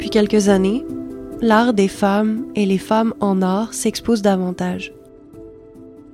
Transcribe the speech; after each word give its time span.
Depuis 0.00 0.08
quelques 0.08 0.48
années, 0.48 0.82
l'art 1.42 1.74
des 1.74 1.86
femmes 1.86 2.46
et 2.54 2.64
les 2.64 2.78
femmes 2.78 3.12
en 3.20 3.42
art 3.42 3.74
s'exposent 3.74 4.22
davantage. 4.22 4.94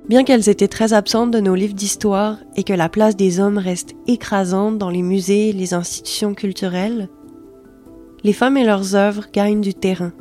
Bien 0.09 0.25
qu'elles 0.25 0.49
étaient 0.49 0.67
très 0.67 0.91
absentes 0.91 1.31
de 1.31 1.39
nos 1.39 1.55
livres 1.55 1.73
d'histoire 1.73 2.35
et 2.57 2.63
que 2.63 2.73
la 2.73 2.89
place 2.89 3.15
des 3.15 3.39
hommes 3.39 3.57
reste 3.57 3.95
écrasante 4.05 4.77
dans 4.77 4.89
les 4.89 5.03
musées 5.03 5.47
et 5.47 5.53
les 5.53 5.73
institutions 5.73 6.33
culturelles, 6.33 7.07
les 8.25 8.33
femmes 8.33 8.57
et 8.57 8.65
leurs 8.65 8.95
œuvres 8.95 9.27
gagnent 9.31 9.61
du 9.61 9.73
terrain. 9.73 10.11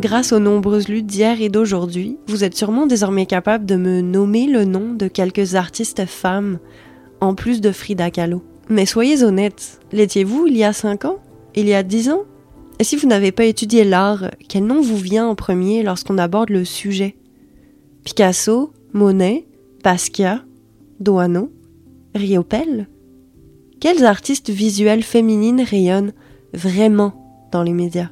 Grâce 0.00 0.34
aux 0.34 0.38
nombreuses 0.38 0.88
luttes 0.88 1.06
d'hier 1.06 1.40
et 1.40 1.48
d'aujourd'hui, 1.48 2.18
vous 2.26 2.44
êtes 2.44 2.58
sûrement 2.58 2.86
désormais 2.86 3.24
capable 3.24 3.64
de 3.64 3.76
me 3.76 4.02
nommer 4.02 4.48
le 4.48 4.66
nom 4.66 4.92
de 4.92 5.08
quelques 5.08 5.54
artistes 5.54 6.04
femmes, 6.04 6.58
en 7.22 7.34
plus 7.34 7.62
de 7.62 7.72
Frida 7.72 8.10
Kahlo. 8.10 8.42
Mais 8.72 8.86
soyez 8.86 9.22
honnête, 9.22 9.80
l'étiez-vous 9.92 10.46
il 10.46 10.56
y 10.56 10.64
a 10.64 10.72
5 10.72 11.04
ans? 11.04 11.18
Il 11.54 11.68
y 11.68 11.74
a 11.74 11.82
10 11.82 12.08
ans? 12.08 12.22
Et 12.78 12.84
si 12.84 12.96
vous 12.96 13.06
n'avez 13.06 13.30
pas 13.30 13.44
étudié 13.44 13.84
l'art, 13.84 14.30
quel 14.48 14.64
nom 14.64 14.80
vous 14.80 14.96
vient 14.96 15.28
en 15.28 15.34
premier 15.34 15.82
lorsqu'on 15.82 16.16
aborde 16.16 16.48
le 16.48 16.64
sujet? 16.64 17.14
Picasso, 18.02 18.72
Monet, 18.94 19.46
Basquiat, 19.84 20.40
Doano, 21.00 21.52
Riopelle? 22.14 22.88
Quels 23.78 24.06
artistes 24.06 24.48
visuels 24.48 25.02
féminines 25.02 25.60
rayonnent 25.60 26.14
vraiment 26.54 27.48
dans 27.52 27.62
les 27.62 27.74
médias? 27.74 28.08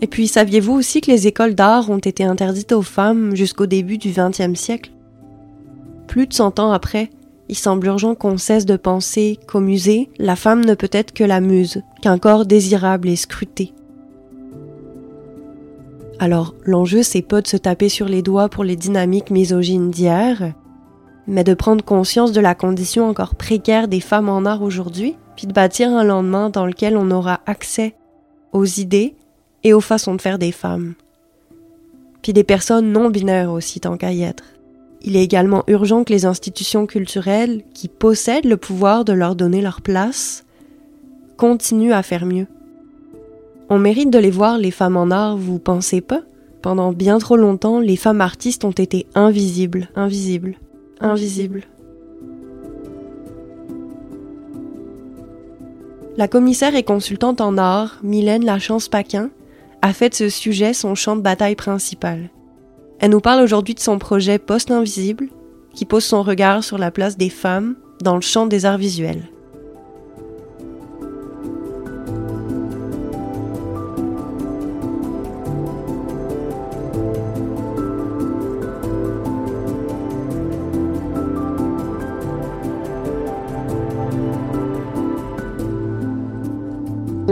Et 0.00 0.08
puis, 0.08 0.26
saviez-vous 0.26 0.72
aussi 0.72 1.00
que 1.00 1.12
les 1.12 1.28
écoles 1.28 1.54
d'art 1.54 1.88
ont 1.88 1.98
été 1.98 2.24
interdites 2.24 2.72
aux 2.72 2.82
femmes 2.82 3.36
jusqu'au 3.36 3.66
début 3.66 3.96
du 3.96 4.10
XXe 4.10 4.58
siècle? 4.58 4.90
Plus 6.08 6.26
de 6.26 6.32
100 6.32 6.58
ans 6.58 6.72
après, 6.72 7.10
il 7.52 7.54
semble 7.54 7.88
urgent 7.88 8.14
qu'on 8.14 8.38
cesse 8.38 8.64
de 8.64 8.78
penser 8.78 9.38
qu'au 9.46 9.60
musée, 9.60 10.08
la 10.16 10.36
femme 10.36 10.64
ne 10.64 10.72
peut 10.72 10.88
être 10.90 11.12
que 11.12 11.22
la 11.22 11.42
muse, 11.42 11.82
qu'un 12.00 12.16
corps 12.16 12.46
désirable 12.46 13.10
et 13.10 13.16
scruté. 13.16 13.74
Alors, 16.18 16.54
l'enjeu, 16.64 17.02
c'est 17.02 17.20
pas 17.20 17.42
de 17.42 17.46
se 17.46 17.58
taper 17.58 17.90
sur 17.90 18.08
les 18.08 18.22
doigts 18.22 18.48
pour 18.48 18.64
les 18.64 18.74
dynamiques 18.74 19.30
misogynes 19.30 19.90
d'hier, 19.90 20.54
mais 21.26 21.44
de 21.44 21.52
prendre 21.52 21.84
conscience 21.84 22.32
de 22.32 22.40
la 22.40 22.54
condition 22.54 23.06
encore 23.06 23.34
précaire 23.34 23.86
des 23.86 24.00
femmes 24.00 24.30
en 24.30 24.46
art 24.46 24.62
aujourd'hui, 24.62 25.14
puis 25.36 25.46
de 25.46 25.52
bâtir 25.52 25.90
un 25.90 26.04
lendemain 26.04 26.48
dans 26.48 26.64
lequel 26.64 26.96
on 26.96 27.10
aura 27.10 27.40
accès 27.44 27.94
aux 28.52 28.64
idées 28.64 29.14
et 29.62 29.74
aux 29.74 29.82
façons 29.82 30.14
de 30.14 30.22
faire 30.22 30.38
des 30.38 30.52
femmes. 30.52 30.94
Puis 32.22 32.32
des 32.32 32.44
personnes 32.44 32.92
non 32.92 33.10
binaires 33.10 33.52
aussi, 33.52 33.78
tant 33.78 33.98
qu'à 33.98 34.12
y 34.12 34.22
être. 34.22 34.44
Il 35.04 35.16
est 35.16 35.24
également 35.24 35.64
urgent 35.66 36.04
que 36.04 36.12
les 36.12 36.26
institutions 36.26 36.86
culturelles, 36.86 37.62
qui 37.74 37.88
possèdent 37.88 38.44
le 38.44 38.56
pouvoir 38.56 39.04
de 39.04 39.12
leur 39.12 39.34
donner 39.34 39.60
leur 39.60 39.80
place, 39.80 40.44
continuent 41.36 41.92
à 41.92 42.02
faire 42.02 42.24
mieux. 42.24 42.46
On 43.68 43.78
mérite 43.78 44.10
de 44.10 44.18
les 44.18 44.30
voir, 44.30 44.58
les 44.58 44.70
femmes 44.70 44.96
en 44.96 45.10
art, 45.10 45.36
vous 45.36 45.58
pensez 45.58 46.00
pas? 46.00 46.22
Pendant 46.60 46.92
bien 46.92 47.18
trop 47.18 47.36
longtemps, 47.36 47.80
les 47.80 47.96
femmes 47.96 48.20
artistes 48.20 48.64
ont 48.64 48.70
été 48.70 49.06
invisibles, 49.16 49.88
invisibles, 49.96 50.56
invisibles. 51.00 51.64
La 56.16 56.28
commissaire 56.28 56.76
et 56.76 56.84
consultante 56.84 57.40
en 57.40 57.58
art, 57.58 57.98
Mylène 58.04 58.44
Lachance-Paquin, 58.44 59.30
a 59.80 59.92
fait 59.92 60.10
de 60.10 60.14
ce 60.14 60.28
sujet 60.28 60.74
son 60.74 60.94
champ 60.94 61.16
de 61.16 61.22
bataille 61.22 61.56
principal. 61.56 62.30
Elle 63.02 63.10
nous 63.10 63.20
parle 63.20 63.42
aujourd'hui 63.42 63.74
de 63.74 63.80
son 63.80 63.98
projet 63.98 64.38
Poste 64.38 64.70
Invisible, 64.70 65.28
qui 65.74 65.86
pose 65.86 66.04
son 66.04 66.22
regard 66.22 66.62
sur 66.62 66.78
la 66.78 66.92
place 66.92 67.16
des 67.16 67.30
femmes 67.30 67.74
dans 68.00 68.14
le 68.14 68.20
champ 68.20 68.46
des 68.46 68.64
arts 68.64 68.78
visuels. 68.78 69.31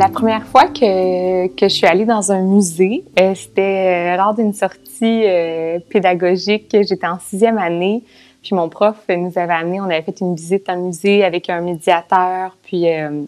La 0.00 0.08
première 0.08 0.46
fois 0.46 0.64
que, 0.68 1.48
que 1.48 1.68
je 1.68 1.74
suis 1.74 1.86
allée 1.86 2.06
dans 2.06 2.32
un 2.32 2.40
musée, 2.40 3.04
euh, 3.18 3.34
c'était 3.34 4.14
euh, 4.14 4.16
lors 4.16 4.32
d'une 4.32 4.54
sortie 4.54 5.24
euh, 5.26 5.78
pédagogique. 5.90 6.68
J'étais 6.72 7.06
en 7.06 7.18
sixième 7.18 7.58
année, 7.58 8.02
puis 8.42 8.54
mon 8.54 8.70
prof 8.70 8.96
nous 9.10 9.32
avait 9.36 9.52
amené, 9.52 9.78
on 9.78 9.84
avait 9.84 10.00
fait 10.00 10.18
une 10.22 10.34
visite 10.34 10.66
dans 10.68 10.76
le 10.76 10.84
musée 10.84 11.22
avec 11.22 11.50
un 11.50 11.60
médiateur, 11.60 12.56
puis 12.62 12.86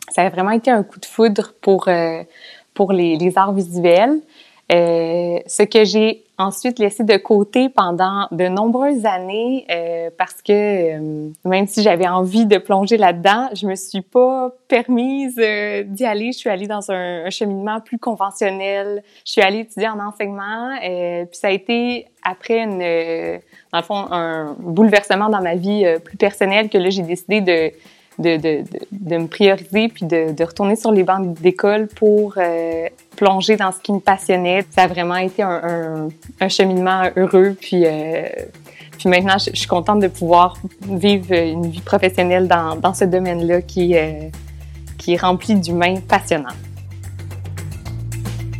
ça 0.08 0.22
avait 0.22 0.30
vraiment 0.30 0.52
été 0.52 0.70
un 0.70 0.82
coup 0.82 0.98
de 0.98 1.04
foudre 1.04 1.52
pour 1.60 1.90
pour 2.72 2.92
les, 2.92 3.18
les 3.18 3.36
arts 3.36 3.52
visuels. 3.52 4.20
Ce 4.72 5.62
que 5.62 5.84
j'ai 5.84 6.24
ensuite 6.42 6.78
laissé 6.78 7.04
de 7.04 7.16
côté 7.16 7.68
pendant 7.68 8.26
de 8.30 8.48
nombreuses 8.48 9.06
années 9.06 9.66
euh, 9.70 10.10
parce 10.16 10.42
que 10.42 10.52
euh, 10.52 11.30
même 11.44 11.66
si 11.66 11.82
j'avais 11.82 12.08
envie 12.08 12.46
de 12.46 12.58
plonger 12.58 12.96
là-dedans, 12.96 13.48
je 13.54 13.66
me 13.66 13.74
suis 13.74 14.00
pas 14.00 14.50
permise 14.68 15.38
euh, 15.38 15.82
d'y 15.84 16.04
aller. 16.04 16.32
Je 16.32 16.38
suis 16.38 16.50
allée 16.50 16.66
dans 16.66 16.90
un, 16.90 17.30
cheminement 17.30 17.80
plus 17.80 17.98
conventionnel. 17.98 19.02
Je 19.24 19.32
suis 19.32 19.42
allée 19.42 19.60
étudier 19.60 19.88
en 19.88 19.98
enseignement. 20.00 20.76
puis 20.80 21.38
ça 21.38 21.48
a 21.48 21.50
été 21.50 22.06
après 22.22 22.60
une, 22.60 22.78
dans 23.72 23.78
le 23.78 23.84
fond, 23.84 24.06
un 24.10 24.54
bouleversement 24.58 25.28
dans 25.28 25.40
ma 25.40 25.54
vie 25.54 25.84
plus 26.04 26.16
personnelle 26.16 26.68
que 26.68 26.78
là 26.78 26.90
j'ai 26.90 27.02
décidé 27.02 27.40
de 27.40 27.72
de, 28.18 28.36
de, 28.36 28.64
de, 28.92 29.16
me 29.16 29.26
prioriser 29.26 29.88
puis 29.88 30.06
de, 30.06 30.32
de, 30.32 30.44
retourner 30.44 30.76
sur 30.76 30.92
les 30.92 31.02
bancs 31.02 31.38
d'école 31.40 31.88
pour 31.88 32.34
euh, 32.36 32.88
plonger 33.16 33.56
dans 33.56 33.72
ce 33.72 33.78
qui 33.78 33.92
me 33.92 34.00
passionnait. 34.00 34.64
Ça 34.70 34.82
a 34.82 34.86
vraiment 34.86 35.16
été 35.16 35.42
un, 35.42 36.08
un, 36.40 36.48
cheminement 36.48 37.02
heureux. 37.16 37.56
Puis, 37.60 37.84
euh, 37.86 38.24
puis 38.98 39.08
maintenant, 39.08 39.38
je, 39.38 39.56
suis 39.56 39.66
contente 39.66 40.00
de 40.00 40.08
pouvoir 40.08 40.56
vivre 40.82 41.32
une 41.32 41.66
vie 41.66 41.80
professionnelle 41.80 42.48
dans, 42.48 42.76
dans 42.76 42.94
ce 42.94 43.04
domaine-là 43.04 43.62
qui, 43.62 43.96
euh, 43.96 44.28
qui 44.98 45.14
est 45.14 45.20
rempli 45.20 45.54
d'humains 45.54 45.96
passionnants. 46.06 46.54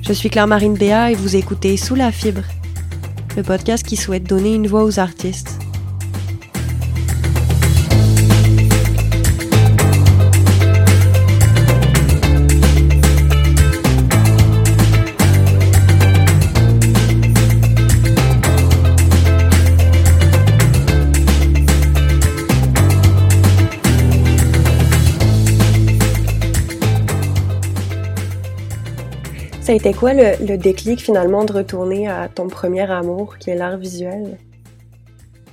Je 0.03 0.13
suis 0.13 0.31
Claire-Marine 0.31 0.75
Béat 0.75 1.13
et 1.13 1.15
vous 1.15 1.37
écoutez 1.37 1.77
Sous 1.77 1.95
la 1.95 2.11
fibre, 2.11 2.43
le 3.37 3.43
podcast 3.43 3.87
qui 3.87 3.97
souhaite 3.97 4.25
donner 4.25 4.55
une 4.55 4.67
voix 4.67 4.83
aux 4.83 4.99
artistes. 4.99 5.59
Ça 29.81 29.89
a 29.89 29.93
quoi 29.95 30.13
le, 30.13 30.57
déclic 30.59 31.01
finalement 31.01 31.45
de 31.45 31.53
retourner 31.55 32.07
à 32.07 32.29
ton 32.29 32.47
premier 32.47 32.89
amour 32.91 33.39
qui 33.39 33.49
est 33.49 33.55
l'art 33.55 33.79
visuel? 33.79 34.37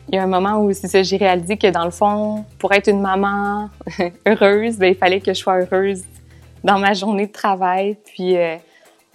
Il 0.10 0.16
y 0.16 0.18
a 0.18 0.24
un 0.24 0.28
moment 0.28 0.58
où 0.60 0.72
j'ai 0.74 1.16
réalisé 1.16 1.56
que 1.56 1.68
dans 1.68 1.86
le 1.86 1.92
fond, 1.92 2.44
pour 2.58 2.74
être 2.74 2.90
une 2.90 3.00
maman 3.00 3.70
heureuse, 4.28 4.78
ben, 4.78 4.88
il 4.88 4.96
fallait 4.96 5.22
que 5.22 5.34
je 5.34 5.40
sois 5.40 5.62
heureuse 5.62 6.04
dans 6.66 6.80
ma 6.80 6.94
journée 6.94 7.28
de 7.28 7.32
travail. 7.32 7.96
Puis 8.08 8.36
euh, 8.36 8.58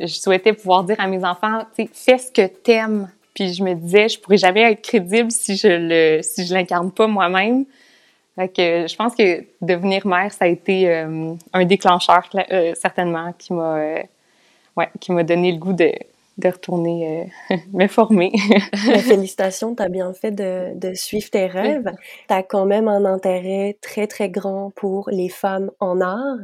je 0.00 0.06
souhaitais 0.06 0.54
pouvoir 0.54 0.84
dire 0.84 0.96
à 0.98 1.06
mes 1.06 1.22
enfants, 1.22 1.64
fais 1.92 2.16
ce 2.16 2.32
que 2.32 2.46
t'aimes. 2.46 3.10
Puis 3.34 3.52
je 3.52 3.62
me 3.62 3.74
disais, 3.74 4.08
je 4.08 4.18
pourrais 4.18 4.38
jamais 4.38 4.72
être 4.72 4.80
crédible 4.80 5.30
si 5.30 5.58
je 5.58 5.68
le 5.68 6.22
si 6.22 6.46
je 6.46 6.54
l'incarne 6.54 6.90
pas 6.90 7.06
moi-même. 7.06 7.66
Fait 8.36 8.88
je 8.88 8.96
pense 8.96 9.14
que 9.14 9.44
devenir 9.60 10.06
mère, 10.06 10.32
ça 10.32 10.46
a 10.46 10.48
été 10.48 10.88
euh, 10.88 11.34
un 11.52 11.64
déclencheur 11.66 12.26
euh, 12.50 12.72
certainement 12.74 13.34
qui 13.38 13.52
m'a 13.52 14.02
ouais, 14.76 14.88
qui 15.00 15.12
m'a 15.12 15.24
donné 15.24 15.52
le 15.52 15.58
goût 15.58 15.72
de, 15.72 15.92
de 16.38 16.48
retourner 16.48 17.30
euh, 17.50 17.56
me 17.72 17.86
former. 17.86 18.32
félicitations, 19.02 19.74
tu 19.74 19.82
as 19.82 19.88
bien 19.88 20.12
fait 20.12 20.32
de, 20.32 20.76
de 20.76 20.94
suivre 20.94 21.30
tes 21.30 21.46
rêves. 21.46 21.90
Tu 22.28 22.34
as 22.34 22.42
quand 22.42 22.66
même 22.66 22.88
un 22.88 23.04
intérêt 23.04 23.78
très, 23.80 24.06
très 24.06 24.28
grand 24.28 24.70
pour 24.74 25.08
les 25.10 25.28
femmes 25.28 25.70
en 25.80 26.00
art, 26.00 26.38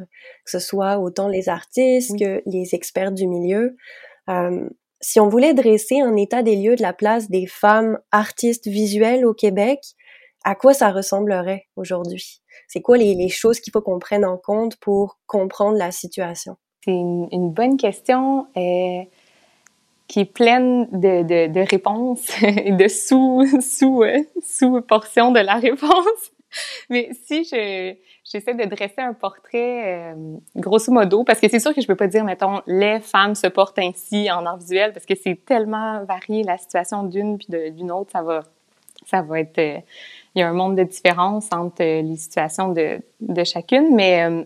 que 0.45 0.51
ce 0.51 0.59
soit 0.59 0.99
autant 0.99 1.29
les 1.29 1.49
artistes 1.49 2.19
que 2.19 2.43
les 2.47 2.75
experts 2.75 3.13
du 3.13 3.27
milieu. 3.27 3.77
Euh, 4.29 4.69
si 5.01 5.19
on 5.19 5.29
voulait 5.29 5.55
dresser 5.55 6.01
un 6.01 6.15
état 6.17 6.43
des 6.43 6.57
lieux 6.57 6.77
de 6.77 6.83
la 6.83 6.93
place 6.93 7.31
des 7.31 7.47
femmes 7.47 7.99
artistes 8.13 8.69
visuelles 8.69 9.25
au 9.25 9.33
Québec, 9.33 9.81
à 10.45 10.55
quoi 10.55 10.75
ça 10.75 10.91
ressemblerait 10.91 11.67
aujourd'hui? 11.77 12.43
C'est 12.69 12.81
quoi 12.81 12.97
les, 12.97 13.15
les 13.15 13.29
choses 13.29 13.61
qu'il 13.61 13.73
faut 13.73 13.81
qu'on 13.81 13.99
prenne 13.99 14.25
en 14.25 14.37
compte 14.37 14.77
pour 14.77 15.19
comprendre 15.27 15.77
la 15.77 15.91
situation? 15.91 16.57
C'est 16.85 16.93
une, 16.93 17.51
bonne 17.51 17.77
question 17.77 18.47
euh, 18.57 19.03
qui 20.09 20.21
est 20.21 20.33
pleine 20.33 20.87
de, 20.93 21.23
de, 21.23 21.53
de 21.53 21.61
réponses 21.61 22.43
et 22.43 22.73
de 22.83 22.89
sous, 22.89 23.47
sous, 23.61 24.03
euh, 24.03 24.19
sous 24.43 24.81
portions 24.83 25.31
de 25.31 25.41
la 25.41 25.55
réponse. 25.55 26.33
Mais 26.89 27.11
si 27.27 27.45
je 27.45 27.95
j'essaie 28.31 28.55
de 28.55 28.65
dresser 28.65 29.01
un 29.01 29.13
portrait 29.13 30.13
euh, 30.13 30.37
grosso 30.57 30.93
modo, 30.93 31.25
parce 31.25 31.41
que 31.41 31.49
c'est 31.49 31.59
sûr 31.59 31.75
que 31.75 31.81
je 31.81 31.87
peux 31.87 31.97
pas 31.97 32.07
dire, 32.07 32.25
mettons, 32.25 32.61
les 32.67 33.01
femmes 33.01 33.35
se 33.35 33.47
portent 33.49 33.79
ainsi 33.79 34.31
en 34.31 34.47
art 34.47 34.59
visuel, 34.59 34.93
parce 34.93 35.07
que 35.07 35.15
c'est 35.15 35.45
tellement 35.45 36.05
varié 36.05 36.45
la 36.45 36.57
situation 36.59 37.03
d'une 37.05 37.39
puis 37.39 37.49
d'une 37.73 37.91
autre, 37.91 38.11
ça 38.13 38.23
va 38.23 38.43
ça 39.07 39.23
va 39.23 39.41
être 39.41 39.59
euh, 39.59 39.79
il 40.35 40.41
y 40.41 40.43
a 40.43 40.49
un 40.49 40.53
monde 40.53 40.77
de 40.77 40.85
différence 40.85 41.49
entre 41.53 41.83
les 41.83 42.17
situations 42.17 42.69
de, 42.69 43.01
de 43.21 43.45
chacune, 43.45 43.95
mais 43.95 44.23
euh, 44.23 44.45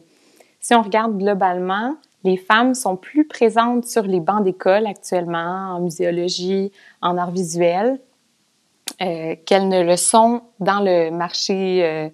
si 0.60 0.74
on 0.74 0.82
regarde 0.82 1.18
globalement, 1.18 1.96
les 2.24 2.38
femmes 2.38 2.74
sont 2.74 2.96
plus 2.96 3.26
présentes 3.26 3.84
sur 3.84 4.02
les 4.02 4.20
bancs 4.20 4.42
d'école 4.42 4.86
actuellement 4.86 5.74
en 5.76 5.80
muséologie, 5.80 6.72
en 7.02 7.18
art 7.18 7.30
visuel, 7.30 8.00
euh, 9.02 9.36
qu'elles 9.44 9.68
ne 9.68 9.82
le 9.82 9.96
sont 9.96 10.42
dans 10.58 10.80
le 10.80 11.10
marché 11.10 11.84
euh, 11.84 12.08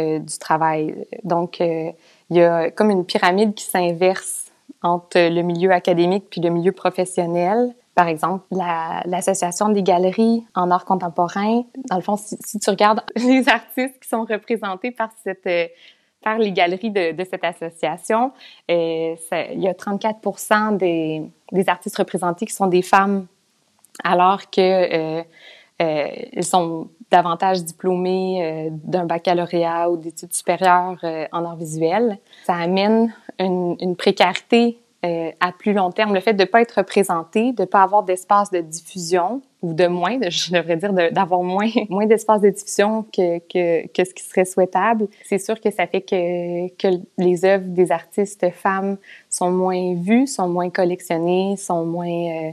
euh, 0.00 0.18
du 0.18 0.38
travail. 0.38 1.06
Donc, 1.22 1.60
il 1.60 1.94
y 2.30 2.42
a 2.42 2.70
comme 2.70 2.90
une 2.90 3.04
pyramide 3.04 3.54
qui 3.54 3.64
s'inverse 3.64 4.50
entre 4.82 5.18
le 5.18 5.42
milieu 5.42 5.70
académique 5.70 6.24
puis 6.28 6.40
le 6.40 6.50
milieu 6.50 6.72
professionnel. 6.72 7.74
Par 7.94 8.08
exemple, 8.08 8.44
l'association 9.04 9.68
des 9.68 9.82
galeries 9.82 10.44
en 10.54 10.70
art 10.70 10.86
contemporain. 10.86 11.62
Dans 11.90 11.96
le 11.96 12.02
fond, 12.02 12.16
si, 12.16 12.58
tu 12.58 12.70
regardes 12.70 13.02
les 13.16 13.48
artistes 13.48 14.00
qui 14.00 14.08
sont 14.08 14.24
représentés 14.24 14.90
par 14.90 15.10
cette 15.22 15.70
par 16.22 16.38
les 16.38 16.52
galeries 16.52 16.90
de, 16.90 17.24
cette 17.28 17.44
association, 17.44 18.32
il 18.68 19.16
y 19.56 19.68
a 19.68 19.74
34 19.74 20.76
des, 20.76 21.22
des 21.52 21.68
artistes 21.68 21.96
représentés 21.96 22.46
qui 22.46 22.54
sont 22.54 22.66
des 22.66 22.82
femmes, 22.82 23.26
alors 24.04 24.50
que 24.50 25.22
euh, 25.82 26.06
ils 26.32 26.44
sont 26.44 26.88
davantage 27.10 27.64
diplômés 27.64 28.40
euh, 28.42 28.68
d'un 28.70 29.04
baccalauréat 29.04 29.90
ou 29.90 29.96
d'études 29.96 30.32
supérieures 30.32 30.98
euh, 31.04 31.26
en 31.32 31.44
art 31.44 31.56
visuel. 31.56 32.18
Ça 32.44 32.54
amène 32.54 33.14
une, 33.38 33.76
une 33.80 33.96
précarité 33.96 34.78
à 35.40 35.50
plus 35.50 35.72
long 35.72 35.90
terme. 35.90 36.14
Le 36.14 36.20
fait 36.20 36.32
de 36.32 36.42
ne 36.42 36.46
pas 36.46 36.62
être 36.62 36.78
représenté, 36.78 37.52
de 37.52 37.62
ne 37.62 37.66
pas 37.66 37.82
avoir 37.82 38.04
d'espace 38.04 38.52
de 38.52 38.60
diffusion, 38.60 39.42
ou 39.62 39.74
de 39.74 39.86
moins, 39.86 40.18
je 40.28 40.52
devrais 40.52 40.76
dire 40.76 40.92
d'avoir 40.92 41.42
moins, 41.42 41.70
moins 41.88 42.06
d'espace 42.06 42.40
de 42.40 42.50
diffusion 42.50 43.04
que, 43.04 43.38
que, 43.38 44.04
ce 44.04 44.12
qui 44.14 44.24
serait 44.24 44.44
souhaitable. 44.44 45.08
C'est 45.24 45.38
sûr 45.38 45.60
que 45.60 45.70
ça 45.70 45.86
fait 45.86 46.02
que, 46.02 46.68
que 46.76 47.00
les 47.18 47.44
œuvres 47.44 47.66
des 47.66 47.92
artistes 47.92 48.50
femmes 48.50 48.98
sont 49.30 49.50
moins 49.50 49.94
vues, 49.94 50.26
sont 50.26 50.48
moins 50.48 50.70
collectionnées, 50.70 51.56
sont 51.56 51.84
moins 51.84 52.52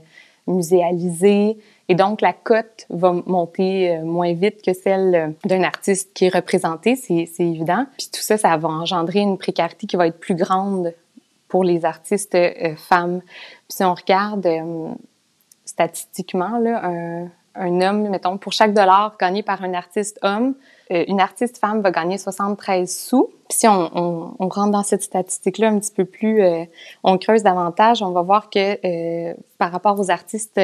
muséalisées. 0.50 1.58
Et 1.88 1.96
donc, 1.96 2.22
la 2.22 2.34
cote 2.34 2.86
va 2.90 3.14
monter 3.26 3.92
euh, 3.92 4.04
moins 4.04 4.34
vite 4.34 4.62
que 4.62 4.74
celle 4.74 5.16
euh, 5.16 5.28
d'un 5.46 5.64
artiste 5.64 6.14
qui 6.14 6.26
est 6.26 6.34
représenté, 6.34 6.96
c'est 6.96 7.28
évident. 7.40 7.86
Puis 7.98 8.10
tout 8.12 8.22
ça, 8.22 8.38
ça 8.38 8.56
va 8.58 8.70
engendrer 8.70 9.20
une 9.20 9.38
précarité 9.38 9.88
qui 9.88 9.96
va 9.96 10.08
être 10.08 10.20
plus 10.20 10.36
grande 10.36 10.94
pour 11.48 11.64
les 11.64 11.86
artistes 11.86 12.36
euh, 12.36 12.76
femmes. 12.76 13.22
Puis 13.22 13.78
si 13.78 13.84
on 13.84 13.94
regarde 13.94 14.48
statistiquement, 15.70 16.62
un, 17.56 17.82
homme, 17.82 18.10
mettons, 18.10 18.38
pour 18.38 18.54
chaque 18.54 18.74
dollar 18.74 19.16
gagné 19.20 19.44
par 19.44 19.64
un 19.64 19.74
artiste 19.74 20.20
homme, 20.22 20.56
une 20.90 21.20
artiste 21.20 21.58
femme 21.58 21.82
va 21.82 21.92
gagner 21.92 22.18
73 22.18 22.90
sous. 22.90 23.30
Puis 23.48 23.60
si 23.60 23.68
on, 23.68 24.36
rentre 24.40 24.72
dans 24.72 24.84
cette 24.84 25.04
statistique-là 25.04 25.70
un 25.70 25.80
petit 25.80 25.92
peu 25.92 26.06
plus, 26.06 26.42
on 27.04 27.18
creuse 27.18 27.44
davantage, 27.44 28.02
on 28.02 28.12
va 28.12 28.22
voir 28.22 28.50
que 28.50 29.36
par 29.58 29.72
rapport 29.72 30.00
aux 30.00 30.10
artistes 30.10 30.60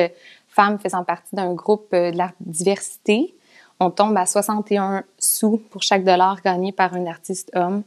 femmes 0.55 0.79
faisant 0.79 1.03
partie 1.03 1.35
d'un 1.35 1.53
groupe 1.53 1.87
euh, 1.93 2.11
de 2.11 2.17
la 2.17 2.31
diversité, 2.39 3.35
on 3.79 3.91
tombe 3.91 4.15
à 4.15 4.25
61 4.25 5.03
sous 5.19 5.57
pour 5.69 5.83
chaque 5.83 6.05
dollar 6.05 6.41
gagné 6.41 6.71
par 6.71 6.93
un 6.93 7.05
artiste 7.05 7.51
homme. 7.55 7.83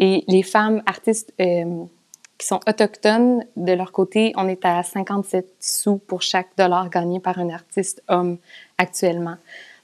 Et 0.00 0.24
les 0.26 0.42
femmes 0.42 0.82
artistes 0.86 1.32
euh, 1.40 1.84
qui 2.38 2.46
sont 2.46 2.60
autochtones, 2.68 3.44
de 3.56 3.72
leur 3.72 3.92
côté, 3.92 4.32
on 4.36 4.48
est 4.48 4.64
à 4.64 4.82
57 4.82 5.46
sous 5.58 5.98
pour 5.98 6.22
chaque 6.22 6.48
dollar 6.56 6.88
gagné 6.88 7.20
par 7.20 7.38
un 7.38 7.50
artiste 7.50 8.02
homme 8.08 8.38
actuellement. 8.78 9.36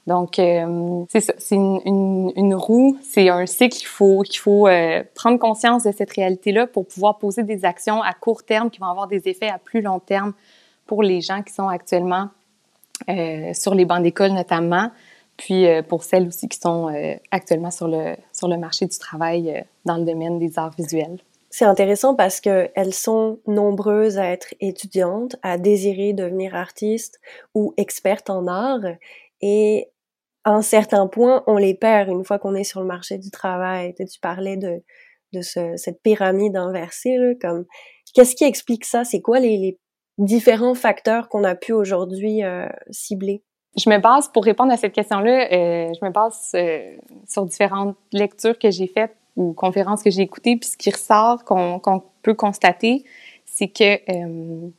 Donc, 0.07 0.39
euh, 0.39 1.03
c'est 1.09 1.19
ça, 1.19 1.33
c'est 1.37 1.55
une, 1.55 2.31
une, 2.35 2.55
roue, 2.55 2.97
c'est 3.01 3.27
un 3.29 3.45
cycle 3.45 3.75
qu'il 3.75 3.87
faut, 3.87 4.21
qu'il 4.21 4.39
faut 4.39 4.67
prendre 5.15 5.39
conscience 5.39 5.83
de 5.83 5.91
cette 5.91 6.11
réalité-là 6.11 6.67
pour 6.67 6.87
pouvoir 6.87 7.17
poser 7.17 7.43
des 7.43 7.65
actions 7.65 8.01
à 8.01 8.13
court 8.13 8.43
terme 8.43 8.69
qui 8.69 8.79
vont 8.79 8.87
avoir 8.87 9.07
des 9.07 9.27
effets 9.27 9.49
à 9.49 9.57
plus 9.57 9.81
long 9.81 9.99
terme 9.99 10.33
pour 10.85 11.03
les 11.03 11.21
gens 11.21 11.41
qui 11.41 11.53
sont 11.53 11.67
actuellement 11.67 12.29
euh, 13.09 13.53
sur 13.53 13.75
les 13.75 13.85
bancs 13.85 14.01
d'école 14.01 14.31
notamment, 14.31 14.89
puis 15.37 15.67
euh, 15.67 15.81
pour 15.81 16.03
celles 16.03 16.27
aussi 16.27 16.47
qui 16.47 16.57
sont 16.57 16.87
euh, 16.87 17.15
actuellement 17.29 17.69
sur 17.69 17.87
le, 17.87 18.15
sur 18.31 18.47
le 18.47 18.57
marché 18.57 18.85
du 18.85 18.97
travail 18.97 19.65
dans 19.83 19.97
le 19.97 20.05
domaine 20.05 20.39
des 20.39 20.57
arts 20.57 20.73
visuels. 20.77 21.19
C'est 21.57 21.63
intéressant 21.63 22.15
parce 22.15 22.41
qu'elles 22.41 22.93
sont 22.93 23.39
nombreuses 23.47 24.17
à 24.17 24.29
être 24.29 24.53
étudiantes, 24.59 25.37
à 25.41 25.57
désirer 25.57 26.11
devenir 26.11 26.53
artistes 26.53 27.21
ou 27.53 27.73
expertes 27.77 28.29
en 28.29 28.45
art. 28.47 28.81
Et 29.39 29.89
à 30.43 30.51
un 30.51 30.61
certain 30.61 31.07
point, 31.07 31.45
on 31.47 31.55
les 31.55 31.73
perd 31.73 32.09
une 32.09 32.25
fois 32.25 32.39
qu'on 32.39 32.55
est 32.55 32.65
sur 32.65 32.81
le 32.81 32.85
marché 32.85 33.17
du 33.17 33.31
travail. 33.31 33.95
Tu 33.95 34.19
parlais 34.19 34.57
de, 34.57 34.83
de 35.31 35.41
ce, 35.41 35.77
cette 35.77 36.01
pyramide 36.01 36.57
inversée, 36.57 37.15
là, 37.15 37.31
comme 37.39 37.63
qu'est-ce 38.13 38.35
qui 38.35 38.43
explique 38.43 38.83
ça? 38.83 39.05
C'est 39.05 39.21
quoi 39.21 39.39
les, 39.39 39.55
les 39.57 39.79
différents 40.17 40.75
facteurs 40.75 41.29
qu'on 41.29 41.45
a 41.45 41.55
pu 41.55 41.71
aujourd'hui 41.71 42.43
euh, 42.43 42.67
cibler? 42.91 43.43
Je 43.77 43.89
me 43.89 43.97
base, 43.99 44.27
pour 44.27 44.43
répondre 44.43 44.73
à 44.73 44.77
cette 44.77 44.91
question-là, 44.91 45.47
euh, 45.53 45.93
je 45.93 46.05
me 46.05 46.11
base 46.11 46.51
euh, 46.55 46.97
sur 47.29 47.45
différentes 47.45 47.95
lectures 48.11 48.59
que 48.59 48.71
j'ai 48.71 48.87
faites 48.87 49.15
ou 49.35 49.53
conférences 49.53 50.03
que 50.03 50.09
j'ai 50.09 50.21
écoutées, 50.21 50.55
puis 50.57 50.69
ce 50.69 50.77
qui 50.77 50.91
ressort, 50.91 51.43
qu'on 51.43 52.03
peut 52.21 52.33
constater, 52.33 53.03
c'est 53.45 53.67
que 53.67 53.99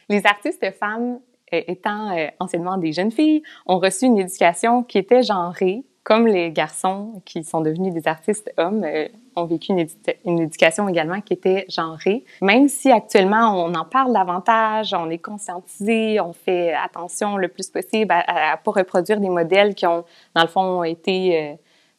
les 0.09 0.27
artistes 0.27 0.65
femmes, 0.79 1.21
étant 1.53 2.17
anciennement 2.41 2.77
des 2.77 2.93
jeunes 2.93 3.13
filles, 3.13 3.43
ont 3.67 3.79
reçu 3.79 4.07
une 4.07 4.19
éducation 4.19 4.83
qui 4.83 4.99
était 4.99 5.23
genrée, 5.23 5.85
comme 6.07 6.29
les 6.29 6.53
garçons 6.53 7.21
qui 7.25 7.43
sont 7.43 7.61
devenus 7.61 7.93
des 7.93 8.07
artistes 8.07 8.53
hommes 8.59 8.85
euh, 8.85 9.09
ont 9.35 9.45
vécu 9.45 9.73
une, 9.73 10.39
éducation 10.39 10.89
également 10.89 11.21
qui 11.21 11.33
était 11.33 11.67
genrée. 11.69 12.25
Même 12.41 12.69
si 12.69 12.93
actuellement 12.93 13.65
on 13.65 13.75
en 13.75 13.85
parle 13.85 14.13
davantage, 14.13 14.95
on 14.95 15.11
est 15.11 15.19
conscientisé, 15.19 16.21
on 16.21 16.33
fait 16.33 16.73
attention 16.73 17.37
le 17.37 17.49
plus 17.49 17.69
possible 17.71 18.13
à 18.13 18.53
ne 18.53 18.63
pas 18.63 18.71
reproduire 18.71 19.19
des 19.19 19.29
modèles 19.29 19.75
qui 19.75 19.85
ont, 19.85 20.05
dans 20.37 20.43
le 20.43 20.49
fond, 20.49 20.85
été 20.85 21.57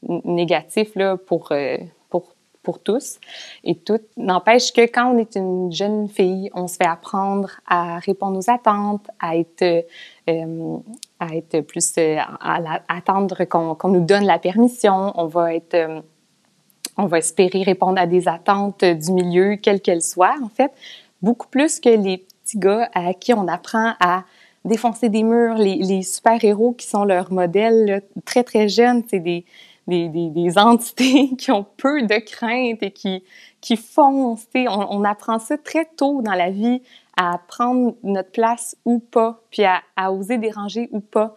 euh, 0.08 0.20
négatifs 0.24 0.96
là, 0.96 1.18
pour, 1.18 1.50
euh, 1.52 1.76
tous 2.74 3.20
et 3.64 3.76
toutes. 3.76 4.06
N'empêche 4.18 4.72
que 4.72 4.82
quand 4.82 5.14
on 5.14 5.18
est 5.18 5.36
une 5.36 5.72
jeune 5.72 6.08
fille, 6.08 6.50
on 6.54 6.68
se 6.68 6.76
fait 6.76 6.88
apprendre 6.88 7.50
à 7.68 8.00
répondre 8.00 8.38
aux 8.38 8.50
attentes, 8.50 9.08
à 9.20 9.38
être 9.38 9.86
euh, 10.30 10.78
à 11.20 11.36
être 11.36 11.62
plus 11.62 11.94
euh, 11.98 12.18
à, 12.20 12.82
attendre 12.88 13.46
qu'on 13.46 13.90
nous 13.90 14.06
donne 14.06 14.26
la 14.26 14.40
permission. 14.40 15.14
On 15.16 15.26
va 15.26 15.56
être 15.56 15.74
euh, 15.74 16.02
on 16.98 17.06
va 17.06 17.20
espérer 17.20 17.64
répondre 17.64 18.00
à 18.00 18.08
des 18.08 18.28
attentes 18.28 18.84
du 18.84 19.12
milieu, 19.12 19.56
quelles 19.56 19.82
qu'elles 19.82 20.02
soient, 20.02 20.36
en 20.44 20.50
fait, 20.50 20.72
beaucoup 21.22 21.48
plus 21.48 21.80
que 21.80 21.90
les 21.90 22.18
petits 22.18 22.58
gars 22.58 22.90
à 22.94 23.14
qui 23.14 23.34
on 23.34 23.48
apprend 23.48 23.94
à 24.00 24.24
défoncer 24.66 25.10
des 25.10 25.24
murs, 25.24 25.56
les, 25.56 26.02
super-héros 26.04 26.74
qui 26.74 26.88
sont 26.88 27.06
leurs 27.06 27.32
modèles 27.32 28.02
très, 28.26 28.44
très 28.44 28.68
jeunes, 28.68 29.04
c'est 29.10 29.20
des, 29.20 29.46
des, 29.88 30.10
des, 30.10 30.58
entités 30.58 31.30
qui 31.38 31.52
ont 31.52 31.66
peu 31.78 32.02
de 32.02 32.20
crainte 32.20 32.84
et 32.84 32.92
qui, 32.92 33.24
qui 33.62 33.78
foncent. 33.78 34.48
On, 34.56 34.88
on 34.90 35.04
apprend 35.04 35.40
ça 35.40 35.58
très 35.58 35.86
tôt 35.86 36.22
dans 36.22 36.34
la 36.34 36.50
vie 36.50 36.82
à 37.18 37.40
prendre 37.48 37.96
notre 38.04 38.32
place 38.32 38.78
ou 38.86 39.00
pas, 39.00 39.42
puis 39.50 39.64
à, 39.66 40.12
oser 40.12 40.38
déranger 40.38 40.88
ou 40.92 41.00
pas. 41.00 41.34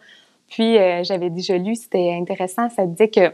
Puis 0.47 0.77
euh, 0.77 1.03
j'avais 1.03 1.29
déjà 1.29 1.57
lu, 1.57 1.75
c'était 1.75 2.13
intéressant, 2.13 2.69
ça 2.69 2.85
disait 2.85 3.09
que 3.09 3.33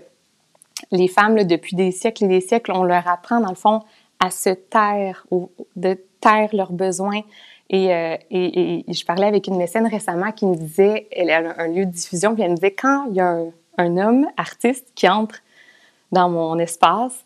les 0.91 1.07
femmes, 1.07 1.43
depuis 1.43 1.75
des 1.75 1.91
siècles 1.91 2.25
et 2.25 2.27
des 2.27 2.41
siècles, 2.41 2.71
on 2.73 2.83
leur 2.83 3.07
apprend, 3.07 3.39
dans 3.39 3.49
le 3.49 3.55
fond, 3.55 3.81
à 4.19 4.29
se 4.29 4.51
taire, 4.51 5.25
ou 5.31 5.49
de 5.75 5.99
taire 6.21 6.49
leurs 6.53 6.71
besoins. 6.71 7.21
Et, 7.69 7.93
euh, 7.93 8.15
et, 8.29 8.85
et, 8.87 8.93
je 8.93 9.05
parlais 9.05 9.25
avec 9.25 9.47
une 9.47 9.57
mécène 9.57 9.87
récemment 9.87 10.31
qui 10.31 10.45
me 10.45 10.55
disait, 10.55 11.07
elle 11.11 11.31
a 11.31 11.59
un 11.59 11.67
lieu 11.67 11.85
de 11.85 11.91
diffusion, 11.91 12.33
puis 12.33 12.43
elle 12.43 12.51
me 12.51 12.55
disait, 12.55 12.71
quand 12.71 13.07
il 13.09 13.15
y 13.15 13.19
a 13.19 13.29
un, 13.29 13.51
un 13.77 13.97
homme 13.97 14.27
artiste 14.37 14.91
qui 14.95 15.07
entre 15.07 15.41
dans 16.11 16.29
mon 16.29 16.57
espace, 16.59 17.25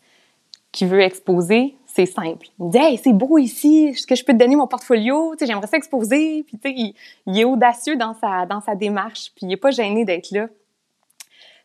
qui 0.72 0.86
veut 0.86 1.00
exposer, 1.00 1.76
c'est 1.86 2.06
simple. 2.06 2.48
Il 2.58 2.66
me 2.66 2.70
dit 2.70 2.78
Hey, 2.78 3.00
c'est 3.02 3.12
beau 3.12 3.38
ici, 3.38 3.88
est-ce 3.90 4.06
que 4.06 4.14
je 4.14 4.24
peux 4.24 4.32
te 4.32 4.38
donner 4.38 4.56
mon 4.56 4.66
portfolio? 4.66 5.34
J'aimerais 5.40 5.66
ça 5.66 5.76
exposer. 5.76 6.42
Puis, 6.44 6.58
tu 6.58 6.68
sais, 6.68 6.94
il, 7.26 7.38
est 7.38 7.44
audacieux 7.44 7.96
dans 7.96 8.14
sa, 8.14 8.46
dans 8.46 8.60
sa 8.60 8.74
démarche, 8.74 9.32
puis 9.34 9.42
il 9.42 9.48
n'est 9.48 9.56
pas 9.56 9.70
gêné 9.70 10.04
d'être 10.04 10.30
là. 10.30 10.48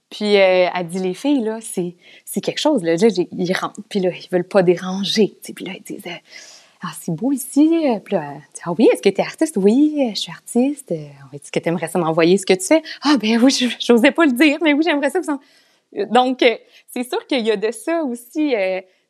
Puis, 0.09 0.37
euh, 0.37 0.67
elle 0.73 0.87
dit 0.87 0.99
Les 0.99 1.13
filles, 1.13 1.43
là, 1.43 1.59
c'est, 1.61 1.95
quelque 2.41 2.59
chose. 2.59 2.83
Là, 2.83 2.95
là, 2.95 3.07
ils 3.31 3.53
rentrent, 3.53 3.81
puis 3.89 3.99
là, 3.99 4.09
ils 4.09 4.29
veulent 4.29 4.47
pas 4.47 4.63
déranger. 4.63 5.37
Puis 5.55 5.65
là, 5.65 5.73
ils 5.75 5.83
disent 5.83 6.03
Ah, 6.83 6.91
c'est 6.99 7.11
beau 7.11 7.31
ici. 7.31 7.85
Puis 8.03 8.15
là, 8.15 8.33
Ah 8.63 8.73
oui, 8.77 8.87
est-ce 8.91 9.01
que 9.01 9.09
tu 9.09 9.21
es 9.21 9.23
artiste? 9.23 9.57
Oui, 9.57 10.11
je 10.13 10.19
suis 10.19 10.31
artiste. 10.31 10.91
Est-ce 10.91 11.51
que 11.51 11.59
tu 11.59 11.69
aimerais 11.69 11.87
ça 11.87 11.97
m'envoyer 11.99 12.37
ce 12.37 12.45
que 12.45 12.53
tu 12.53 12.65
fais? 12.65 12.81
Ah, 13.01 13.17
ben 13.19 13.41
oui, 13.43 13.51
je 13.51 13.93
n'osais 13.93 14.11
pas 14.11 14.25
le 14.25 14.33
dire, 14.33 14.57
mais 14.61 14.73
oui, 14.73 14.83
j'aimerais 14.83 15.09
ça. 15.09 15.19
Donc, 16.09 16.43
c'est 16.87 17.09
sûr 17.09 17.25
qu'il 17.27 17.45
y 17.45 17.51
a 17.51 17.57
de 17.57 17.71
ça 17.71 18.03
aussi. 18.03 18.53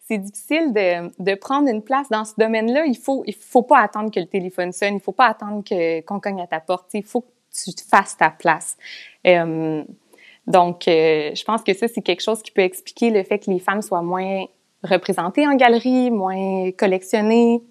c'est 0.07 0.17
difficile 0.17 0.71
de, 0.74 1.12
de, 1.21 1.36
prendre 1.36 1.67
une 1.67 1.81
place 1.81 2.07
dans 2.09 2.24
ce 2.24 2.33
domaine-là. 2.38 2.86
Il 2.86 2.97
faut, 2.97 3.24
il 3.27 3.36
faut 3.36 3.63
pas 3.63 3.79
attendre 3.79 4.12
que 4.12 4.19
le 4.19 4.27
téléphone 4.27 4.71
sonne. 4.71 4.95
Il 4.95 5.01
faut 5.01 5.12
pas 5.12 5.27
attendre 5.27 5.63
que 5.63 6.01
qu'on 6.01 6.19
cogne 6.21 6.41
à 6.41 6.47
ta 6.47 6.62
porte. 6.62 6.93
Il 6.93 7.03
faut 7.03 7.21
que 7.21 7.27
tu 7.65 7.83
fasses 7.89 8.15
ta 8.15 8.29
place. 8.29 8.77
donc, 9.25 10.83
je 10.86 11.43
pense 11.43 11.63
que 11.63 11.74
ça, 11.74 11.88
c'est 11.89 12.01
quelque 12.01 12.24
chose 12.24 12.41
qui 12.41 12.51
peut 12.51 12.62
expliquer 12.62 13.09
le 13.09 13.24
fait 13.24 13.39
que 13.39 13.51
les 13.51 13.59
femmes 13.59 13.81
soient 13.81 14.01
moins 14.01 14.45
représentées 14.84 15.48
en 15.48 15.55
galerie, 15.55 16.12
moins 16.12 16.72
collectionnées, 16.72 17.62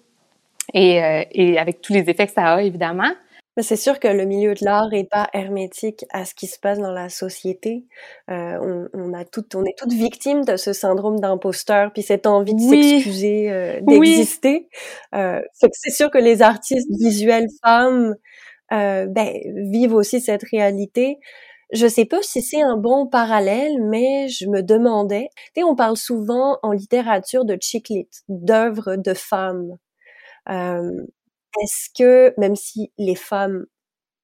et, 0.73 1.03
euh, 1.03 1.23
et 1.31 1.57
avec 1.57 1.81
tous 1.81 1.93
les 1.93 2.09
effets 2.09 2.27
que 2.27 2.33
ça 2.33 2.55
a, 2.55 2.61
évidemment. 2.61 3.11
Mais 3.55 3.63
c'est 3.63 3.75
sûr 3.75 3.99
que 3.99 4.07
le 4.07 4.25
milieu 4.25 4.53
de 4.53 4.63
l'art 4.63 4.93
est 4.93 5.09
pas 5.09 5.29
hermétique 5.33 6.05
à 6.11 6.25
ce 6.25 6.35
qui 6.35 6.45
se 6.45 6.59
passe 6.59 6.77
dans 6.77 6.91
la 6.91 7.09
société. 7.09 7.85
Euh, 8.29 8.55
on, 8.61 8.87
on, 8.93 9.13
a 9.15 9.25
toutes, 9.25 9.55
on 9.55 9.63
est 9.63 9.75
toutes 9.75 9.93
victimes 9.93 10.45
de 10.45 10.57
ce 10.57 10.73
syndrome 10.73 11.19
d'imposteur, 11.19 11.91
puis 11.91 12.03
cette 12.03 12.27
envie 12.27 12.53
de 12.53 12.59
s'excuser, 12.59 13.51
euh, 13.51 13.79
d'exister. 13.81 14.69
Euh, 15.15 15.41
c'est 15.53 15.89
sûr 15.89 16.11
que 16.11 16.19
les 16.19 16.43
artistes 16.43 16.87
visuels 16.99 17.47
femmes 17.63 18.15
euh, 18.73 19.07
ben, 19.07 19.33
vivent 19.71 19.95
aussi 19.95 20.21
cette 20.21 20.43
réalité. 20.51 21.17
Je 21.71 21.87
sais 21.87 22.05
pas 22.05 22.21
si 22.21 22.41
c'est 22.41 22.61
un 22.61 22.77
bon 22.77 23.07
parallèle, 23.07 23.81
mais 23.83 24.29
je 24.29 24.47
me 24.47 24.61
demandais. 24.61 25.29
Tu 25.53 25.61
sais, 25.61 25.63
on 25.63 25.75
parle 25.75 25.97
souvent 25.97 26.59
en 26.63 26.71
littérature 26.71 27.43
de 27.43 27.57
chick 27.59 27.91
d'œuvres 28.29 28.95
de 28.95 29.13
femmes. 29.13 29.77
Euh, 30.49 31.05
Est-ce 31.61 31.89
que, 31.97 32.33
même 32.39 32.55
si 32.55 32.93
les 32.97 33.15
femmes, 33.15 33.65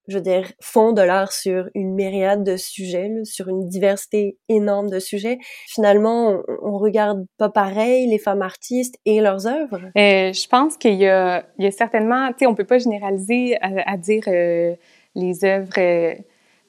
je 0.08 0.16
veux 0.18 0.24
dire, 0.24 0.54
font 0.62 0.94
de 0.94 1.02
l'art 1.02 1.34
sur 1.34 1.70
une 1.76 1.94
myriade 1.96 2.46
de 2.46 2.56
sujets, 2.56 3.12
sur 3.26 3.50
une 3.50 3.68
diversité 3.68 4.38
énorme 4.48 4.90
de 4.90 5.00
sujets, 5.00 5.38
finalement, 5.68 6.42
on, 6.62 6.78
regarde 6.78 7.26
pas 7.38 7.50
pareil 7.50 8.08
les 8.08 8.20
femmes 8.20 8.42
artistes 8.42 8.96
et 9.06 9.20
leurs 9.20 9.48
œuvres? 9.48 9.82
Euh, 9.98 10.32
je 10.32 10.48
pense 10.48 10.78
qu'il 10.78 10.94
y 10.94 11.04
y 11.04 11.08
a 11.08 11.72
certainement, 11.72 12.30
tu 12.30 12.40
sais, 12.40 12.46
on 12.46 12.56
peut 12.56 12.64
pas 12.64 12.78
généraliser 12.80 13.58
à, 13.62 13.98
dire 13.98 14.24
euh, 14.28 14.76
les 15.16 15.44
œuvres... 15.44 16.24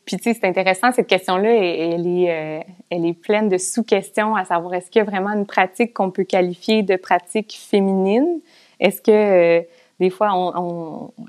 Puis 0.05 0.17
tu 0.19 0.25
sais, 0.25 0.35
c'est 0.35 0.47
intéressant 0.47 0.93
cette 0.93 1.07
question-là, 1.07 1.51
elle 1.51 2.07
est, 2.07 2.31
euh, 2.31 2.61
elle 2.91 3.07
est 3.07 3.15
pleine 3.15 3.49
de 3.49 3.57
sous-questions, 3.57 4.37
à 4.37 4.45
savoir 4.45 4.75
est-ce 4.75 4.91
qu'il 4.91 5.01
y 5.01 5.03
a 5.03 5.05
vraiment 5.05 5.31
une 5.31 5.47
pratique 5.47 5.95
qu'on 5.95 6.11
peut 6.11 6.25
qualifier 6.25 6.83
de 6.83 6.97
pratique 6.97 7.57
féminine? 7.59 8.41
Est-ce 8.81 9.01
que 9.01 9.11
euh, 9.11 9.63
des 10.01 10.11
fois, 10.11 10.53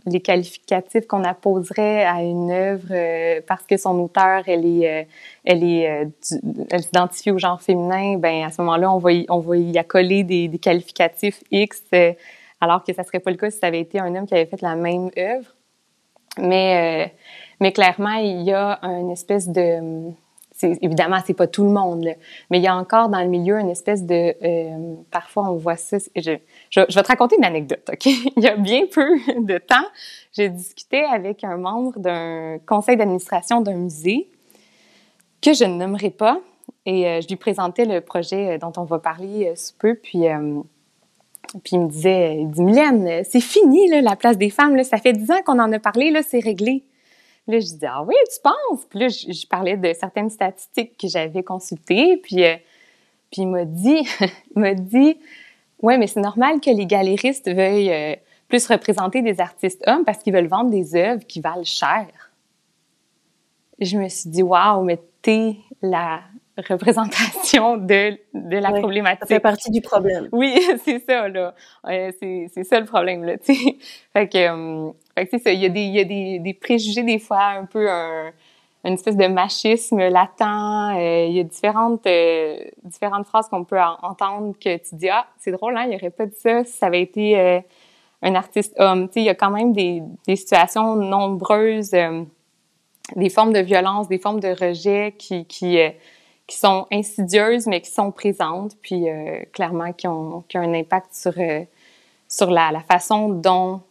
les 0.07 0.19
qualificatifs 0.19 1.07
qu'on 1.07 1.23
apposerait 1.23 2.03
à 2.03 2.21
une 2.21 2.51
œuvre 2.51 2.87
euh, 2.91 3.39
parce 3.47 3.63
que 3.63 3.77
son 3.77 3.97
auteur, 3.99 4.43
elle 4.47 4.65
est, 4.65 5.07
elle 5.45 6.83
s'identifie 6.83 7.31
au 7.31 7.37
genre 7.37 7.61
féminin, 7.61 8.17
ben 8.17 8.43
à 8.43 8.49
ce 8.49 8.61
moment-là, 8.61 8.91
on 8.91 8.97
va 8.97 9.13
y, 9.13 9.25
on 9.29 9.39
va 9.39 9.55
y 9.55 9.77
accoler 9.77 10.23
des, 10.23 10.47
des 10.47 10.57
qualificatifs 10.57 11.43
X, 11.51 11.83
alors 12.59 12.83
que 12.83 12.91
ça 12.91 13.03
serait 13.03 13.19
pas 13.19 13.31
le 13.31 13.37
cas 13.37 13.51
si 13.51 13.59
ça 13.59 13.67
avait 13.67 13.81
été 13.81 13.99
un 13.99 14.13
homme 14.15 14.25
qui 14.25 14.33
avait 14.33 14.47
fait 14.47 14.61
la 14.61 14.75
même 14.75 15.11
œuvre. 15.17 15.55
Mais, 16.39 17.13
mais 17.59 17.71
clairement, 17.71 18.15
il 18.15 18.43
y 18.43 18.53
a 18.53 18.79
une 18.83 19.11
espèce 19.11 19.47
de 19.49 20.13
évidemment 20.61 21.17
c'est 21.25 21.33
pas 21.33 21.47
tout 21.47 21.63
le 21.63 21.69
monde 21.69 22.07
mais 22.49 22.57
il 22.57 22.61
y 22.61 22.67
a 22.67 22.75
encore 22.75 23.09
dans 23.09 23.19
le 23.19 23.27
milieu 23.27 23.59
une 23.59 23.69
espèce 23.69 24.03
de 24.03 24.35
euh, 24.43 24.95
parfois 25.11 25.49
on 25.49 25.55
voit 25.55 25.75
ça 25.75 25.97
je, 26.15 26.31
vais 26.31 26.85
te 26.85 27.07
raconter 27.07 27.35
une 27.37 27.45
anecdote 27.45 27.89
ok? 27.91 28.05
Il 28.05 28.43
y 28.43 28.47
a 28.47 28.55
bien 28.55 28.85
peu 28.91 29.17
de 29.41 29.57
temps 29.57 29.85
j'ai 30.33 30.49
discuté 30.49 31.03
avec 31.03 31.43
un 31.43 31.57
membre 31.57 31.99
d'un 31.99 32.57
conseil 32.65 32.97
d'administration 32.97 33.61
d'un 33.61 33.75
musée 33.75 34.29
que 35.41 35.53
je 35.53 35.65
ne 35.65 35.75
nommerai 35.75 36.09
pas 36.09 36.39
et 36.85 37.07
euh, 37.07 37.21
je 37.21 37.27
lui 37.27 37.35
présentais 37.35 37.85
le 37.85 38.01
projet 38.01 38.57
dont 38.57 38.73
on 38.77 38.83
va 38.83 38.99
parler 38.99 39.47
euh, 39.47 39.55
sous 39.55 39.73
peu 39.77 39.95
puis 39.95 40.23
puis 41.63 41.75
il 41.75 41.81
me 41.81 41.89
disait 41.89 42.37
il 42.37 42.49
dit 42.49 42.61
Mylène 42.61 43.23
c'est 43.25 43.41
fini 43.41 43.89
la 44.01 44.15
place 44.15 44.37
des 44.37 44.49
femmes 44.49 44.81
ça 44.83 44.97
fait 44.97 45.13
dix 45.13 45.31
ans 45.31 45.41
qu'on 45.45 45.59
en 45.59 45.71
a 45.71 45.79
parlé 45.79 46.13
c'est 46.23 46.39
réglé 46.39 46.83
là, 47.47 47.59
je 47.59 47.65
dis, 47.65 47.85
ah 47.85 48.03
oui, 48.03 48.15
tu 48.33 48.39
penses? 48.41 48.85
Puis 48.89 48.99
là, 48.99 49.07
je, 49.07 49.47
parlais 49.47 49.77
de 49.77 49.93
certaines 49.93 50.29
statistiques 50.29 50.97
que 50.97 51.07
j'avais 51.07 51.43
consultées. 51.43 52.17
Puis, 52.17 52.43
euh, 52.43 52.55
puis 53.31 53.43
il 53.43 53.47
m'a 53.47 53.65
dit, 53.65 54.07
il 54.55 54.61
m'a 54.61 54.73
dit, 54.73 55.17
ouais, 55.81 55.97
mais 55.97 56.07
c'est 56.07 56.21
normal 56.21 56.59
que 56.59 56.69
les 56.69 56.85
galéristes 56.85 57.49
veuillent 57.51 57.91
euh, 57.91 58.15
plus 58.47 58.65
représenter 58.67 59.21
des 59.21 59.39
artistes 59.39 59.83
hommes 59.87 60.05
parce 60.05 60.19
qu'ils 60.19 60.33
veulent 60.33 60.47
vendre 60.47 60.69
des 60.69 60.95
œuvres 60.95 61.25
qui 61.25 61.41
valent 61.41 61.63
cher. 61.63 62.07
je 63.79 63.97
me 63.97 64.07
suis 64.09 64.29
dit, 64.29 64.43
waouh, 64.43 64.83
mais 64.83 64.99
t'es 65.21 65.57
la 65.81 66.21
représentation 66.57 67.77
de, 67.77 68.17
de 68.33 68.57
la 68.57 68.71
problématique. 68.71 69.19
Ça 69.21 69.27
fait 69.27 69.39
partie 69.39 69.71
du 69.71 69.81
problème. 69.81 70.29
Oui, 70.31 70.57
c'est 70.85 70.99
ça, 70.99 71.27
là. 71.27 71.53
c'est, 71.85 72.47
c'est 72.53 72.63
ça 72.63 72.79
le 72.79 72.85
problème, 72.85 73.23
là, 73.23 73.37
tu 73.37 73.53
sais. 73.53 73.77
Fait 74.13 74.29
que, 74.29 74.37
euh, 74.37 74.91
fait 75.15 75.27
que. 75.27 75.49
Il 75.49 75.59
y 75.59 75.65
a, 75.65 75.69
des, 75.69 75.85
y 75.85 75.99
a 75.99 76.03
des, 76.03 76.39
des 76.39 76.53
préjugés, 76.53 77.03
des 77.03 77.19
fois, 77.19 77.43
un 77.43 77.65
peu 77.65 77.89
un, 77.89 78.31
une 78.83 78.93
espèce 78.93 79.17
de 79.17 79.27
machisme 79.27 79.97
latent. 79.97 80.41
Euh, 80.41 81.25
il 81.29 81.35
y 81.35 81.39
a 81.39 81.43
différentes, 81.43 82.05
euh, 82.07 82.57
différentes 82.83 83.27
phrases 83.27 83.47
qu'on 83.49 83.63
peut 83.63 83.79
entendre 84.01 84.53
que 84.59 84.77
tu 84.77 84.95
dis, 84.95 85.09
ah, 85.09 85.27
c'est 85.39 85.51
drôle, 85.51 85.77
hein, 85.77 85.87
il 85.89 85.95
aurait 85.95 86.09
pas 86.09 86.25
dit 86.25 86.35
ça 86.37 86.63
si 86.63 86.73
ça 86.73 86.87
avait 86.87 87.01
été 87.01 87.39
euh, 87.39 87.59
un 88.21 88.35
artiste 88.35 88.73
homme. 88.79 89.09
Il 89.15 89.23
y 89.23 89.29
a 89.29 89.35
quand 89.35 89.51
même 89.51 89.73
des, 89.73 90.01
des 90.27 90.35
situations 90.35 90.95
nombreuses, 90.95 91.95
des 93.15 93.29
formes 93.29 93.53
de 93.53 93.59
violence, 93.59 94.07
des 94.07 94.19
formes 94.19 94.39
de 94.39 94.49
rejet 94.49 95.13
qui, 95.17 95.45
qui 95.45 95.79
qui 96.47 96.57
sont 96.57 96.85
insidieuses, 96.91 97.67
mais 97.67 97.81
qui 97.81 97.91
sont 97.91 98.11
présentes, 98.11 98.77
puis 98.81 99.09
euh, 99.09 99.43
clairement 99.51 99.93
qui 99.93 100.07
ont, 100.07 100.43
qui 100.47 100.57
ont 100.57 100.61
un 100.61 100.73
impact 100.73 101.13
sur, 101.13 101.33
euh, 101.37 101.63
sur 102.27 102.51
la, 102.51 102.71
la, 102.71 102.81
façon 102.81 103.29
dont 103.29 103.81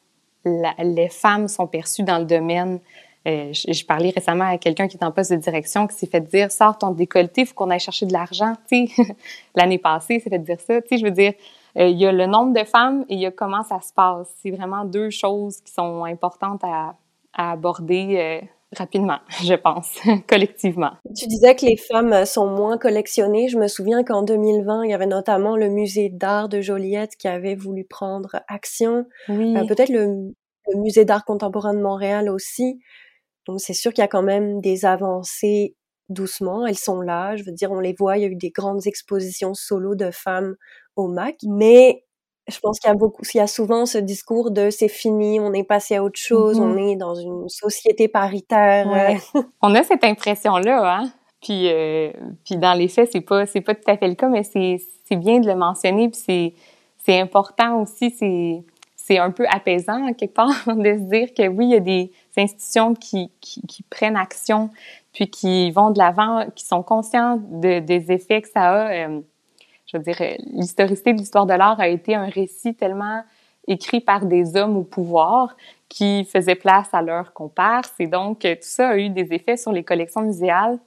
les 0.44 1.08
femmes 1.08 1.48
sont 1.48 1.66
perçues 1.66 2.02
dans 2.02 2.18
le 2.18 2.24
domaine. 2.24 2.80
Euh, 3.26 3.52
je, 3.52 3.84
parlais 3.86 4.10
récemment 4.10 4.44
à 4.44 4.58
quelqu'un 4.58 4.86
qui 4.86 4.98
est 4.98 5.04
en 5.04 5.10
poste 5.10 5.32
de 5.32 5.36
direction 5.36 5.86
qui 5.86 5.96
s'est 5.96 6.06
fait 6.06 6.20
dire 6.20 6.52
sors 6.52 6.76
ton 6.76 6.90
décolleté, 6.90 7.40
il 7.42 7.46
faut 7.46 7.54
qu'on 7.54 7.70
aille 7.70 7.80
chercher 7.80 8.04
de 8.04 8.12
l'argent. 8.12 8.52
L'année 9.54 9.78
passée, 9.78 10.20
s'est 10.20 10.28
fait 10.28 10.38
dire 10.38 10.60
ça. 10.60 10.80
je 10.90 11.02
veux 11.02 11.10
dire, 11.10 11.32
il 11.76 11.98
y 11.98 12.06
a 12.06 12.12
le 12.12 12.26
nombre 12.26 12.52
de 12.52 12.64
femmes 12.64 13.04
et 13.08 13.14
il 13.14 13.20
y 13.20 13.26
a 13.26 13.30
comment 13.30 13.62
ça 13.62 13.80
se 13.80 13.92
passe. 13.94 14.30
C'est 14.42 14.50
vraiment 14.50 14.84
deux 14.84 15.08
choses 15.08 15.60
qui 15.62 15.72
sont 15.72 16.04
importantes 16.04 16.62
à, 16.62 16.94
à 17.32 17.52
aborder 17.52 18.42
rapidement, 18.76 19.18
je 19.44 19.54
pense, 19.54 19.98
collectivement. 20.28 20.92
Tu 21.16 21.26
disais 21.26 21.54
que 21.54 21.66
les 21.66 21.76
femmes 21.76 22.24
sont 22.24 22.46
moins 22.46 22.78
collectionnées. 22.78 23.48
Je 23.48 23.58
me 23.58 23.68
souviens 23.68 24.04
qu'en 24.04 24.22
2020, 24.22 24.84
il 24.84 24.90
y 24.90 24.94
avait 24.94 25.06
notamment 25.06 25.56
le 25.56 25.68
musée 25.68 26.08
d'art 26.10 26.48
de 26.48 26.60
Joliette 26.60 27.16
qui 27.16 27.28
avait 27.28 27.54
voulu 27.54 27.84
prendre 27.84 28.36
action. 28.48 29.06
Oui. 29.28 29.56
Euh, 29.56 29.64
peut-être 29.66 29.90
le, 29.90 30.32
musée 30.76 31.04
d'art 31.04 31.24
contemporain 31.24 31.74
de 31.74 31.80
Montréal 31.80 32.30
aussi. 32.30 32.80
Donc 33.46 33.60
c'est 33.60 33.74
sûr 33.74 33.92
qu'il 33.92 34.00
y 34.00 34.04
a 34.04 34.08
quand 34.08 34.22
même 34.22 34.60
des 34.60 34.86
avancées 34.86 35.76
doucement. 36.08 36.66
Elles 36.66 36.78
sont 36.78 37.00
là. 37.00 37.36
Je 37.36 37.44
veux 37.44 37.52
dire, 37.52 37.70
on 37.70 37.80
les 37.80 37.94
voit. 37.98 38.16
Il 38.16 38.22
y 38.22 38.24
a 38.24 38.28
eu 38.28 38.36
des 38.36 38.50
grandes 38.50 38.86
expositions 38.86 39.54
solo 39.54 39.94
de 39.94 40.10
femmes 40.10 40.54
au 40.96 41.08
MAC. 41.08 41.36
Mais 41.46 42.03
je 42.48 42.58
pense 42.60 42.78
qu'il 42.78 42.88
y 42.88 42.90
a 42.90 42.94
beaucoup, 42.94 43.22
il 43.32 43.38
y 43.38 43.40
a 43.40 43.46
souvent 43.46 43.86
ce 43.86 43.98
discours 43.98 44.50
de 44.50 44.70
c'est 44.70 44.88
fini, 44.88 45.40
on 45.40 45.52
est 45.52 45.64
passé 45.64 45.96
à 45.96 46.04
autre 46.04 46.18
chose, 46.18 46.60
on 46.60 46.74
mm-hmm. 46.74 46.92
est 46.92 46.96
dans 46.96 47.14
une 47.14 47.48
société 47.48 48.08
paritaire. 48.08 48.86
On 49.62 49.74
a 49.74 49.82
cette 49.82 50.04
impression-là, 50.04 50.98
hein. 50.98 51.12
Puis, 51.42 51.68
euh, 51.70 52.10
puis 52.44 52.56
dans 52.56 52.72
les 52.72 52.88
faits, 52.88 53.10
c'est 53.12 53.20
pas, 53.20 53.44
c'est 53.44 53.60
pas 53.60 53.74
tout 53.74 53.90
à 53.90 53.98
fait 53.98 54.08
le 54.08 54.14
cas, 54.14 54.28
mais 54.28 54.42
c'est, 54.42 54.78
c'est 55.04 55.16
bien 55.16 55.40
de 55.40 55.46
le 55.46 55.54
mentionner, 55.54 56.08
puis 56.08 56.20
c'est, 56.24 56.54
c'est 56.96 57.20
important 57.20 57.82
aussi, 57.82 58.10
c'est, 58.10 58.62
c'est 58.96 59.18
un 59.18 59.30
peu 59.30 59.46
apaisant 59.50 60.12
quelque 60.14 60.32
part 60.32 60.48
de 60.66 60.94
se 60.94 61.08
dire 61.10 61.34
que 61.34 61.46
oui, 61.48 61.66
il 61.66 61.70
y 61.72 61.76
a 61.76 61.80
des 61.80 62.10
institutions 62.36 62.94
qui, 62.94 63.30
qui, 63.42 63.60
qui 63.66 63.82
prennent 63.82 64.16
action, 64.16 64.70
puis 65.12 65.30
qui 65.30 65.70
vont 65.70 65.90
de 65.90 65.98
l'avant, 65.98 66.46
qui 66.54 66.64
sont 66.64 66.82
conscients 66.82 67.36
de, 67.36 67.80
des 67.80 68.10
effets 68.10 68.40
que 68.40 68.48
ça 68.48 68.62
a. 68.62 68.92
Euh, 68.92 69.20
je 69.94 69.98
veux 69.98 70.04
dire, 70.04 70.36
l'historicité 70.52 71.12
de 71.12 71.18
l'histoire 71.18 71.46
de 71.46 71.54
l'art 71.54 71.80
a 71.80 71.88
été 71.88 72.14
un 72.14 72.26
récit 72.26 72.74
tellement 72.74 73.22
écrit 73.66 74.00
par 74.00 74.26
des 74.26 74.56
hommes 74.56 74.76
au 74.76 74.82
pouvoir 74.82 75.56
qui 75.88 76.24
faisaient 76.24 76.54
place 76.54 76.88
à 76.92 77.00
leurs 77.00 77.32
comparses. 77.32 77.94
Et 77.98 78.06
donc, 78.06 78.40
tout 78.40 78.56
ça 78.60 78.90
a 78.90 78.96
eu 78.96 79.08
des 79.08 79.32
effets 79.32 79.56
sur 79.56 79.72
les 79.72 79.84
collections 79.84 80.22
muséales 80.22 80.78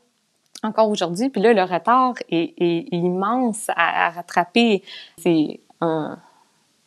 encore 0.63 0.89
aujourd'hui. 0.89 1.29
Puis 1.29 1.41
là, 1.41 1.53
le 1.53 1.63
retard 1.63 2.15
est, 2.29 2.53
immense 2.91 3.69
à, 3.75 4.09
rattraper. 4.09 4.83
C'est 5.17 5.59
un, 5.81 6.17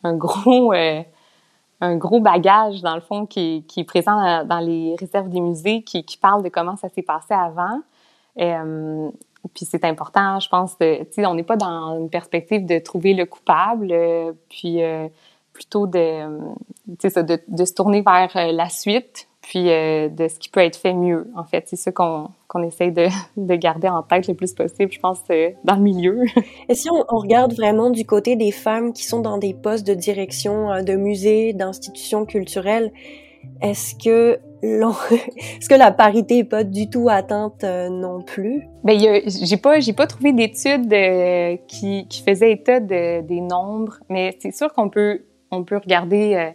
gros... 0.03 0.73
Euh, 0.73 1.01
un 1.83 1.97
gros 1.97 2.19
bagage, 2.19 2.83
dans 2.83 2.93
le 2.93 3.01
fond, 3.01 3.25
qui, 3.25 3.65
est 3.75 3.83
présent 3.83 4.45
dans 4.45 4.59
les 4.59 4.95
réserves 4.99 5.29
des 5.29 5.41
musées, 5.41 5.81
qui, 5.81 6.05
parle 6.21 6.43
de 6.43 6.49
comment 6.49 6.77
ça 6.77 6.89
s'est 6.89 7.01
passé 7.01 7.33
avant. 7.33 7.81
Euh, 8.39 9.09
puis 9.49 9.65
c'est 9.65 9.83
important, 9.85 10.39
je 10.39 10.49
pense, 10.49 10.77
tu 10.77 11.25
on 11.25 11.33
n'est 11.33 11.43
pas 11.43 11.57
dans 11.57 11.99
une 11.99 12.09
perspective 12.09 12.65
de 12.65 12.79
trouver 12.79 13.13
le 13.13 13.25
coupable, 13.25 13.91
euh, 13.91 14.33
puis 14.49 14.83
euh, 14.83 15.07
plutôt 15.53 15.87
de, 15.87 16.21
sais, 16.99 17.23
de, 17.23 17.39
de, 17.47 17.65
se 17.65 17.73
tourner 17.73 18.01
vers 18.01 18.31
euh, 18.35 18.51
la 18.51 18.69
suite, 18.69 19.27
puis 19.41 19.65
de 19.65 20.27
ce 20.27 20.37
qui 20.37 20.49
peut 20.49 20.59
être 20.59 20.75
fait 20.75 20.93
mieux. 20.93 21.27
En 21.35 21.43
fait, 21.43 21.63
c'est 21.67 21.75
ça 21.75 21.91
qu'on 21.91 22.29
qu'on 22.47 22.61
essaye 22.61 22.91
de, 22.91 23.07
de, 23.37 23.55
garder 23.55 23.87
en 23.89 24.03
tête 24.03 24.27
le 24.27 24.35
plus 24.35 24.53
possible, 24.53 24.91
je 24.91 24.99
pense, 24.99 25.23
dans 25.63 25.75
le 25.75 25.81
milieu. 25.81 26.23
Et 26.69 26.75
si 26.75 26.89
on, 26.91 27.03
on, 27.09 27.17
regarde 27.17 27.53
vraiment 27.53 27.89
du 27.89 28.05
côté 28.05 28.35
des 28.35 28.51
femmes 28.51 28.93
qui 28.93 29.03
sont 29.03 29.19
dans 29.19 29.39
des 29.39 29.53
postes 29.53 29.87
de 29.87 29.95
direction 29.95 30.83
de 30.83 30.93
musées, 30.93 31.53
d'institutions 31.53 32.25
culturelles, 32.25 32.91
est-ce 33.61 33.95
que 33.95 34.39
est-ce 34.63 35.69
que 35.69 35.75
la 35.75 35.91
parité 35.91 36.39
est 36.39 36.43
pas 36.43 36.63
du 36.63 36.89
tout 36.89 37.09
atteinte 37.09 37.63
non 37.63 38.21
plus? 38.21 38.67
Ben 38.83 38.99
j'ai 38.99 39.57
pas 39.57 39.79
j'ai 39.79 39.93
pas 39.93 40.07
trouvé 40.07 40.33
d'études 40.33 40.93
qui 41.67 42.07
qui 42.07 42.23
faisaient 42.23 42.51
état 42.51 42.79
de, 42.79 43.21
des 43.21 43.41
nombres, 43.41 43.99
mais 44.09 44.37
c'est 44.39 44.55
sûr 44.55 44.71
qu'on 44.73 44.89
peut 44.89 45.21
on 45.51 45.63
peut 45.63 45.77
regarder 45.77 46.53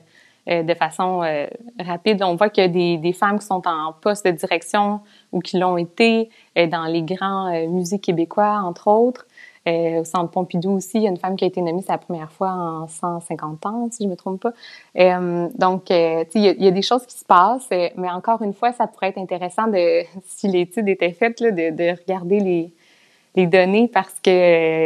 euh, 0.49 0.63
de 0.63 0.75
façon 0.75 1.25
euh, 1.25 1.49
rapide. 1.81 2.23
On 2.23 2.37
voit 2.37 2.51
qu'il 2.51 2.63
y 2.63 2.67
a 2.67 2.69
des, 2.69 2.99
des, 2.99 3.13
femmes 3.13 3.41
qui 3.41 3.47
sont 3.47 3.67
en 3.67 3.93
poste 3.93 4.25
de 4.25 4.31
direction 4.31 5.01
ou 5.33 5.41
qui 5.41 5.59
l'ont 5.59 5.77
été 5.77 6.31
euh, 6.57 6.69
dans 6.69 6.85
les 6.85 7.03
grands 7.03 7.51
musées 7.67 7.99
québécois, 7.99 8.61
entre 8.63 8.87
autres. 8.87 9.27
Au 9.67 10.05
Centre 10.05 10.31
Pompidou 10.31 10.73
aussi, 10.73 10.99
il 10.99 11.03
y 11.03 11.07
a 11.07 11.11
une 11.11 11.17
femme 11.17 11.37
qui 11.37 11.45
a 11.45 11.49
été 11.49 11.61
nommée 11.61 11.83
sa 11.83 11.99
première 11.99 12.31
fois 12.31 12.51
en 12.51 12.87
150 12.87 13.67
ans, 13.67 13.89
si 13.91 14.05
je 14.05 14.09
me 14.09 14.17
trompe 14.17 14.43
pas. 14.43 14.53
donc, 15.55 15.91
il 15.91 15.97
y, 15.97 16.49
a, 16.49 16.53
il 16.53 16.65
y, 16.65 16.69
a 16.69 16.71
des 16.71 16.83
choses 16.83 17.07
qui 17.07 17.19
se 17.19 17.25
passent, 17.25 17.69
mais 17.71 18.11
encore 18.11 18.43
une 18.43 18.55
fois, 18.55 18.73
ça 18.73 18.87
pourrait 18.87 19.09
être 19.09 19.19
intéressant 19.19 19.67
de, 19.67 20.03
si 20.27 20.49
l'étude 20.49 20.89
était 20.89 21.13
faite, 21.13 21.41
là, 21.41 21.51
de, 21.51 21.71
de 21.71 21.99
regarder 21.99 22.41
les, 22.41 22.73
les 23.37 23.47
données 23.47 23.89
parce 23.93 24.15
que, 24.21 24.31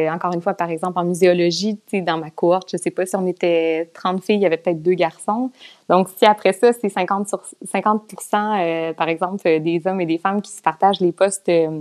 euh, 0.09 0.13
encore 0.13 0.35
une 0.35 0.43
fois, 0.43 0.55
par 0.55 0.71
exemple, 0.71 0.99
en 0.99 1.05
muséologie, 1.05 1.79
dans 1.93 2.19
ma 2.19 2.31
cohorte, 2.31 2.69
je 2.73 2.77
sais 2.77 2.91
pas 2.91 3.07
si 3.07 3.15
on 3.17 3.27
était 3.27 3.89
30 3.95 4.23
filles, 4.23 4.37
il 4.37 4.43
y 4.43 4.47
avait 4.47 4.57
peut-être 4.57 4.83
deux 4.83 4.95
garçons. 4.95 5.51
Donc, 5.89 6.09
si 6.17 6.27
après 6.27 6.53
ça, 6.53 6.73
c'est 6.73 6.89
50 6.89 7.29
sur 7.29 7.41
50 7.65 8.13
euh, 8.35 8.93
par 8.93 9.09
exemple, 9.09 9.43
des 9.61 9.83
hommes 9.87 10.01
et 10.01 10.07
des 10.07 10.19
femmes 10.19 10.43
qui 10.43 10.51
se 10.51 10.61
partagent 10.61 11.01
les 11.01 11.13
postes 11.13 11.49
euh, 11.49 11.81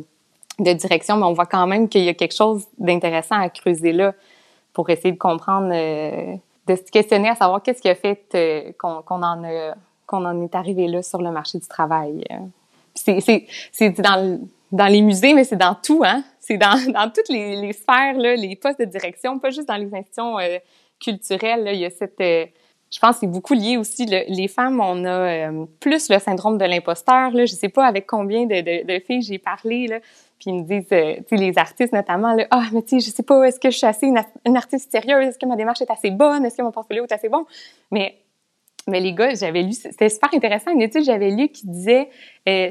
de 0.60 0.74
direction, 0.74 1.18
mais 1.18 1.26
on 1.26 1.34
voit 1.34 1.46
quand 1.46 1.68
même 1.68 1.90
qu'il 1.90 2.04
y 2.04 2.10
a 2.10 2.14
quelque 2.14 2.36
chose 2.36 2.68
d'intéressant 2.78 3.40
à 3.40 3.50
creuser 3.50 3.92
là 3.92 4.14
pour 4.74 4.90
essayer 4.90 5.12
de 5.12 5.18
comprendre, 5.18 5.70
de 5.70 6.76
se 6.76 6.92
questionner 6.92 7.30
à 7.30 7.36
savoir 7.36 7.62
qu'est-ce 7.64 7.82
qui 7.82 7.90
a 7.90 7.96
fait 7.96 8.76
qu'on 8.78 9.04
en 9.10 9.44
en 10.12 10.42
est 10.42 10.56
arrivé 10.56 10.88
là 10.88 11.02
sur 11.02 11.22
le 11.22 11.32
marché 11.32 11.58
du 11.58 11.68
travail. 11.68 12.24
C'est 12.94 14.02
dans, 14.02 14.40
dans 14.72 14.88
les 14.88 15.02
musées, 15.02 15.34
mais 15.34 15.44
c'est 15.44 15.56
dans 15.56 15.76
tout, 15.76 16.04
hein? 16.06 16.24
c'est 16.40 16.58
dans, 16.58 16.92
dans 16.94 17.10
toutes 17.10 17.30
les, 17.30 17.74
sphères, 17.74 18.18
là, 18.18 18.36
les 18.36 18.56
postes 18.56 18.80
de 18.80 18.86
direction, 18.86 19.40
pas 19.40 19.50
juste 19.52 19.68
dans 19.68 19.78
les 19.78 19.94
institutions 19.94 20.40
euh, 20.40 20.58
culturelles. 21.00 21.64
Là, 21.64 21.74
il 21.74 21.80
y 21.80 21.86
a 21.86 21.90
cette, 21.90 22.20
euh, 22.22 22.46
je 22.92 23.00
pense, 23.00 23.16
que 23.16 23.20
c'est 23.22 23.28
beaucoup 23.28 23.54
lié 23.54 23.78
aussi. 23.78 24.06
les 24.06 24.48
femmes, 24.48 24.80
on 24.82 25.06
a 25.06 25.50
euh, 25.50 25.66
plus 25.80 26.10
le 26.10 26.18
syndrome 26.20 26.58
de 26.58 26.66
l'imposteur. 26.66 27.32
Là, 27.32 27.46
je 27.46 27.54
sais 27.54 27.70
pas 27.70 27.86
avec 27.86 28.08
combien 28.08 28.46
de, 28.46 29.00
filles 29.06 29.22
j'ai 29.22 29.38
parlé 29.38 29.88
là, 29.88 30.00
puis 30.40 30.50
ils 30.50 30.56
me 30.56 30.64
disent, 30.64 30.88
sais, 30.88 31.36
les 31.36 31.58
artistes 31.58 31.94
notamment, 31.94 32.34
là, 32.34 32.48
ah, 32.50 32.66
mais 32.74 32.82
tu 32.82 33.00
sais, 33.00 33.10
je 33.10 33.16
sais 33.16 33.24
pas, 33.24 33.44
est-ce 33.44 33.60
que 33.60 33.70
je 33.70 33.78
suis 33.78 33.88
assez 33.88 34.08
une, 34.08 34.58
artiste 34.58 34.92
sérieuse, 34.92 35.28
est-ce 35.28 35.40
que 35.40 35.46
ma 35.46 35.56
démarche 35.56 35.82
est 35.82 35.92
assez 35.92 36.10
bonne, 36.10 36.46
est-ce 36.46 36.58
que 36.58 36.64
mon 36.64 36.72
portfolio 36.72 37.04
est 37.04 37.12
assez 37.12 37.30
bon, 37.30 37.46
mais 37.92 38.16
mais 38.88 39.02
les 39.02 39.14
gars, 39.14 39.36
j'avais 39.36 39.62
lu, 39.62 39.74
c'était 39.74 40.10
super 40.10 40.34
intéressant, 40.34 40.72
une 40.72 40.82
étude 40.82 41.04
j'avais 41.04 41.30
lu 41.30 41.50
qui 41.50 41.68
disait, 41.68 42.10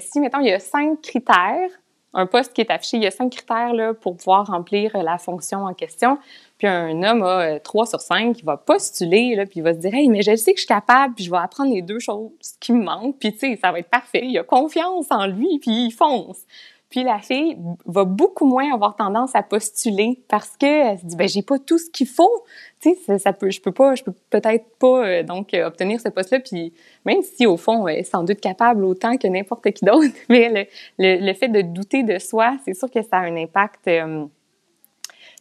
si, 0.00 0.18
mettons, 0.18 0.40
il 0.40 0.48
y 0.48 0.52
a 0.52 0.58
cinq 0.58 1.00
critères 1.00 1.70
un 2.14 2.26
poste 2.26 2.54
qui 2.54 2.62
est 2.62 2.70
affiché, 2.70 2.96
il 2.96 3.02
y 3.02 3.06
a 3.06 3.10
cinq 3.10 3.30
critères 3.32 3.74
là, 3.74 3.94
pour 3.94 4.16
pouvoir 4.16 4.46
remplir 4.46 4.96
euh, 4.96 5.02
la 5.02 5.18
fonction 5.18 5.64
en 5.64 5.74
question. 5.74 6.18
Puis 6.56 6.66
un 6.66 7.02
homme 7.02 7.22
a 7.22 7.40
euh, 7.40 7.58
trois 7.58 7.86
sur 7.86 8.00
cinq, 8.00 8.36
qui 8.36 8.42
va 8.42 8.56
postuler, 8.56 9.34
là, 9.36 9.44
puis 9.44 9.60
il 9.60 9.62
va 9.62 9.74
se 9.74 9.78
dire 9.78 9.94
Hey, 9.94 10.08
mais 10.08 10.22
je 10.22 10.34
sais 10.34 10.52
que 10.52 10.58
je 10.58 10.64
suis 10.64 10.68
capable, 10.68 11.14
puis 11.14 11.24
je 11.24 11.30
vais 11.30 11.36
apprendre 11.36 11.72
les 11.72 11.82
deux 11.82 11.98
choses 11.98 12.30
qui 12.60 12.72
me 12.72 12.82
manquent, 12.82 13.18
puis 13.18 13.32
tu 13.32 13.40
sais, 13.40 13.58
ça 13.62 13.72
va 13.72 13.78
être 13.78 13.90
parfait. 13.90 14.22
Il 14.24 14.38
a 14.38 14.42
confiance 14.42 15.06
en 15.10 15.26
lui, 15.26 15.58
puis 15.60 15.86
il 15.86 15.90
fonce. 15.90 16.44
Puis 16.90 17.04
la 17.04 17.18
fille 17.18 17.58
va 17.84 18.04
beaucoup 18.04 18.46
moins 18.46 18.72
avoir 18.72 18.96
tendance 18.96 19.34
à 19.34 19.42
postuler 19.42 20.22
parce 20.28 20.56
que 20.56 20.92
elle 20.92 20.98
se 20.98 21.04
dit 21.04 21.16
ben 21.16 21.28
j'ai 21.28 21.42
pas 21.42 21.58
tout 21.58 21.78
ce 21.78 21.90
qu'il 21.90 22.06
faut. 22.06 22.44
Tu 22.80 22.94
sais 22.94 23.18
ça, 23.18 23.32
peut 23.32 23.50
je 23.50 23.60
peux 23.60 23.72
pas 23.72 23.94
je 23.94 24.02
peux 24.02 24.14
peut-être 24.30 24.64
pas 24.78 25.06
euh, 25.06 25.22
donc 25.22 25.52
euh, 25.52 25.66
obtenir 25.66 26.00
ce 26.00 26.08
poste 26.08 26.30
là 26.30 26.40
puis 26.40 26.72
même 27.04 27.20
si 27.22 27.46
au 27.46 27.56
fond 27.56 27.86
elle 27.88 27.98
est 27.98 28.04
sans 28.04 28.22
doute 28.22 28.40
capable 28.40 28.84
autant 28.84 29.16
que 29.16 29.26
n'importe 29.26 29.70
qui 29.72 29.84
d'autre 29.84 30.14
mais 30.28 30.68
le, 30.98 31.26
le, 31.26 31.34
fait 31.34 31.48
de 31.48 31.60
douter 31.60 32.04
de 32.04 32.18
soi, 32.18 32.56
c'est 32.64 32.74
sûr 32.74 32.90
que 32.90 33.02
ça 33.02 33.18
a 33.18 33.20
un 33.20 33.36
impact 33.36 33.88
euh, 33.88 34.24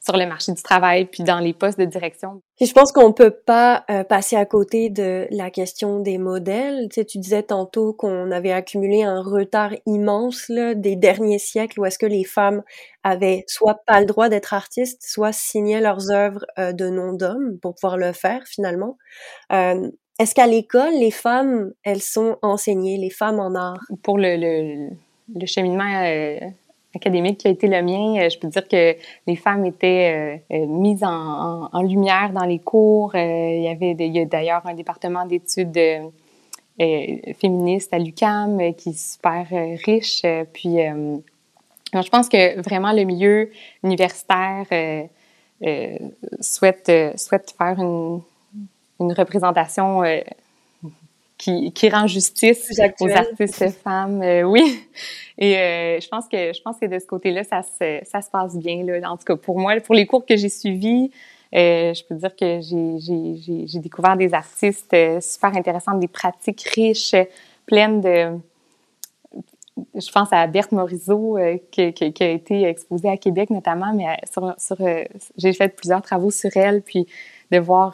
sur 0.07 0.15
le 0.15 0.25
marché 0.25 0.53
du 0.53 0.63
travail 0.63 1.05
puis 1.05 1.23
dans 1.23 1.39
les 1.39 1.53
postes 1.53 1.77
de 1.77 1.83
direction. 1.83 2.41
Et 2.61 2.65
je 2.65 2.73
pense 2.73 2.93
qu'on 2.93 3.11
peut 3.11 3.31
pas 3.31 3.83
euh, 3.89 4.05
passer 4.05 4.37
à 4.37 4.45
côté 4.45 4.89
de 4.89 5.27
la 5.31 5.51
question 5.51 5.99
des 5.99 6.17
modèles. 6.17 6.87
Tu, 6.89 7.01
sais, 7.01 7.05
tu 7.05 7.17
disais 7.17 7.43
tantôt 7.43 7.91
qu'on 7.91 8.31
avait 8.31 8.53
accumulé 8.53 9.03
un 9.03 9.21
retard 9.21 9.71
immense 9.85 10.47
là, 10.47 10.75
des 10.75 10.95
derniers 10.95 11.39
siècles 11.39 11.81
où 11.81 11.85
est-ce 11.85 11.99
que 11.99 12.05
les 12.05 12.23
femmes 12.23 12.63
avaient 13.03 13.43
soit 13.47 13.81
pas 13.85 13.99
le 13.99 14.05
droit 14.05 14.29
d'être 14.29 14.53
artistes, 14.53 15.01
soit 15.05 15.33
signaient 15.33 15.81
leurs 15.81 16.09
œuvres 16.09 16.45
euh, 16.57 16.71
de 16.71 16.89
nom 16.89 17.11
d'hommes 17.11 17.59
pour 17.61 17.75
pouvoir 17.75 17.97
le 17.97 18.13
faire 18.13 18.43
finalement. 18.47 18.97
Euh, 19.51 19.91
est-ce 20.19 20.33
qu'à 20.33 20.47
l'école, 20.47 20.93
les 20.93 21.11
femmes, 21.11 21.73
elles 21.83 22.01
sont 22.01 22.37
enseignées, 22.41 22.97
les 22.97 23.09
femmes 23.09 23.41
en 23.41 23.53
art? 23.55 23.83
Pour 24.03 24.17
le, 24.17 24.37
le, 24.37 24.89
le 25.35 25.45
cheminement 25.45 25.83
académique 26.97 27.39
qui 27.39 27.47
a 27.47 27.51
été 27.51 27.67
le 27.67 27.81
mien, 27.81 28.19
euh, 28.19 28.29
je 28.29 28.37
peux 28.37 28.47
dire 28.47 28.67
que 28.67 28.95
les 29.25 29.35
femmes 29.35 29.65
étaient 29.65 30.41
euh, 30.51 30.55
euh, 30.55 30.65
mises 30.67 31.03
en, 31.03 31.81
lumière 31.81 32.31
dans 32.33 32.45
les 32.45 32.59
cours. 32.59 33.15
il 33.15 33.61
y 33.61 33.69
avait 33.69 33.95
d'ailleurs 34.25 34.61
un 34.65 34.73
département 34.73 35.25
d'études 35.25 35.79
féministes 37.39 37.93
à 37.93 37.99
l'UCAM 37.99 38.73
qui 38.75 38.89
est 38.89 38.97
super 38.97 39.47
riche. 39.85 40.23
puis, 40.53 40.77
je 41.93 42.09
pense 42.09 42.27
que 42.27 42.59
vraiment 42.61 42.91
le 42.91 43.03
milieu 43.03 43.49
universitaire 43.83 44.65
souhaite, 46.41 46.87
faire 47.57 47.79
une 47.79 49.13
représentation 49.13 50.03
qui, 51.37 51.71
qui 51.71 51.89
rend 51.89 52.07
justice 52.07 52.71
aux 52.99 53.09
artistes 53.09 53.69
femmes. 53.83 54.21
Euh, 54.21 54.43
oui. 54.43 54.79
Et 55.37 55.55
euh, 55.55 55.99
je 55.99 56.07
pense 56.07 56.27
que 56.27 56.51
je 56.53 56.61
pense 56.61 56.77
que 56.79 56.87
de 56.87 56.97
ce 56.97 57.05
côté-là, 57.05 57.43
ça 57.43 57.61
se, 57.61 57.99
ça 58.03 58.21
se 58.21 58.29
passe 58.29 58.57
bien. 58.57 58.83
Là. 58.83 59.11
En 59.11 59.17
tout 59.17 59.25
cas, 59.25 59.35
pour 59.35 59.59
moi, 59.59 59.79
pour 59.81 59.95
les 59.95 60.05
cours 60.05 60.25
que 60.25 60.35
j'ai 60.35 60.49
suivis, 60.49 61.11
euh, 61.55 61.93
je 61.93 62.03
peux 62.03 62.15
dire 62.15 62.35
que 62.35 62.59
j'ai 62.61 63.79
découvert 63.79 64.17
des 64.17 64.33
artistes 64.33 64.93
euh, 64.93 65.21
super 65.21 65.55
intéressants, 65.55 65.97
des 65.97 66.07
pratiques 66.07 66.63
riches, 66.75 67.15
pleines 67.65 68.01
de... 68.01 68.37
Je 69.93 70.11
pense 70.11 70.29
à 70.31 70.47
Berthe 70.47 70.71
Morisot, 70.71 71.37
euh, 71.37 71.57
qui, 71.71 71.93
qui, 71.93 72.11
qui, 72.11 72.23
a 72.23 72.31
été 72.31 72.63
exposée 72.63 73.09
à 73.09 73.17
Québec 73.17 73.51
notamment, 73.51 73.93
mais 73.93 74.17
sur, 74.31 74.55
sur 74.57 74.77
j'ai 75.37 75.53
fait 75.53 75.69
plusieurs 75.69 76.01
travaux 76.01 76.31
sur 76.31 76.49
elle, 76.55 76.81
puis 76.81 77.05
de 77.51 77.59
voir, 77.59 77.93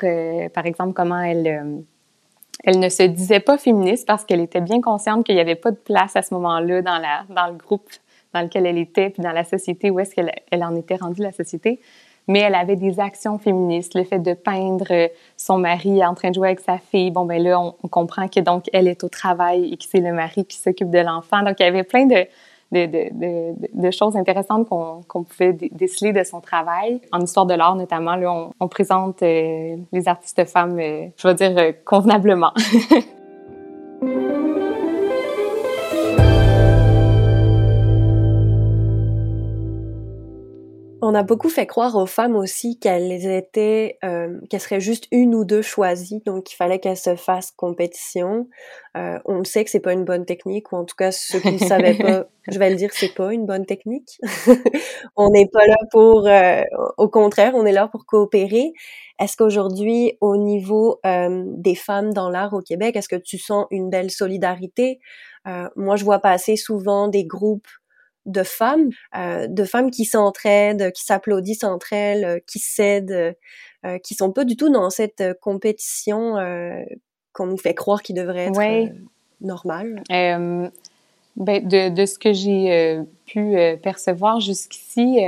par 0.53 0.65
exemple, 0.65 0.93
comment 0.93 1.19
elle 1.19 1.83
elle 2.63 2.79
ne 2.79 2.89
se 2.89 3.03
disait 3.03 3.39
pas 3.39 3.57
féministe 3.57 4.07
parce 4.07 4.25
qu'elle 4.25 4.39
était 4.39 4.61
bien 4.61 4.81
consciente 4.81 5.25
qu'il 5.25 5.35
n'y 5.35 5.41
avait 5.41 5.55
pas 5.55 5.71
de 5.71 5.77
place 5.77 6.15
à 6.15 6.21
ce 6.21 6.33
moment-là 6.33 6.81
dans, 6.81 7.01
dans 7.29 7.47
le 7.47 7.53
groupe 7.53 7.89
dans 8.33 8.41
lequel 8.41 8.65
elle 8.65 8.77
était, 8.77 9.09
puis 9.09 9.21
dans 9.21 9.31
la 9.31 9.43
société, 9.43 9.91
où 9.91 9.99
est-ce 9.99 10.15
qu'elle 10.15 10.31
elle 10.51 10.63
en 10.63 10.75
était 10.75 10.95
rendue, 10.95 11.21
la 11.21 11.31
société. 11.31 11.79
Mais 12.27 12.39
elle 12.39 12.55
avait 12.55 12.77
des 12.77 12.99
actions 12.99 13.37
féministes, 13.37 13.95
le 13.95 14.05
fait 14.05 14.19
de 14.19 14.33
peindre 14.33 15.09
son 15.35 15.57
mari 15.57 16.03
en 16.05 16.15
train 16.15 16.29
de 16.29 16.35
jouer 16.35 16.47
avec 16.47 16.61
sa 16.61 16.77
fille. 16.77 17.11
Bon, 17.11 17.25
ben 17.25 17.41
là, 17.43 17.59
on, 17.59 17.75
on 17.83 17.87
comprend 17.89 18.27
que 18.27 18.39
donc 18.39 18.69
elle 18.71 18.87
est 18.87 19.03
au 19.03 19.09
travail 19.09 19.71
et 19.71 19.77
que 19.77 19.83
c'est 19.83 19.99
le 19.99 20.13
mari 20.13 20.45
qui 20.45 20.57
s'occupe 20.57 20.89
de 20.89 20.99
l'enfant. 20.99 21.43
Donc, 21.43 21.59
il 21.59 21.63
y 21.63 21.65
avait 21.65 21.83
plein 21.83 22.05
de, 22.05 22.25
de, 22.73 23.91
choses 23.91 24.15
intéressantes 24.15 24.67
qu'on 24.67 25.23
pouvait 25.23 25.53
déceler 25.53 26.13
de 26.13 26.23
son 26.23 26.41
travail. 26.41 27.01
En 27.11 27.21
histoire 27.21 27.45
de 27.45 27.53
l'art, 27.53 27.75
notamment, 27.75 28.15
là, 28.15 28.31
on, 28.31 28.51
on 28.59 28.67
présente 28.67 29.21
euh, 29.23 29.75
les 29.91 30.07
artistes 30.07 30.45
femmes, 30.45 30.79
euh, 30.79 31.07
je 31.17 31.27
vais 31.27 31.35
dire, 31.35 31.57
euh, 31.57 31.71
convenablement. 31.85 32.51
On 41.05 41.15
a 41.15 41.23
beaucoup 41.23 41.49
fait 41.49 41.67
croire 41.67 41.97
aux 41.97 42.05
femmes 42.05 42.37
aussi 42.37 42.79
qu'elles 42.79 43.25
étaient, 43.27 43.97
euh, 44.05 44.39
qu'elles 44.49 44.61
seraient 44.61 44.79
juste 44.79 45.05
une 45.11 45.35
ou 45.35 45.43
deux 45.43 45.61
choisies, 45.61 46.21
donc 46.25 46.49
il 46.53 46.55
fallait 46.55 46.79
qu'elles 46.79 46.95
se 46.95 47.17
fassent 47.17 47.51
compétition. 47.51 48.47
Euh, 48.95 49.19
on 49.25 49.39
le 49.39 49.43
sait 49.43 49.65
que 49.65 49.69
c'est 49.69 49.81
pas 49.81 49.91
une 49.91 50.05
bonne 50.05 50.25
technique, 50.25 50.71
ou 50.71 50.77
en 50.77 50.85
tout 50.85 50.95
cas 50.95 51.11
ceux 51.11 51.39
qui 51.41 51.51
ne 51.51 51.57
savaient 51.57 51.95
pas, 51.95 52.25
je 52.49 52.57
vais 52.57 52.69
le 52.69 52.77
dire, 52.77 52.91
c'est 52.93 53.13
pas 53.13 53.33
une 53.33 53.45
bonne 53.45 53.65
technique. 53.65 54.17
on 55.17 55.29
n'est 55.29 55.49
pas 55.51 55.67
là 55.67 55.75
pour, 55.91 56.25
euh, 56.25 56.61
au 56.97 57.09
contraire, 57.09 57.51
on 57.53 57.65
est 57.65 57.73
là 57.73 57.89
pour 57.89 58.05
coopérer. 58.05 58.71
Est-ce 59.19 59.35
qu'aujourd'hui, 59.35 60.17
au 60.21 60.37
niveau 60.37 61.01
euh, 61.05 61.43
des 61.47 61.75
femmes 61.75 62.13
dans 62.13 62.29
l'art 62.29 62.53
au 62.53 62.61
Québec, 62.61 62.95
est-ce 62.95 63.09
que 63.09 63.17
tu 63.17 63.37
sens 63.37 63.67
une 63.71 63.89
belle 63.89 64.09
solidarité? 64.09 64.99
Euh, 65.47 65.67
Moi, 65.75 65.97
je 65.97 66.05
vois 66.05 66.19
passer 66.19 66.55
souvent 66.55 67.09
des 67.09 67.25
groupes 67.25 67.67
de 68.25 68.43
femmes, 68.43 68.89
euh, 69.15 69.47
de 69.47 69.63
femmes 69.63 69.91
qui 69.91 70.05
s'entraident, 70.05 70.91
qui 70.91 71.03
s'applaudissent 71.03 71.63
entre 71.63 71.93
elles, 71.93 72.25
euh, 72.25 72.39
qui 72.45 72.59
s'aident, 72.59 73.35
euh, 73.85 73.97
qui 73.99 74.15
sont 74.15 74.31
pas 74.31 74.45
du 74.45 74.55
tout 74.55 74.69
dans 74.69 74.89
cette 74.89 75.23
compétition 75.41 76.35
qu'on 77.33 77.47
nous 77.47 77.57
fait 77.57 77.73
croire 77.73 78.01
qu'ils 78.01 78.15
devraient 78.15 78.45
être. 78.45 78.57
Oui. 78.57 78.89
normal? 79.41 80.01
ben, 81.35 81.67
de, 81.67 81.89
de, 81.89 82.05
ce 82.05 82.19
que 82.19 82.31
j'ai 82.31 83.01
pu 83.25 83.55
percevoir 83.81 84.39
jusqu'ici, 84.39 85.19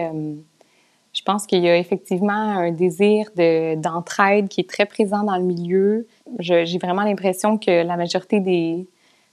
je 1.13 1.21
pense 1.23 1.47
qu'il 1.47 1.63
y 1.63 1.67
a 1.67 1.77
effectivement 1.77 2.31
un 2.31 2.71
désir 2.71 3.31
d'entraide 3.35 4.47
qui 4.47 4.61
est 4.61 4.69
très 4.69 4.85
présent 4.85 5.23
dans 5.23 5.35
le 5.35 5.43
milieu. 5.43 6.07
J'ai 6.39 6.77
vraiment 6.77 7.03
l'impression 7.03 7.57
que 7.57 7.83
la 7.83 7.97
majorité 7.97 8.39
des, 8.39 8.87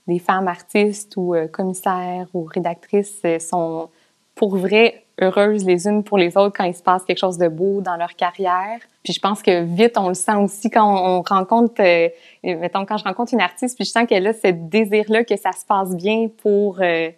des 0.07 0.19
femmes 0.19 0.47
artistes 0.47 1.15
ou 1.17 1.33
commissaires 1.51 2.27
ou 2.33 2.43
rédactrices 2.43 3.21
sont 3.39 3.89
pour 4.35 4.57
vrai 4.57 5.03
heureuses 5.21 5.65
les 5.65 5.87
unes 5.87 6.03
pour 6.03 6.17
les 6.17 6.37
autres 6.37 6.55
quand 6.57 6.63
il 6.63 6.73
se 6.73 6.81
passe 6.81 7.03
quelque 7.03 7.19
chose 7.19 7.37
de 7.37 7.47
beau 7.47 7.81
dans 7.81 7.95
leur 7.95 8.15
carrière. 8.15 8.79
Puis 9.03 9.13
je 9.13 9.19
pense 9.19 9.41
que 9.41 9.63
vite, 9.63 9.97
on 9.97 10.07
le 10.07 10.15
sent 10.15 10.35
aussi 10.35 10.69
quand 10.69 10.85
on, 10.85 11.21
rencontre, 11.21 11.81
euh, 11.81 12.09
mettons, 12.43 12.85
quand 12.85 12.97
je 12.97 13.03
rencontre 13.03 13.33
une 13.33 13.41
artiste, 13.41 13.77
puis 13.77 13.85
je 13.85 13.91
sens 13.91 14.07
qu'elle 14.07 14.25
a 14.27 14.33
ce 14.33 14.47
désir-là 14.47 15.23
que 15.23 15.35
ça 15.35 15.51
se 15.51 15.65
passe 15.65 15.95
bien 15.95 16.29
pour, 16.41 16.81
euh, 16.81 17.09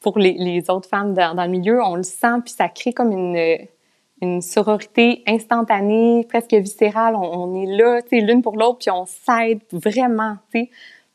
pour 0.00 0.18
les, 0.18 0.70
autres 0.70 0.88
femmes 0.88 1.14
dans, 1.14 1.34
dans, 1.34 1.44
le 1.44 1.50
milieu. 1.50 1.82
On 1.82 1.96
le 1.96 2.02
sent, 2.02 2.40
puis 2.44 2.54
ça 2.54 2.68
crée 2.68 2.92
comme 2.92 3.12
une, 3.12 3.66
une 4.20 4.40
sororité 4.40 5.24
instantanée, 5.26 6.24
presque 6.28 6.54
viscérale. 6.54 7.16
On, 7.16 7.22
on 7.22 7.62
est 7.62 7.76
là, 7.76 8.02
tu 8.02 8.10
sais, 8.10 8.20
l'une 8.20 8.42
pour 8.42 8.56
l'autre, 8.56 8.78
puis 8.78 8.90
on 8.90 9.06
s'aide 9.06 9.62
vraiment, 9.72 10.36
tu 10.52 10.60
sais. 10.60 10.70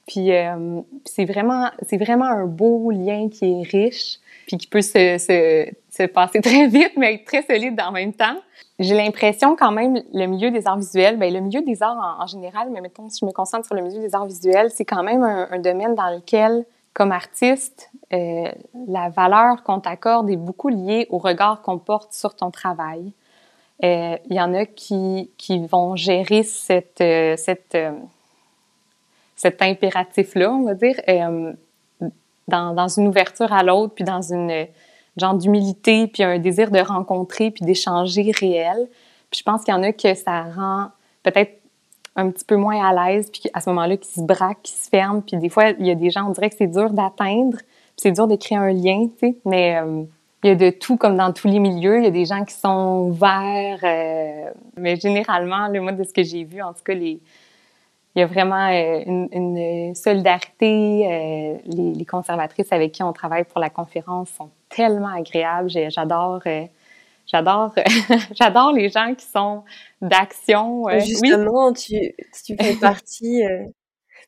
Puis 0.08 0.34
euh, 0.34 0.82
c'est 1.06 1.26
vraiment, 1.26 1.70
c'est 1.88 1.98
vraiment 1.98 2.26
un 2.26 2.46
beau 2.46 2.92
lien 2.92 3.30
qui 3.30 3.46
est 3.46 3.64
riche 3.64 4.20
puis 4.48 4.58
qui 4.58 4.68
peut 4.68 4.82
se, 4.82 5.18
se, 5.18 5.68
se, 5.90 6.04
passer 6.04 6.40
très 6.42 6.68
vite, 6.68 6.94
mais 6.96 7.16
être 7.16 7.26
très 7.26 7.42
solide 7.44 7.80
en 7.82 7.92
même 7.92 8.14
temps. 8.14 8.38
J'ai 8.80 8.96
l'impression 8.96 9.56
quand 9.58 9.72
même, 9.72 10.02
le 10.14 10.26
milieu 10.26 10.52
des 10.52 10.66
arts 10.68 10.78
visuels, 10.78 11.18
ben 11.18 11.34
le 11.34 11.42
milieu 11.42 11.62
des 11.62 11.84
arts 11.84 12.18
en, 12.22 12.28
général, 12.28 12.70
mais 12.72 12.80
mettons, 12.80 13.10
si 13.10 13.20
je 13.22 13.26
me 13.26 13.32
concentre 13.32 13.66
sur 13.66 13.76
le 13.76 13.82
milieu 13.82 14.00
des 14.00 14.16
arts 14.16 14.28
visuels, 14.28 14.72
c'est 14.72 14.86
quand 14.86 15.04
même 15.04 15.24
un, 15.24 15.60
domaine 15.60 15.96
dans 15.96 16.10
lequel, 16.16 16.64
comme 16.94 17.12
artiste, 17.12 17.90
euh, 18.14 18.50
la 18.88 19.10
valeur 19.10 19.64
qu'on 19.64 19.80
t'accorde 19.80 20.30
est 20.30 20.38
beaucoup 20.38 20.70
liée 20.70 21.08
au 21.10 21.18
regard 21.18 21.62
qu'on 21.62 21.80
porte 21.80 22.14
sur 22.14 22.36
ton 22.36 22.52
travail. 22.52 23.12
Euh, 23.84 24.18
il 24.30 24.36
y 24.36 24.42
en 24.42 24.54
a 24.54 24.66
qui, 24.66 25.30
qui 25.38 25.60
vont 25.68 25.96
gérer 25.96 26.44
cette, 26.44 27.02
euh, 27.02 27.36
cette, 27.38 27.76
euh, 27.76 27.92
cet 29.38 29.62
impératif-là, 29.62 30.52
on 30.52 30.66
va 30.66 30.74
dire, 30.74 31.00
euh, 31.08 31.54
dans, 32.50 32.74
dans 32.74 32.88
une 32.90 33.08
ouverture 33.08 33.54
à 33.54 33.64
l'autre, 33.64 33.94
puis 33.94 34.04
dans 34.04 34.22
une 34.22 34.68
genre 35.16 35.36
d'humilité, 35.36 36.08
puis 36.08 36.24
un 36.24 36.40
désir 36.40 36.72
de 36.72 36.80
rencontrer, 36.80 37.52
puis 37.52 37.64
d'échanger 37.64 38.32
réel. 38.38 38.90
Puis 39.32 39.40
je 39.40 39.44
pense 39.44 39.64
qu'il 39.64 39.74
y 39.74 39.78
en 39.78 39.84
a 39.84 39.94
que 39.94 40.14
ça 40.14 40.44
rend 40.44 40.90
peut-être 41.24 41.54
un 42.16 42.32
petit 42.32 42.46
peu 42.46 42.56
moins 42.56 42.84
à 42.84 42.94
l'aise, 43.10 43.30
puis 43.32 43.44
à 43.54 43.62
ce 43.62 43.70
moment-là, 43.70 43.96
qui 43.98 44.12
se 44.12 44.22
braquent, 44.22 44.64
qui 44.64 44.74
se 44.74 44.90
ferment. 44.90 45.22
Puis 45.22 45.38
des 45.38 45.50
fois, 45.50 45.70
il 45.70 45.86
y 45.86 45.92
a 45.92 45.96
des 45.96 46.10
gens, 46.10 46.28
on 46.28 46.32
dirait 46.32 46.50
que 46.50 46.56
c'est 46.58 46.68
dur 46.68 46.90
d'atteindre, 46.92 47.58
puis 47.58 47.98
c'est 47.98 48.12
dur 48.12 48.28
de 48.28 48.36
créer 48.36 48.58
un 48.58 48.74
lien, 48.74 49.08
tu 49.08 49.28
sais. 49.28 49.36
Mais 49.46 49.78
euh, 49.78 50.04
il 50.44 50.50
y 50.50 50.52
a 50.52 50.56
de 50.56 50.70
tout, 50.70 50.98
comme 50.98 51.16
dans 51.18 51.32
tous 51.34 51.48
les 51.48 51.60
milieux. 51.60 51.98
Il 51.98 52.04
y 52.04 52.08
a 52.08 52.12
des 52.12 52.26
gens 52.26 52.44
qui 52.44 52.54
sont 52.54 53.08
ouverts. 53.10 53.80
Euh, 53.84 54.52
mais 54.78 54.96
généralement, 54.96 55.68
le 55.68 55.82
mode 55.82 55.98
de 55.98 56.04
ce 56.04 56.14
que 56.14 56.24
j'ai 56.24 56.44
vu, 56.44 56.62
en 56.62 56.74
tout 56.74 56.84
cas, 56.84 56.94
les, 56.94 57.20
il 58.18 58.22
y 58.22 58.24
a 58.24 58.26
vraiment 58.26 58.68
euh, 58.68 59.04
une, 59.06 59.30
une, 59.32 59.94
solidarité. 59.94 61.06
Euh, 61.06 61.58
les, 61.66 61.94
les, 61.94 62.06
conservatrices 62.06 62.72
avec 62.72 62.92
qui 62.92 63.04
on 63.04 63.14
travaille 63.14 63.44
pour 63.44 63.60
la 63.60 63.70
conférence 63.70 64.32
sont 64.32 64.50
tellement 64.70 65.16
agréables. 65.16 65.70
J'adore, 65.70 66.42
euh, 66.48 66.66
j'adore, 67.28 67.76
j'adore 68.32 68.74
les 68.74 68.90
gens 68.90 69.14
qui 69.14 69.28
sont 69.28 69.64
d'action. 70.02 70.86
Justement, 70.98 71.72
tu, 71.74 72.16
tu 72.44 72.56
fais 72.60 72.76
partie, 72.82 73.44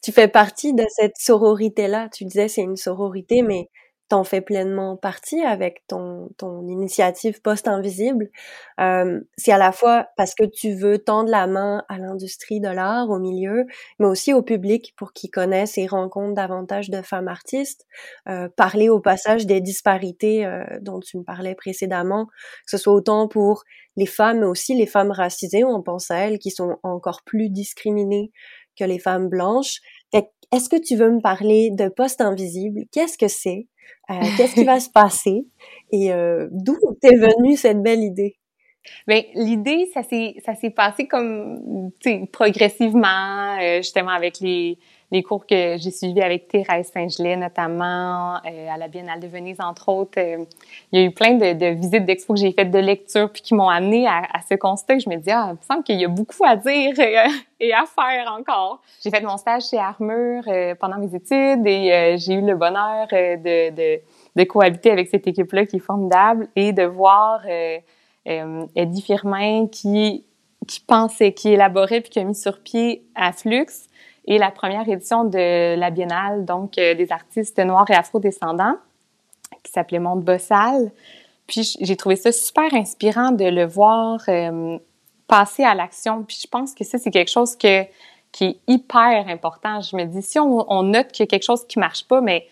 tu 0.03 0.11
fais 0.11 0.27
partie 0.27 0.75
de 0.75 0.85
cette 0.89 1.17
sororité-là. 1.17 2.09
Tu 2.13 2.25
disais 2.25 2.47
c'est 2.47 2.61
une 2.61 2.77
sororité, 2.77 3.41
mais 3.41 3.69
t'en 4.09 4.23
fais 4.23 4.41
pleinement 4.41 4.97
partie 4.97 5.41
avec 5.41 5.83
ton, 5.87 6.29
ton 6.37 6.67
initiative 6.67 7.41
post-invisible. 7.41 8.29
Euh, 8.79 9.21
c'est 9.37 9.51
à 9.51 9.57
la 9.57 9.71
fois 9.71 10.07
parce 10.17 10.33
que 10.33 10.45
tu 10.45 10.73
veux 10.73 10.97
tendre 10.97 11.29
la 11.29 11.45
main 11.45 11.83
à 11.89 11.99
l'industrie 11.99 12.59
de 12.59 12.67
l'art, 12.67 13.09
au 13.09 13.19
milieu, 13.19 13.65
mais 13.99 14.07
aussi 14.07 14.33
au 14.33 14.41
public 14.41 14.93
pour 14.97 15.13
qu'ils 15.13 15.29
connaissent 15.29 15.77
et 15.77 15.85
rencontrent 15.85 16.33
davantage 16.33 16.89
de 16.89 17.03
femmes 17.03 17.27
artistes. 17.27 17.85
Euh, 18.27 18.49
parler 18.49 18.89
au 18.89 18.99
passage 18.99 19.45
des 19.45 19.61
disparités 19.61 20.45
euh, 20.45 20.65
dont 20.81 20.99
tu 20.99 21.17
me 21.17 21.23
parlais 21.23 21.53
précédemment, 21.53 22.25
que 22.25 22.71
ce 22.71 22.77
soit 22.77 22.93
autant 22.93 23.27
pour 23.27 23.63
les 23.95 24.07
femmes, 24.07 24.39
mais 24.39 24.45
aussi 24.47 24.75
les 24.75 24.87
femmes 24.87 25.11
racisées, 25.11 25.63
on 25.63 25.83
pense 25.83 26.09
à 26.09 26.17
elles, 26.17 26.39
qui 26.39 26.49
sont 26.49 26.77
encore 26.81 27.21
plus 27.25 27.49
discriminées 27.49 28.31
que 28.77 28.85
les 28.85 28.99
femmes 28.99 29.29
blanches. 29.29 29.81
Est-ce 30.51 30.67
que 30.67 30.81
tu 30.81 30.95
veux 30.95 31.11
me 31.11 31.21
parler 31.21 31.69
de 31.69 31.89
poste 31.89 32.21
invisible? 32.21 32.81
Qu'est-ce 32.91 33.19
que 33.19 33.27
c'est? 33.27 33.67
Euh, 34.09 34.15
qu'est-ce 34.37 34.55
qui 34.55 34.63
va 34.63 34.79
se 34.79 34.89
passer? 34.89 35.45
Et 35.91 36.11
euh, 36.11 36.47
d'où 36.51 36.77
t'es 37.01 37.15
venue 37.15 37.55
cette 37.55 37.81
belle 37.81 38.01
idée? 38.01 38.37
Bien, 39.07 39.21
l'idée, 39.35 39.89
ça 39.93 40.03
s'est 40.03 40.35
ça 40.45 40.55
s'est 40.55 40.71
passé 40.71 41.07
comme 41.07 41.91
progressivement, 42.31 43.57
euh, 43.61 43.77
justement 43.77 44.11
avec 44.11 44.39
les 44.39 44.77
les 45.11 45.23
cours 45.23 45.45
que 45.45 45.77
j'ai 45.77 45.91
suivis 45.91 46.21
avec 46.21 46.47
Thérèse 46.47 46.91
Saint-Gelais, 46.93 47.35
notamment 47.35 48.35
à 48.35 48.77
la 48.77 48.87
Biennale 48.87 49.19
de 49.19 49.27
Venise, 49.27 49.59
entre 49.59 49.89
autres. 49.89 50.19
il 50.19 50.99
y 50.99 51.01
a 51.01 51.05
eu 51.05 51.11
plein 51.11 51.33
de, 51.33 51.53
de 51.53 51.67
visites 51.67 52.05
d'expo 52.05 52.33
que 52.33 52.39
j'ai 52.39 52.51
faites 52.51 52.71
de 52.71 52.79
lecture, 52.79 53.31
puis 53.31 53.41
qui 53.41 53.55
m'ont 53.55 53.69
amené 53.69 54.07
à, 54.07 54.19
à, 54.33 54.41
ce 54.47 54.55
constat 54.55 54.99
je 54.99 55.09
me 55.09 55.15
dis, 55.15 55.31
ah, 55.31 55.47
il 55.49 55.53
me 55.53 55.63
semble 55.67 55.83
qu'il 55.83 55.99
y 55.99 56.05
a 56.05 56.07
beaucoup 56.07 56.43
à 56.45 56.55
dire 56.55 56.93
et, 57.59 57.73
à 57.73 57.85
faire 57.85 58.35
encore. 58.37 58.81
J'ai 59.03 59.09
fait 59.09 59.21
mon 59.21 59.37
stage 59.37 59.63
chez 59.69 59.77
Armure 59.77 60.43
pendant 60.79 60.97
mes 60.97 61.13
études 61.15 61.65
et 61.65 62.15
j'ai 62.17 62.33
eu 62.33 62.41
le 62.41 62.55
bonheur 62.55 63.07
de, 63.09 63.69
de, 63.71 64.01
de, 64.35 64.43
cohabiter 64.43 64.91
avec 64.91 65.09
cette 65.09 65.27
équipe-là 65.27 65.65
qui 65.65 65.77
est 65.77 65.79
formidable 65.79 66.47
et 66.55 66.71
de 66.71 66.83
voir 66.83 67.41
euh, 68.27 68.65
Eddie 68.75 69.01
Firmin 69.01 69.67
qui, 69.67 70.25
qui 70.67 70.79
pensait, 70.81 71.33
qui 71.33 71.49
élaborait 71.49 72.01
puis 72.01 72.09
qui 72.09 72.19
a 72.19 72.23
mis 72.23 72.35
sur 72.35 72.59
pied 72.59 73.03
à 73.15 73.31
Flux 73.31 73.88
et 74.25 74.37
la 74.37 74.51
première 74.51 74.87
édition 74.87 75.23
de 75.23 75.75
la 75.75 75.89
Biennale, 75.89 76.45
donc 76.45 76.77
euh, 76.77 76.93
des 76.93 77.11
artistes 77.11 77.59
noirs 77.59 77.89
et 77.89 77.95
afro-descendants, 77.95 78.77
qui 79.63 79.71
s'appelait 79.71 79.99
Monde 79.99 80.23
Bossal. 80.23 80.91
Puis 81.47 81.77
j'ai 81.81 81.95
trouvé 81.95 82.15
ça 82.15 82.31
super 82.31 82.73
inspirant 82.73 83.31
de 83.31 83.45
le 83.45 83.65
voir 83.65 84.21
euh, 84.27 84.77
passer 85.27 85.63
à 85.63 85.73
l'action. 85.73 86.23
Puis 86.23 86.39
je 86.43 86.47
pense 86.47 86.75
que 86.75 86.83
ça, 86.83 86.97
c'est 86.97 87.11
quelque 87.11 87.31
chose 87.31 87.55
qui 87.55 87.67
est 87.67 87.91
hyper 88.67 89.27
important. 89.27 89.81
Je 89.81 89.95
me 89.95 90.05
dis, 90.05 90.21
si 90.21 90.37
on, 90.37 90.83
note 90.83 91.11
qu'il 91.11 91.23
y 91.23 91.27
a 91.27 91.27
quelque 91.27 91.45
chose 91.45 91.65
qui 91.65 91.79
marche 91.79 92.07
pas, 92.07 92.21
mais 92.21 92.47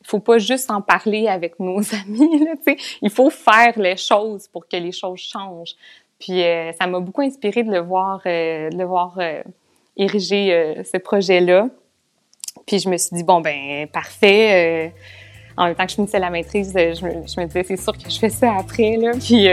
il 0.00 0.06
faut 0.06 0.18
pas 0.18 0.38
juste 0.38 0.70
en 0.70 0.80
parler 0.80 1.28
avec 1.28 1.60
nos 1.60 1.80
amis, 1.94 2.48
il 3.02 3.10
faut 3.10 3.28
faire 3.28 3.78
les 3.78 3.98
choses 3.98 4.48
pour 4.48 4.66
que 4.66 4.76
les 4.76 4.92
choses 4.92 5.20
changent. 5.20 5.74
Puis 6.18 6.42
euh, 6.42 6.72
ça 6.72 6.86
m'a 6.86 7.00
beaucoup 7.00 7.20
inspiré 7.20 7.64
de 7.64 7.70
le 7.70 7.80
voir, 7.80 8.20
de 8.24 8.74
le 8.74 8.84
voir 8.84 9.18
ériger 9.96 10.82
ce 10.84 10.98
projet-là. 10.98 11.68
Puis 12.66 12.78
je 12.78 12.88
me 12.88 12.96
suis 12.96 13.16
dit 13.16 13.24
bon 13.24 13.40
ben 13.40 13.86
parfait. 13.88 14.92
en 15.56 15.66
même 15.66 15.74
temps 15.74 15.84
que 15.84 15.90
je 15.90 15.96
finissais 15.96 16.18
la 16.18 16.30
maîtrise, 16.30 16.72
je 16.74 17.04
me, 17.04 17.26
je 17.26 17.40
me 17.40 17.46
disais 17.46 17.64
c'est 17.64 17.76
sûr 17.76 17.92
que 17.92 18.08
je 18.08 18.18
fais 18.18 18.30
ça 18.30 18.56
après 18.58 18.96
là. 18.96 19.12
Puis 19.12 19.46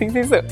c'est 0.12 0.24
ça. 0.24 0.42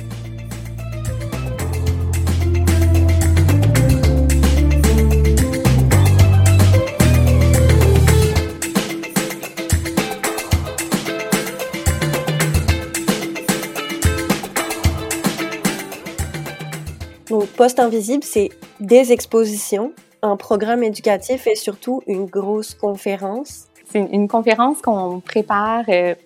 Poste 17.56 17.78
Invisible, 17.78 18.24
c'est 18.24 18.48
des 18.80 19.12
expositions, 19.12 19.92
un 20.22 20.36
programme 20.36 20.82
éducatif 20.82 21.46
et 21.46 21.54
surtout 21.54 22.02
une 22.08 22.26
grosse 22.26 22.74
conférence. 22.74 23.66
C'est 23.90 24.00
une 24.00 24.26
conférence 24.26 24.82
qu'on 24.82 25.20
prépare 25.20 25.84
euh, 25.88 26.16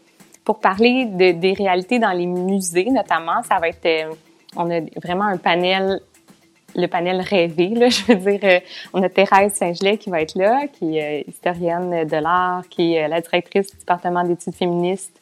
pour 0.44 0.58
parler 0.58 1.04
de, 1.04 1.32
des 1.32 1.52
réalités 1.52 1.98
dans 1.98 2.12
les 2.12 2.24
musées, 2.24 2.86
notamment. 2.90 3.42
Ça 3.42 3.58
va 3.58 3.68
être, 3.68 3.84
euh, 3.84 4.14
on 4.56 4.70
a 4.70 4.80
vraiment 5.02 5.24
un 5.24 5.36
panel, 5.36 6.00
le 6.74 6.86
panel 6.86 7.20
rêvé, 7.20 7.74
je 7.90 8.06
veux 8.06 8.14
dire. 8.14 8.40
Euh, 8.44 8.60
on 8.94 9.02
a 9.02 9.10
Thérèse 9.10 9.52
Saint-Gelais 9.52 9.98
qui 9.98 10.08
va 10.08 10.22
être 10.22 10.34
là, 10.34 10.66
qui 10.66 10.96
est 10.96 11.26
historienne 11.28 12.06
de 12.06 12.16
l'art, 12.16 12.66
qui 12.70 12.94
est 12.94 13.06
la 13.06 13.20
directrice 13.20 13.70
du 13.70 13.76
département 13.76 14.24
d'études 14.24 14.54
féministes 14.54 15.20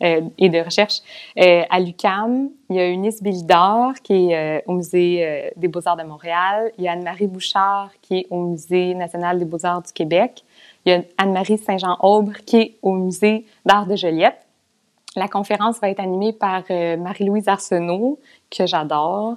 et 0.00 0.48
de 0.48 0.58
recherche. 0.64 1.00
Euh, 1.38 1.62
à 1.70 1.80
l'UCAM, 1.80 2.50
il 2.70 2.76
y 2.76 2.80
a 2.80 2.88
Eunice 2.88 3.22
Bildor 3.22 3.94
qui 4.02 4.30
est 4.30 4.36
euh, 4.36 4.60
au 4.66 4.74
Musée 4.74 5.24
euh, 5.24 5.50
des 5.56 5.68
beaux-arts 5.68 5.96
de 5.96 6.04
Montréal. 6.04 6.72
Il 6.78 6.84
y 6.84 6.88
a 6.88 6.92
Anne-Marie 6.92 7.26
Bouchard 7.26 7.90
qui 8.02 8.18
est 8.18 8.26
au 8.30 8.44
Musée 8.44 8.94
national 8.94 9.38
des 9.38 9.44
beaux-arts 9.44 9.82
du 9.82 9.92
Québec. 9.92 10.44
Il 10.84 10.92
y 10.92 10.94
a 10.94 11.02
Anne-Marie 11.18 11.58
Saint-Jean-Aubre 11.58 12.32
qui 12.46 12.56
est 12.56 12.74
au 12.82 12.92
Musée 12.92 13.44
d'art 13.66 13.86
de 13.86 13.96
Joliette. 13.96 14.38
La 15.16 15.26
conférence 15.26 15.80
va 15.80 15.90
être 15.90 16.00
animée 16.00 16.32
par 16.32 16.62
Marie-Louise 16.70 17.48
Arsenault, 17.48 18.20
que 18.56 18.66
j'adore. 18.66 19.36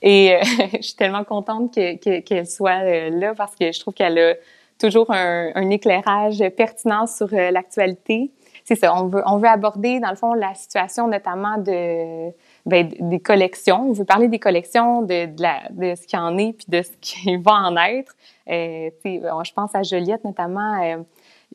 Et 0.00 0.36
je 0.74 0.82
suis 0.82 0.94
tellement 0.94 1.24
contente 1.24 1.74
qu'elle 1.74 1.98
que, 1.98 2.20
qu'elle 2.20 2.46
soit 2.46 3.10
là 3.10 3.34
parce 3.34 3.56
que 3.56 3.72
je 3.72 3.80
trouve 3.80 3.94
qu'elle 3.94 4.18
a 4.18 4.34
toujours 4.78 5.10
un, 5.10 5.70
éclairage 5.70 6.44
pertinent 6.56 7.06
sur 7.06 7.28
l'actualité. 7.32 8.30
C'est 8.68 8.74
ça, 8.74 9.00
on 9.00 9.06
veut, 9.06 9.22
on 9.26 9.38
veut 9.38 9.46
aborder, 9.46 10.00
dans 10.00 10.10
le 10.10 10.16
fond, 10.16 10.34
la 10.34 10.52
situation 10.54 11.06
notamment 11.06 11.56
de 11.56 12.32
ben, 12.66 12.92
des 12.98 13.20
collections. 13.20 13.90
On 13.90 13.92
veut 13.92 14.04
parler 14.04 14.26
des 14.26 14.40
collections, 14.40 15.02
de, 15.02 15.26
de, 15.26 15.40
la, 15.40 15.68
de 15.70 15.94
ce 15.94 16.04
qui 16.04 16.16
en 16.16 16.36
est, 16.36 16.52
puis 16.52 16.66
de 16.66 16.82
ce 16.82 16.90
qui 17.00 17.36
va 17.36 17.52
en 17.52 17.76
être. 17.76 18.16
Euh, 18.48 18.90
je 19.04 19.52
pense 19.52 19.72
à 19.72 19.84
Joliette 19.84 20.24
notamment. 20.24 20.82
Euh, 20.82 20.96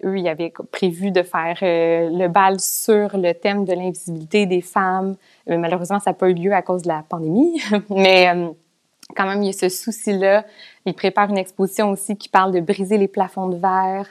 eux, 0.05 0.17
ils 0.17 0.27
avaient 0.29 0.53
prévu 0.71 1.11
de 1.11 1.21
faire 1.21 1.57
euh, 1.63 2.09
le 2.17 2.29
bal 2.29 2.61
sur 2.61 3.17
le 3.17 3.33
thème 3.33 3.65
de 3.65 3.73
l'invisibilité 3.73 4.45
des 4.45 4.61
femmes. 4.61 5.17
Euh, 5.49 5.57
malheureusement, 5.57 5.99
ça 5.99 6.11
n'a 6.11 6.13
pas 6.13 6.29
eu 6.29 6.33
lieu 6.33 6.53
à 6.53 6.61
cause 6.61 6.83
de 6.83 6.87
la 6.87 7.03
pandémie, 7.09 7.61
mais 7.89 8.31
quand 9.17 9.25
même, 9.25 9.43
il 9.43 9.47
y 9.47 9.49
a 9.49 9.53
ce 9.53 9.67
souci-là. 9.67 10.45
Ils 10.85 10.93
préparent 10.93 11.29
une 11.29 11.37
exposition 11.37 11.89
aussi 11.89 12.15
qui 12.15 12.29
parle 12.29 12.53
de 12.53 12.61
briser 12.61 12.97
les 12.97 13.09
plafonds 13.09 13.49
de 13.49 13.57
verre. 13.57 14.07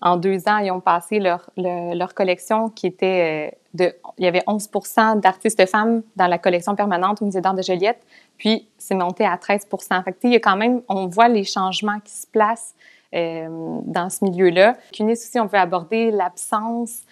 En 0.00 0.16
deux 0.16 0.48
ans, 0.48 0.58
ils 0.58 0.70
ont 0.70 0.80
passé 0.80 1.18
leur, 1.18 1.50
leur 1.56 2.14
collection 2.14 2.68
qui 2.70 2.86
était 2.86 3.52
de, 3.74 3.94
il 4.18 4.24
y 4.24 4.28
avait 4.28 4.42
11 4.46 4.68
d'artistes 5.16 5.66
femmes 5.66 6.02
dans 6.16 6.26
la 6.26 6.38
collection 6.38 6.74
permanente 6.74 7.22
au 7.22 7.26
Musée 7.26 7.40
d'art 7.40 7.54
de 7.54 7.62
Joliette, 7.62 8.02
puis 8.36 8.66
c'est 8.78 8.94
monté 8.94 9.24
à 9.24 9.36
13% 9.36 10.04
Fait 10.04 10.12
que, 10.12 10.18
il 10.24 10.32
y 10.32 10.36
a 10.36 10.40
quand 10.40 10.56
même, 10.56 10.82
on 10.88 11.06
voit 11.06 11.28
les 11.28 11.44
changements 11.44 12.00
qui 12.00 12.12
se 12.12 12.26
placent 12.26 12.74
euh, 13.14 13.48
dans 13.84 14.10
ce 14.10 14.24
milieu-là. 14.24 14.76
Qu'une 14.92 15.10
aussi, 15.10 15.38
on 15.38 15.46
veut 15.46 15.58
aborder 15.58 16.10
l'absence 16.10 17.02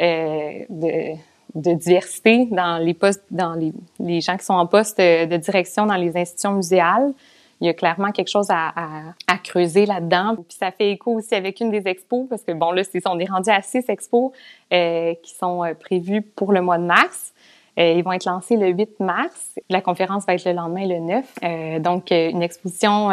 euh, 0.00 0.64
de, 0.68 1.14
de, 1.54 1.74
diversité 1.74 2.46
dans 2.50 2.78
les 2.78 2.94
postes, 2.94 3.24
dans 3.30 3.54
les, 3.54 3.72
les, 3.98 4.20
gens 4.20 4.36
qui 4.36 4.44
sont 4.44 4.54
en 4.54 4.66
poste 4.66 4.98
de 4.98 5.36
direction 5.36 5.86
dans 5.86 5.96
les 5.96 6.16
institutions 6.16 6.52
muséales 6.52 7.12
il 7.60 7.66
y 7.66 7.70
a 7.70 7.74
clairement 7.74 8.12
quelque 8.12 8.30
chose 8.30 8.50
à, 8.50 8.68
à, 8.76 8.88
à 9.26 9.38
creuser 9.38 9.86
là-dedans. 9.86 10.34
Puis 10.36 10.56
ça 10.58 10.70
fait 10.70 10.92
écho 10.92 11.12
aussi 11.12 11.34
avec 11.34 11.60
une 11.60 11.70
des 11.70 11.86
expos, 11.86 12.26
parce 12.28 12.42
que 12.42 12.52
bon, 12.52 12.72
là, 12.72 12.82
c'est, 12.84 13.06
on 13.06 13.18
est 13.18 13.30
rendu 13.30 13.50
à 13.50 13.62
six 13.62 13.88
expos 13.88 14.32
euh, 14.72 15.14
qui 15.22 15.34
sont 15.34 15.64
euh, 15.64 15.74
prévues 15.74 16.22
pour 16.22 16.52
le 16.52 16.60
mois 16.60 16.78
de 16.78 16.84
mars. 16.84 17.32
Euh, 17.78 17.92
ils 17.92 18.02
vont 18.02 18.12
être 18.12 18.24
lancés 18.24 18.56
le 18.56 18.68
8 18.68 19.00
mars. 19.00 19.54
La 19.70 19.80
conférence 19.80 20.26
va 20.26 20.34
être 20.34 20.44
le 20.44 20.52
lendemain, 20.52 20.86
le 20.86 20.98
9. 20.98 21.34
Euh, 21.44 21.78
donc, 21.78 22.10
euh, 22.10 22.30
une 22.30 22.42
exposition 22.42 23.10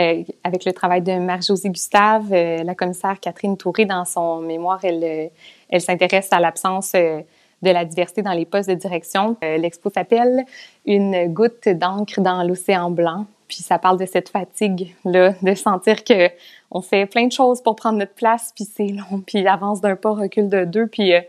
avec 0.00 0.64
le 0.64 0.70
travail 0.70 1.02
de 1.02 1.18
Marie-Josée 1.18 1.70
Gustave, 1.70 2.30
la 2.30 2.74
commissaire 2.76 3.18
Catherine 3.18 3.56
Touré, 3.56 3.84
dans 3.84 4.04
son 4.04 4.40
mémoire, 4.40 4.78
elle, 4.84 5.32
elle 5.68 5.80
s'intéresse 5.80 6.28
à 6.30 6.38
l'absence 6.38 6.92
de 6.92 7.24
la 7.62 7.84
diversité 7.84 8.22
dans 8.22 8.30
les 8.30 8.46
postes 8.46 8.68
de 8.68 8.76
direction. 8.76 9.36
L'expo 9.42 9.90
s'appelle 9.90 10.44
Une 10.86 11.26
goutte 11.26 11.68
d'encre 11.68 12.20
dans 12.20 12.44
l'océan 12.44 12.92
blanc. 12.92 13.26
Puis 13.48 13.58
ça 13.58 13.78
parle 13.78 13.98
de 13.98 14.06
cette 14.06 14.28
fatigue 14.28 14.94
là, 15.04 15.34
de 15.42 15.54
sentir 15.54 16.04
que 16.04 16.30
on 16.70 16.82
fait 16.82 17.06
plein 17.06 17.26
de 17.26 17.32
choses 17.32 17.62
pour 17.62 17.76
prendre 17.76 17.98
notre 17.98 18.14
place, 18.14 18.52
puis 18.54 18.64
c'est 18.64 18.88
long, 18.88 19.22
puis 19.26 19.46
avance 19.46 19.80
d'un 19.80 19.96
pas, 19.96 20.12
recule 20.12 20.48
de 20.48 20.64
deux, 20.64 20.86
puis 20.86 21.14
euh, 21.14 21.20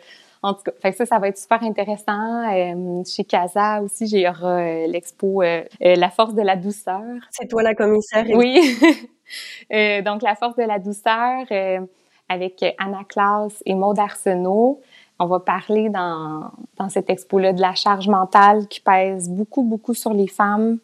en 0.42 0.54
tout 0.54 0.64
cas, 0.64 0.72
fait 0.82 0.92
que 0.92 0.98
ça, 0.98 1.06
ça 1.06 1.20
va 1.20 1.30
être 1.30 1.38
super 1.38 1.64
intéressant. 1.64 2.54
Euh, 2.54 3.04
chez 3.06 3.24
Casa 3.24 3.82
aussi, 3.82 4.08
j'ai 4.08 4.28
aura 4.28 4.60
euh, 4.60 4.88
l'expo 4.88 5.42
La 5.42 6.10
force 6.10 6.34
de 6.34 6.42
la 6.42 6.56
douceur. 6.56 7.02
C'est 7.30 7.48
toi 7.48 7.64
la 7.64 7.76
commissaire. 7.76 8.26
Oui. 8.34 8.78
donc 10.06 10.22
la 10.22 10.36
force 10.36 10.56
de 10.56 10.64
la 10.64 10.80
douceur 10.80 11.46
avec 12.30 12.64
Anna 12.78 13.04
Klaus 13.08 13.62
et 13.66 13.76
Maud 13.76 14.00
Arsenault. 14.00 14.82
On 15.22 15.26
va 15.26 15.42
parler 15.42 15.90
dans, 15.90 16.52
dans 16.78 16.88
cette 16.88 17.10
expo-là 17.10 17.52
de 17.52 17.60
la 17.60 17.76
charge 17.76 18.08
mentale 18.08 18.68
qui 18.70 18.80
pèse 18.80 19.30
beaucoup, 19.30 19.64
beaucoup 19.64 19.94
sur 19.94 20.14
les 20.14 20.28
femmes 20.28 20.80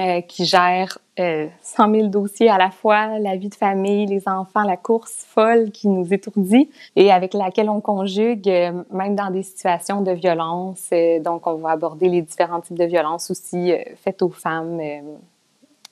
euh, 0.00 0.20
qui 0.22 0.46
gère 0.46 0.98
euh, 1.18 1.48
100 1.62 1.94
000 1.94 2.06
dossiers 2.08 2.48
à 2.48 2.56
la 2.56 2.70
fois, 2.70 3.18
la 3.18 3.36
vie 3.36 3.50
de 3.50 3.54
famille, 3.54 4.06
les 4.06 4.26
enfants, 4.26 4.62
la 4.62 4.78
course 4.78 5.26
folle 5.28 5.70
qui 5.70 5.88
nous 5.88 6.14
étourdit 6.14 6.70
et 6.96 7.12
avec 7.12 7.34
laquelle 7.34 7.68
on 7.68 7.82
conjugue 7.82 8.48
euh, 8.48 8.82
même 8.90 9.16
dans 9.16 9.30
des 9.30 9.42
situations 9.42 10.00
de 10.00 10.12
violence. 10.12 10.88
Euh, 10.92 11.20
donc, 11.20 11.46
on 11.46 11.56
va 11.56 11.70
aborder 11.70 12.08
les 12.08 12.22
différents 12.22 12.60
types 12.60 12.78
de 12.78 12.84
violences 12.84 13.30
aussi 13.30 13.72
faites 13.96 14.22
aux 14.22 14.30
femmes. 14.30 14.80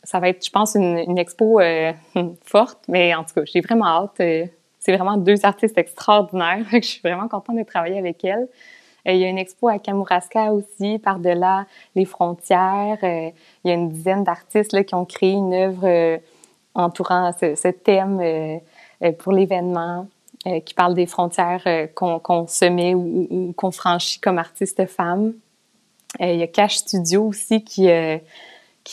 ça 0.02 0.18
va 0.18 0.30
être, 0.30 0.44
je 0.44 0.50
pense, 0.50 0.74
une, 0.74 0.96
une 1.06 1.18
expo 1.18 1.60
forte, 2.44 2.78
mais 2.88 3.14
en 3.14 3.24
tout 3.24 3.34
cas, 3.34 3.42
j'ai 3.44 3.60
vraiment 3.60 3.86
hâte. 3.86 4.14
c'est 4.78 4.96
vraiment 4.96 5.18
deux 5.18 5.44
artistes 5.44 5.76
extraordinaires. 5.76 6.64
je 6.72 6.80
suis 6.80 7.00
vraiment 7.00 7.28
contente 7.28 7.58
de 7.58 7.64
travailler 7.64 7.98
avec 7.98 8.24
elles. 8.24 8.48
Euh, 9.06 9.12
il 9.12 9.18
y 9.18 9.24
a 9.24 9.28
une 9.28 9.38
expo 9.38 9.68
à 9.68 9.78
Kamouraska 9.78 10.52
aussi, 10.52 10.98
par-delà 10.98 11.66
les 11.94 12.04
frontières. 12.04 12.98
Euh, 13.02 13.30
il 13.64 13.68
y 13.68 13.70
a 13.70 13.74
une 13.74 13.88
dizaine 13.88 14.24
d'artistes 14.24 14.84
qui 14.84 14.94
ont 14.94 15.04
créé 15.04 15.32
une 15.32 15.54
œuvre 15.54 15.86
euh, 15.86 16.18
entourant 16.74 17.32
ce, 17.38 17.68
thème 17.70 18.60
pour 19.18 19.32
l'événement. 19.32 20.06
qui 20.64 20.74
parle 20.74 20.94
des 20.94 21.06
frontières 21.06 21.64
qu'on 21.94 22.46
se 22.46 22.64
met 22.64 22.94
ou, 22.94 23.52
qu'on 23.56 23.72
franchit 23.72 24.20
comme 24.20 24.38
artiste 24.38 24.86
femme. 24.86 25.34
il 26.20 26.36
y 26.36 26.42
a 26.42 26.46
Cash 26.46 26.76
Studio 26.76 27.24
aussi 27.24 27.64
qui, 27.64 27.88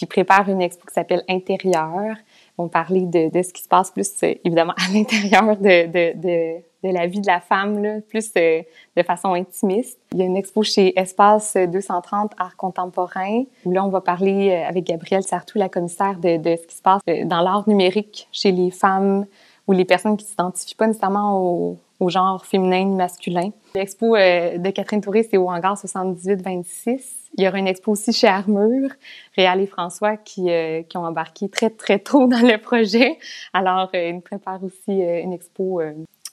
prépare 0.09 0.49
une 0.49 0.61
expo 0.61 0.87
qui 0.87 0.93
s'appelle 0.93 1.23
Intérieur. 1.29 2.17
On 2.57 2.69
parler 2.69 3.01
de, 3.01 3.29
de, 3.29 3.43
ce 3.43 3.53
qui 3.53 3.61
se 3.61 3.67
passe 3.67 3.91
plus, 3.91 4.09
évidemment, 4.23 4.73
à 4.77 4.91
l'intérieur 4.91 5.55
de 5.57 6.61
la 6.91 7.07
vie 7.07 7.21
de 7.21 7.27
la 7.27 7.39
femme, 7.39 7.81
là, 7.81 8.01
plus 8.01 8.31
euh, 8.37 8.61
de 8.95 9.03
façon 9.03 9.33
intimiste. 9.33 9.99
Il 10.13 10.19
y 10.19 10.21
a 10.21 10.25
une 10.25 10.37
expo 10.37 10.63
chez 10.63 10.97
Espace 10.99 11.55
230 11.55 12.33
Art 12.37 12.55
contemporain, 12.55 13.43
où 13.65 13.71
là, 13.71 13.83
on 13.85 13.89
va 13.89 14.01
parler 14.01 14.51
euh, 14.51 14.67
avec 14.67 14.85
Gabrielle 14.85 15.23
Sartou, 15.23 15.57
la 15.57 15.69
commissaire, 15.69 16.19
de, 16.19 16.37
de 16.37 16.55
ce 16.55 16.67
qui 16.67 16.75
se 16.75 16.81
passe 16.81 17.01
euh, 17.09 17.25
dans 17.25 17.41
l'art 17.41 17.67
numérique 17.67 18.27
chez 18.31 18.51
les 18.51 18.71
femmes 18.71 19.25
ou 19.67 19.73
les 19.73 19.85
personnes 19.85 20.17
qui 20.17 20.25
s'identifient 20.25 20.75
pas 20.75 20.87
nécessairement 20.87 21.41
au, 21.41 21.77
au 21.99 22.09
genre 22.09 22.45
féminin 22.45 22.83
ni 22.83 22.95
masculin. 22.95 23.49
L'expo 23.73 24.15
de 24.15 24.69
Catherine 24.69 25.01
Touré, 25.01 25.23
c'est 25.23 25.37
au 25.37 25.49
hangar 25.49 25.75
78-26. 25.75 27.01
Il 27.37 27.43
y 27.43 27.47
aura 27.47 27.57
une 27.57 27.67
expo 27.67 27.91
aussi 27.91 28.13
chez 28.13 28.27
Armure, 28.27 28.91
Réal 29.35 29.59
et 29.59 29.65
François, 29.65 30.15
qui, 30.17 30.49
qui 30.87 30.97
ont 30.97 31.03
embarqué 31.03 31.49
très, 31.49 31.71
très 31.71 31.97
tôt 31.97 32.27
dans 32.27 32.47
le 32.47 32.61
projet. 32.61 33.17
Alors, 33.53 33.89
ils 33.93 34.13
nous 34.13 34.21
préparent 34.21 34.63
aussi 34.63 35.01
une 35.01 35.33
expo 35.33 35.81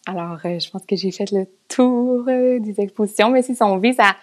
alors, 0.07 0.39
euh, 0.45 0.59
je 0.59 0.71
pense 0.71 0.85
que 0.85 0.97
j'ai 0.97 1.13
fait 1.13 1.31
le 1.31 1.47
tour 1.69 2.25
euh, 2.29 2.59
des 2.59 2.81
expositions, 2.81 3.31
mais 3.31 3.43
si 3.43 3.57
on 3.61 3.77
vise 3.77 4.01
à 4.01 4.17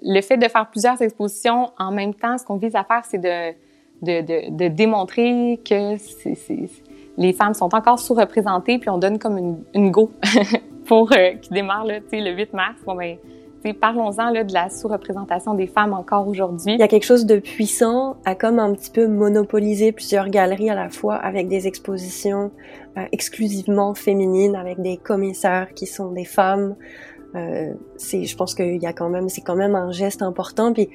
le 0.00 0.20
fait 0.20 0.36
de 0.36 0.46
faire 0.46 0.70
plusieurs 0.70 1.00
expositions 1.02 1.72
en 1.76 1.90
même 1.90 2.14
temps, 2.14 2.38
ce 2.38 2.44
qu'on 2.44 2.56
vise 2.56 2.76
à 2.76 2.84
faire, 2.84 3.04
c'est 3.04 3.18
de, 3.18 3.52
de, 4.02 4.20
de, 4.20 4.56
de, 4.56 4.68
démontrer 4.68 5.58
que 5.68 5.96
les 7.16 7.32
femmes 7.32 7.54
sont 7.54 7.74
encore 7.74 7.98
sous-représentées, 7.98 8.78
puis 8.78 8.90
on 8.90 8.98
donne 8.98 9.18
comme 9.18 9.38
une, 9.38 9.64
une 9.74 9.90
go 9.90 10.12
pour 10.86 11.10
euh, 11.12 11.32
qui 11.42 11.50
démarre 11.50 11.84
là, 11.84 11.98
le 12.12 12.30
8 12.30 12.52
mars. 12.52 12.76
Bon, 12.86 12.94
ben, 12.94 13.16
Parlons-en 13.80 14.30
de 14.30 14.52
la 14.52 14.70
sous-représentation 14.70 15.54
des 15.54 15.66
femmes 15.66 15.92
encore 15.92 16.28
aujourd'hui. 16.28 16.74
Il 16.74 16.78
y 16.78 16.82
a 16.82 16.88
quelque 16.88 17.04
chose 17.04 17.26
de 17.26 17.38
puissant 17.38 18.16
à 18.24 18.34
comme 18.34 18.58
un 18.58 18.72
petit 18.72 18.90
peu 18.90 19.08
monopoliser 19.08 19.92
plusieurs 19.92 20.28
galeries 20.28 20.70
à 20.70 20.74
la 20.74 20.88
fois 20.88 21.16
avec 21.16 21.48
des 21.48 21.66
expositions 21.66 22.52
euh, 22.96 23.04
exclusivement 23.10 23.94
féminines, 23.94 24.54
avec 24.54 24.80
des 24.80 24.96
commissaires 24.96 25.74
qui 25.74 25.86
sont 25.86 26.12
des 26.12 26.24
femmes. 26.24 26.76
Euh, 27.34 27.74
je 27.98 28.36
pense 28.36 28.54
qu'il 28.54 28.80
y 28.80 28.86
a 28.86 28.92
quand 28.92 29.10
même, 29.10 29.28
c'est 29.28 29.42
quand 29.42 29.56
même 29.56 29.74
un 29.74 29.90
geste 29.90 30.22
important. 30.22 30.72
Puis 30.72 30.88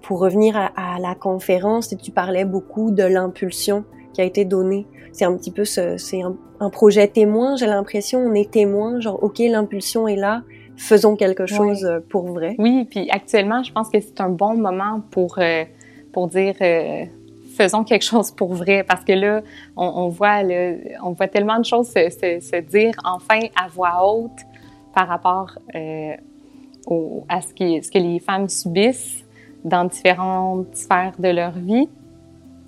pour 0.00 0.18
revenir 0.20 0.56
à, 0.56 0.72
à 0.76 0.98
la 0.98 1.14
conférence, 1.14 1.94
tu 2.02 2.10
parlais 2.10 2.46
beaucoup 2.46 2.90
de 2.90 3.04
l'impulsion 3.04 3.84
qui 4.14 4.22
a 4.22 4.24
été 4.24 4.44
donnée. 4.46 4.86
C'est 5.12 5.26
un 5.26 5.36
petit 5.36 5.50
peu 5.50 5.64
ce, 5.64 5.98
c'est 5.98 6.22
un 6.22 6.70
projet 6.70 7.06
témoin. 7.06 7.56
J'ai 7.56 7.66
l'impression, 7.66 8.20
on 8.20 8.34
est 8.34 8.50
témoin. 8.50 8.98
Genre, 8.98 9.22
ok, 9.22 9.38
l'impulsion 9.40 10.08
est 10.08 10.16
là 10.16 10.42
faisons 10.78 11.16
quelque 11.16 11.46
chose 11.46 11.84
euh, 11.84 12.00
pour 12.08 12.28
vrai. 12.28 12.54
Oui, 12.58 12.86
puis 12.88 13.10
actuellement, 13.10 13.62
je 13.62 13.72
pense 13.72 13.90
que 13.90 14.00
c'est 14.00 14.20
un 14.20 14.30
bon 14.30 14.56
moment 14.56 15.02
pour 15.10 15.38
euh, 15.38 15.64
pour 16.12 16.28
dire 16.28 16.54
euh, 16.60 17.04
faisons 17.56 17.84
quelque 17.84 18.04
chose 18.04 18.30
pour 18.30 18.54
vrai 18.54 18.84
parce 18.84 19.04
que 19.04 19.12
là, 19.12 19.42
on, 19.76 19.84
on 19.84 20.08
voit 20.08 20.40
on 21.02 21.10
voit 21.10 21.28
tellement 21.28 21.58
de 21.58 21.64
choses 21.64 21.88
se, 21.88 22.08
se, 22.10 22.40
se, 22.40 22.60
dire 22.60 22.94
enfin 23.04 23.40
à 23.56 23.68
voix 23.68 24.06
haute 24.06 24.40
par 24.94 25.08
rapport 25.08 25.58
au, 26.86 27.24
à 27.28 27.40
ce, 27.40 27.52
qui, 27.52 27.82
ce 27.82 27.90
que 27.90 27.98
les 27.98 28.20
femmes 28.20 28.48
subissent 28.48 29.24
dans 29.64 29.84
différentes 29.84 30.74
sphères 30.74 31.14
de 31.18 31.28
leur 31.28 31.52
vie. 31.52 31.88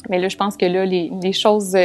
Mais 0.09 0.19
là, 0.19 0.29
je 0.29 0.37
pense 0.37 0.57
que 0.57 0.67
là, 0.67 0.85
les, 0.85 1.11
les 1.23 1.33
choses 1.33 1.77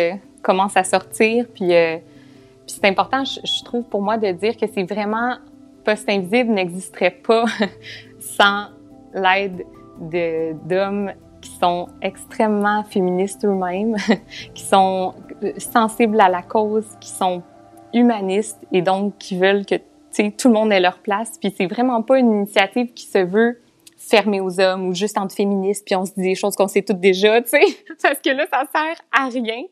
commencent 0.41 0.77
à 0.77 0.83
sortir, 0.83 1.45
puis, 1.53 1.69
puis 1.69 2.67
c'est 2.67 2.85
important, 2.85 3.23
je, 3.23 3.39
je 3.43 3.63
trouve, 3.63 3.83
pour 3.83 4.01
moi, 4.01 4.17
de 4.17 4.31
dire 4.31 4.57
que 4.57 4.65
c'est 4.67 4.83
vraiment 4.83 5.35
Poste 5.85 6.09
Invisible 6.09 6.51
n'existerait 6.51 7.11
pas 7.11 7.45
sans 8.19 8.67
l'aide 9.13 9.65
d'hommes 10.65 11.11
qui 11.41 11.51
sont 11.51 11.87
extrêmement 12.01 12.83
féministes 12.83 13.45
eux-mêmes, 13.45 13.95
qui 14.53 14.63
sont 14.63 15.13
sensibles 15.57 16.19
à 16.19 16.27
la 16.27 16.41
cause, 16.41 16.85
qui 16.99 17.09
sont 17.09 17.43
humanistes 17.93 18.65
et 18.71 18.81
donc 18.81 19.17
qui 19.19 19.37
veulent 19.37 19.65
que 19.65 19.75
tout 20.37 20.47
le 20.47 20.53
monde 20.53 20.71
ait 20.71 20.79
leur 20.79 20.99
place. 20.99 21.37
Puis 21.39 21.53
c'est 21.55 21.67
vraiment 21.67 22.01
pas 22.01 22.19
une 22.19 22.31
initiative 22.31 22.93
qui 22.93 23.05
se 23.05 23.19
veut 23.19 23.61
fermé 23.97 24.41
aux 24.41 24.59
hommes 24.59 24.87
ou 24.87 24.93
juste 24.93 25.17
entre 25.17 25.33
féministes 25.33 25.83
puis 25.85 25.95
on 25.95 26.05
se 26.05 26.13
dit 26.13 26.21
des 26.21 26.35
choses 26.35 26.55
qu'on 26.55 26.67
sait 26.67 26.81
toutes 26.81 26.99
déjà, 26.99 27.41
tu 27.41 27.49
sais, 27.49 27.63
parce 28.01 28.19
que 28.19 28.29
là, 28.29 28.45
ça 28.51 28.63
sert 28.73 28.97
à 29.11 29.29
rien. 29.29 29.63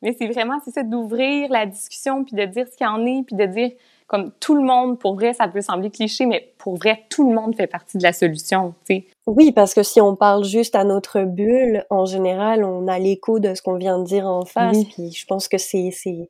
Mais 0.00 0.14
c'est 0.18 0.26
vraiment, 0.28 0.58
c'est 0.64 0.72
ça, 0.72 0.82
d'ouvrir 0.82 1.50
la 1.50 1.66
discussion 1.66 2.24
puis 2.24 2.34
de 2.34 2.44
dire 2.44 2.66
ce 2.66 2.76
qu'il 2.76 2.86
y 2.86 2.90
en 2.90 3.04
est 3.06 3.22
puis 3.24 3.36
de 3.36 3.46
dire 3.46 3.70
comme 4.12 4.30
tout 4.40 4.54
le 4.54 4.62
monde, 4.62 4.98
pour 4.98 5.14
vrai, 5.14 5.32
ça 5.32 5.48
peut 5.48 5.62
sembler 5.62 5.88
cliché, 5.88 6.26
mais 6.26 6.52
pour 6.58 6.76
vrai, 6.76 7.04
tout 7.08 7.26
le 7.26 7.34
monde 7.34 7.56
fait 7.56 7.66
partie 7.66 7.96
de 7.96 8.02
la 8.02 8.12
solution, 8.12 8.74
tu 8.86 8.96
sais. 8.96 9.06
Oui, 9.26 9.52
parce 9.52 9.72
que 9.72 9.82
si 9.82 10.02
on 10.02 10.16
parle 10.16 10.44
juste 10.44 10.76
à 10.76 10.84
notre 10.84 11.22
bulle, 11.22 11.86
en 11.88 12.04
général, 12.04 12.62
on 12.62 12.88
a 12.88 12.98
l'écho 12.98 13.38
de 13.38 13.54
ce 13.54 13.62
qu'on 13.62 13.76
vient 13.76 13.98
de 13.98 14.04
dire 14.04 14.26
en 14.26 14.44
face, 14.44 14.84
puis 14.94 15.12
je 15.12 15.24
pense 15.24 15.48
que 15.48 15.56
c'est, 15.56 15.88
c'est, 15.92 16.28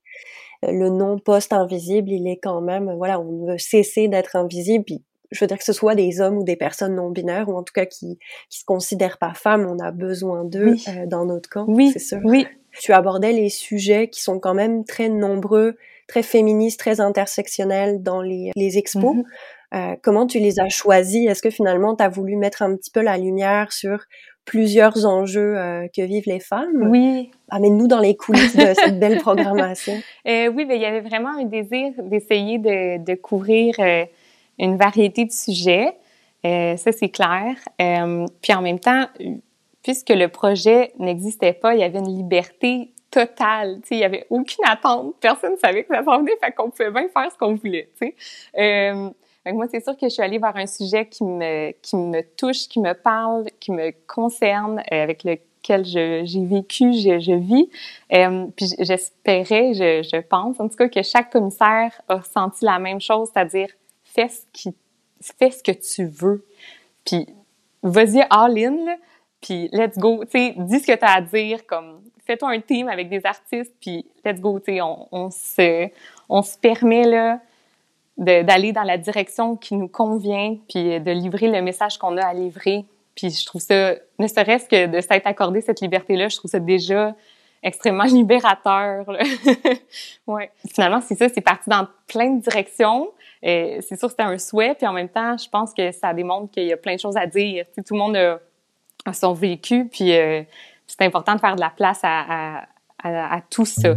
euh, 0.64 0.70
le 0.70 0.90
non 0.90 1.18
poste 1.18 1.52
invisible, 1.52 2.12
il 2.12 2.28
est 2.28 2.36
quand 2.36 2.60
même, 2.60 2.94
voilà, 2.96 3.18
on 3.18 3.46
veut 3.46 3.58
cesser 3.58 4.06
d'être 4.06 4.36
invisible, 4.36 4.84
puis 4.84 5.02
je 5.32 5.40
veux 5.40 5.48
dire 5.48 5.58
que 5.58 5.64
ce 5.64 5.72
soit 5.72 5.96
des 5.96 6.20
hommes 6.20 6.38
ou 6.38 6.44
des 6.44 6.56
personnes 6.56 6.94
non 6.94 7.10
binaires, 7.10 7.48
ou 7.48 7.56
en 7.56 7.64
tout 7.64 7.72
cas 7.74 7.86
qui 7.86 8.16
qui 8.48 8.60
se 8.60 8.64
considèrent 8.64 9.18
pas 9.18 9.34
femmes, 9.34 9.66
on 9.68 9.80
a 9.80 9.90
besoin 9.90 10.44
d'eux 10.44 10.76
euh, 10.86 11.06
dans 11.06 11.24
notre 11.24 11.48
camp, 11.48 11.64
oui. 11.66 11.90
c'est 11.92 11.98
sûr. 11.98 12.20
Oui. 12.22 12.46
Tu 12.80 12.92
abordais 12.92 13.32
les 13.32 13.48
sujets 13.48 14.08
qui 14.08 14.22
sont 14.22 14.38
quand 14.38 14.54
même 14.54 14.84
très 14.84 15.08
nombreux, 15.08 15.76
très 16.06 16.22
féministes, 16.22 16.78
très 16.78 17.00
intersectionnels 17.00 18.02
dans 18.02 18.22
les, 18.22 18.50
les 18.54 18.78
expos. 18.78 19.16
Mm-hmm. 19.16 19.24
Euh, 19.74 19.96
comment 20.02 20.26
tu 20.26 20.38
les 20.38 20.60
as 20.60 20.68
choisis 20.68 21.28
Est-ce 21.28 21.40
que 21.40 21.50
finalement 21.50 21.96
tu 21.96 22.04
as 22.04 22.08
voulu 22.08 22.36
mettre 22.36 22.62
un 22.62 22.76
petit 22.76 22.90
peu 22.90 23.00
la 23.00 23.16
lumière 23.16 23.72
sur 23.72 24.04
plusieurs 24.44 25.06
enjeux 25.06 25.56
euh, 25.56 25.86
que 25.94 26.02
vivent 26.02 26.26
les 26.26 26.40
femmes? 26.40 26.88
Oui. 26.90 27.30
Amène-nous 27.48 27.86
dans 27.86 28.00
les 28.00 28.16
coulisses 28.16 28.56
de 28.56 28.74
cette 28.74 28.98
belle 28.98 29.18
programmation. 29.18 29.94
Euh, 30.28 30.48
oui, 30.54 30.66
mais 30.66 30.76
il 30.76 30.82
y 30.82 30.84
avait 30.84 31.00
vraiment 31.00 31.30
un 31.36 31.44
désir 31.44 31.92
d'essayer 31.98 32.58
de, 32.58 33.04
de, 33.04 33.14
couvrir 33.14 33.74
euh, 33.80 34.04
une 34.58 34.76
variété 34.76 35.24
de 35.24 35.32
sujets. 35.32 35.94
Ça, 36.44 36.92
c'est 36.92 37.08
clair. 37.08 37.56
Puis 38.40 38.54
en 38.54 38.62
même 38.62 38.78
temps, 38.78 39.06
puisque 39.82 40.10
le 40.10 40.28
projet 40.28 40.92
n'existait 40.98 41.52
pas, 41.52 41.74
il 41.74 41.80
y 41.80 41.84
avait 41.84 41.98
une 41.98 42.16
liberté 42.16 42.92
totale. 43.12 43.80
Il 43.90 43.98
y 43.98 44.04
avait 44.04 44.26
aucune 44.30 44.64
attente. 44.64 45.14
Personne 45.20 45.52
ne 45.52 45.58
savait 45.58 45.84
que 45.84 45.94
ça 45.94 46.02
s'en 46.02 46.18
venait, 46.18 46.36
fait 46.42 46.52
qu'on 46.52 46.70
pouvait 46.70 46.90
bien 46.90 47.08
faire 47.08 47.30
ce 47.30 47.38
qu'on 47.38 47.54
voulait. 47.54 47.88
Euh, 48.58 49.10
moi, 49.46 49.66
c'est 49.70 49.82
sûr 49.82 49.96
que 49.96 50.08
je 50.08 50.14
suis 50.14 50.22
allée 50.22 50.38
vers 50.38 50.56
un 50.56 50.66
sujet 50.66 51.06
qui 51.06 51.24
me, 51.24 51.72
qui 51.82 51.96
me 51.96 52.22
touche, 52.36 52.68
qui 52.68 52.80
me 52.80 52.94
parle, 52.94 53.46
qui 53.60 53.70
me 53.72 53.92
concerne, 54.06 54.80
euh, 54.92 55.02
avec 55.02 55.24
lequel 55.24 55.84
j'ai 55.84 56.44
vécu, 56.44 56.92
je, 56.92 57.20
je 57.20 57.32
vis. 57.32 57.68
Euh, 58.12 58.46
puis 58.56 58.66
j'espérais, 58.78 59.74
je, 59.74 60.02
je, 60.02 60.20
pense, 60.20 60.58
en 60.58 60.68
tout 60.68 60.76
cas, 60.76 60.88
que 60.88 61.02
chaque 61.02 61.30
commissaire 61.30 62.00
a 62.08 62.22
senti 62.22 62.64
la 62.64 62.78
même 62.78 63.00
chose, 63.00 63.28
c'est-à-dire 63.32 63.68
fais 64.04 64.28
ce 64.28 64.42
qui, 64.52 64.74
fais 65.38 65.50
ce 65.50 65.62
que 65.62 65.72
tu 65.72 66.06
veux. 66.06 66.46
Puis 67.04 67.26
vas-y 67.82 68.24
all 68.30 68.58
in, 68.58 68.84
là, 68.84 68.96
puis 69.42 69.68
let's 69.72 69.98
go. 69.98 70.24
Tu 70.24 70.30
sais, 70.30 70.54
dis 70.56 70.80
ce 70.80 70.86
que 70.86 70.96
tu 70.96 71.04
as 71.04 71.16
à 71.16 71.20
dire, 71.20 71.66
comme 71.66 72.00
fais-toi 72.24 72.50
un 72.50 72.60
team 72.60 72.88
avec 72.88 73.10
des 73.10 73.20
artistes, 73.26 73.74
puis 73.80 74.06
let's 74.24 74.40
go. 74.40 74.58
Tu 74.60 74.74
sais, 74.74 74.80
on, 74.80 75.08
on 75.10 75.30
se, 75.30 75.88
on 76.28 76.42
se 76.42 76.56
permet 76.56 77.04
là 77.04 77.40
d'aller 78.16 78.72
dans 78.72 78.82
la 78.82 78.98
direction 78.98 79.56
qui 79.56 79.74
nous 79.74 79.88
convient, 79.88 80.56
puis 80.68 81.00
de 81.00 81.10
livrer 81.10 81.48
le 81.48 81.60
message 81.60 81.98
qu'on 81.98 82.16
a 82.16 82.24
à 82.24 82.34
livrer. 82.34 82.84
Puis 83.16 83.30
je 83.30 83.44
trouve 83.44 83.60
ça, 83.60 83.94
ne 84.18 84.26
serait-ce 84.26 84.68
que 84.68 84.86
de 84.86 85.00
s'être 85.00 85.26
accordé 85.26 85.60
cette 85.60 85.80
liberté-là, 85.80 86.28
je 86.28 86.36
trouve 86.36 86.50
ça 86.50 86.60
déjà 86.60 87.14
extrêmement 87.62 88.04
libérateur. 88.04 89.06
ouais. 90.26 90.50
Finalement, 90.72 91.00
c'est 91.00 91.16
ça, 91.16 91.28
c'est 91.28 91.40
parti 91.40 91.68
dans 91.68 91.88
plein 92.06 92.30
de 92.30 92.42
directions. 92.42 93.10
C'est 93.42 93.98
sûr 93.98 94.08
c'était 94.08 94.22
un 94.22 94.38
souhait, 94.38 94.74
puis 94.74 94.86
en 94.86 94.92
même 94.92 95.08
temps, 95.08 95.36
je 95.36 95.48
pense 95.48 95.74
que 95.74 95.90
ça 95.90 96.14
démontre 96.14 96.52
qu'il 96.52 96.66
y 96.66 96.72
a 96.72 96.76
plein 96.76 96.94
de 96.94 97.00
choses 97.00 97.16
à 97.16 97.26
dire. 97.26 97.66
Tu 97.74 97.82
tout 97.82 97.94
le 97.94 97.98
monde 97.98 98.16
a, 98.16 98.38
son 99.12 99.32
vécu, 99.32 99.88
puis 99.90 100.16
euh, 100.16 100.42
c'est 100.86 101.02
important 101.02 101.34
de 101.34 101.40
faire 101.40 101.56
de 101.56 101.60
la 101.60 101.70
place 101.70 102.00
à, 102.02 102.58
à, 102.58 102.64
à, 103.02 103.36
à 103.36 103.40
tout 103.40 103.64
ça. 103.64 103.94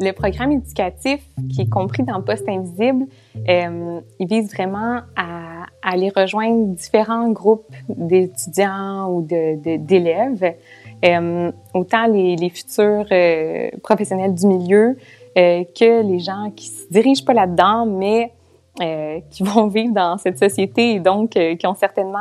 Le 0.00 0.12
programme 0.12 0.52
éducatif 0.52 1.20
qui 1.52 1.62
est 1.62 1.68
compris 1.68 2.04
dans 2.04 2.22
Poste 2.22 2.48
Invisible, 2.48 3.06
euh, 3.48 4.00
il 4.20 4.28
vise 4.28 4.52
vraiment 4.52 5.00
à, 5.16 5.64
à, 5.82 5.92
aller 5.92 6.12
rejoindre 6.14 6.66
différents 6.76 7.30
groupes 7.30 7.74
d'étudiants 7.88 9.10
ou 9.10 9.22
d'élèves, 9.22 10.40
de, 10.40 11.08
euh, 11.08 11.50
autant 11.74 12.06
les, 12.06 12.36
les 12.36 12.48
futurs 12.48 13.06
euh, 13.10 13.70
professionnels 13.82 14.34
du 14.34 14.46
milieu 14.46 14.96
euh, 15.36 15.64
que 15.64 16.02
les 16.02 16.20
gens 16.20 16.52
qui 16.54 16.68
se 16.68 16.88
dirigent 16.90 17.24
pas 17.24 17.34
là-dedans, 17.34 17.86
mais 17.86 18.32
euh, 18.80 19.20
qui 19.30 19.42
vont 19.44 19.68
vivre 19.68 19.92
dans 19.92 20.18
cette 20.18 20.38
société 20.38 20.92
et 20.92 21.00
donc 21.00 21.36
euh, 21.36 21.56
qui 21.56 21.66
ont 21.66 21.74
certainement 21.74 22.18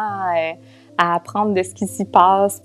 à 0.97 1.15
apprendre 1.15 1.53
de 1.53 1.63
ce 1.63 1.73
qui 1.73 1.87
s'y 1.87 2.05
passe. 2.05 2.61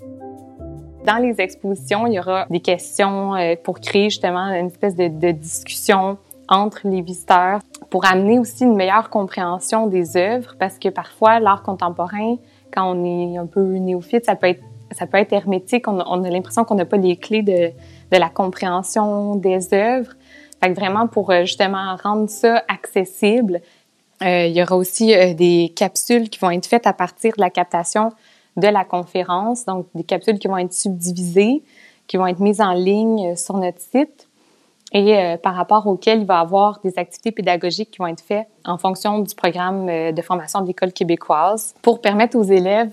Dans 1.05 1.17
les 1.17 1.41
expositions, 1.41 2.07
il 2.07 2.15
y 2.15 2.21
aura 2.21 2.47
des 2.49 2.61
questions 2.61 3.35
euh, 3.35 3.55
pour 3.63 3.81
créer 3.81 4.05
justement 4.05 4.47
une 4.55 4.67
espèce 4.67 4.95
de, 4.95 5.09
de, 5.09 5.33
discussion 5.33 6.17
entre 6.49 6.81
les 6.85 7.03
visiteurs 7.03 7.59
pour 7.91 8.05
amener 8.05 8.39
aussi 8.39 8.65
une 8.65 8.77
meilleure 8.77 9.11
compréhension 9.11 9.89
des 9.89 10.17
œuvres 10.17 10.55
parce 10.59 10.79
que 10.79 10.89
parfois 10.89 11.41
l'art 11.41 11.63
contemporain, 11.63 12.37
quand 12.73 12.95
on 12.95 13.05
est 13.05 13.37
un 13.37 13.47
peu 13.47 13.77
néophyte, 13.79 14.27
ça 14.27 14.37
peut 14.37 14.49
être 14.49 14.63
ça 14.93 15.07
peut 15.07 15.17
être 15.17 15.33
hermétique. 15.33 15.89
On, 15.89 15.99
on 16.07 16.23
a 16.23 16.29
l'impression 16.29 16.65
qu'on 16.65 16.75
n'a 16.75 16.85
pas 16.85 16.99
les 16.99 17.17
clés 17.17 17.43
de, 17.43 17.71
de 18.13 18.17
la 18.19 18.29
compréhension 18.29 19.37
des 19.37 19.73
œuvres. 19.73 20.13
Fait 20.63 20.73
que 20.73 20.79
vraiment 20.79 21.09
pour 21.09 21.31
euh, 21.31 21.41
justement 21.41 21.97
rendre 21.97 22.29
ça 22.29 22.63
accessible, 22.69 23.61
euh, 24.23 24.47
il 24.47 24.57
y 24.57 24.63
aura 24.63 24.77
aussi 24.77 25.15
euh, 25.15 25.35
des 25.35 25.73
capsules 25.75 26.31
qui 26.31 26.39
vont 26.39 26.51
être 26.51 26.67
faites 26.67 26.87
à 26.87 26.93
partir 26.93 27.33
de 27.37 27.41
la 27.41 27.51
captation 27.51 28.13
de 28.57 28.69
la 28.69 28.85
conférence, 28.85 29.65
donc 29.65 29.87
des 29.95 30.05
capsules 30.05 30.39
qui 30.39 30.49
vont 30.49 30.59
être 30.59 30.75
subdivisées, 30.75 31.63
qui 32.07 32.17
vont 32.19 32.27
être 32.27 32.41
mises 32.41 32.61
en 32.61 32.73
ligne 32.73 33.35
sur 33.37 33.57
notre 33.57 33.81
site. 33.81 34.29
Et 34.93 35.17
euh, 35.17 35.37
par 35.39 35.55
rapport 35.55 35.87
auxquelles 35.87 36.21
il 36.21 36.27
va 36.27 36.39
y 36.39 36.43
avoir 36.43 36.81
des 36.85 36.99
activités 36.99 37.33
pédagogiques 37.33 37.91
qui 37.91 37.99
vont 37.99 38.07
être 38.07 38.21
faites 38.21 38.49
en 38.67 38.77
fonction 38.77 39.21
du 39.21 39.35
programme 39.35 39.89
euh, 39.89 40.13
de 40.13 40.21
formation 40.21 40.61
de 40.61 40.67
l'école 40.67 40.93
québécoise 40.93 41.75
pour 41.81 42.03
permettre 42.03 42.37
aux 42.37 42.43
élèves 42.43 42.93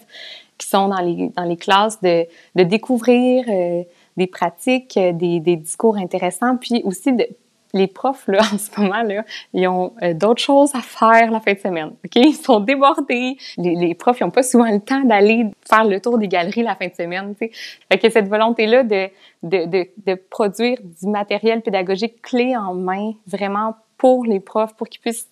qui 0.58 0.68
sont 0.68 0.88
dans 0.88 1.02
les, 1.02 1.30
dans 1.36 1.44
les 1.44 1.58
classes 1.58 2.02
de, 2.02 2.26
de 2.56 2.64
découvrir 2.64 3.46
euh, 3.50 3.84
des 4.16 4.28
pratiques, 4.28 4.98
des, 4.98 5.40
des 5.40 5.56
discours 5.58 5.98
intéressants, 5.98 6.58
puis 6.58 6.82
aussi 6.86 7.14
de 7.14 7.28
les 7.74 7.88
profs, 7.88 8.28
là, 8.28 8.40
en 8.54 8.58
ce 8.58 8.80
moment, 8.80 9.04
là, 9.04 9.24
ils 9.54 9.68
ont 9.68 9.94
euh, 10.02 10.14
d'autres 10.14 10.42
choses 10.42 10.74
à 10.76 10.82
faire 10.82 11.32
la 11.32 11.40
fin 11.40 11.54
de 11.54 11.60
semaine, 11.60 11.92
OK? 12.06 12.16
Ils 12.16 12.34
sont 12.34 12.60
débordés. 12.60 13.38
Les, 13.58 13.76
les 13.76 13.94
profs, 13.96 14.20
ils 14.20 14.24
n'ont 14.24 14.32
pas 14.32 14.44
souvent 14.44 14.70
le 14.72 14.80
temps 14.80 15.02
d'aller 15.02 15.46
faire 15.68 15.86
le 15.86 16.00
tour 16.00 16.18
des 16.18 16.28
galeries 16.28 16.64
la 16.64 16.76
fin 16.76 16.88
de 16.88 16.94
semaine, 16.94 17.36
tu 17.36 17.48
sais. 17.48 17.52
Fait 17.92 17.98
que 17.98 18.10
cette 18.10 18.28
volonté-là 18.28 18.84
de, 18.84 19.10
de, 19.44 19.66
de, 19.66 19.88
de, 20.06 20.16
produire 20.16 20.78
du 20.82 21.08
matériel 21.08 21.62
pédagogique 21.62 22.22
clé 22.22 22.56
en 22.56 22.74
main, 22.74 23.14
vraiment 23.28 23.76
pour 23.98 24.26
les 24.26 24.40
profs, 24.40 24.76
pour 24.76 24.88
qu'ils 24.88 25.02
puissent 25.02 25.30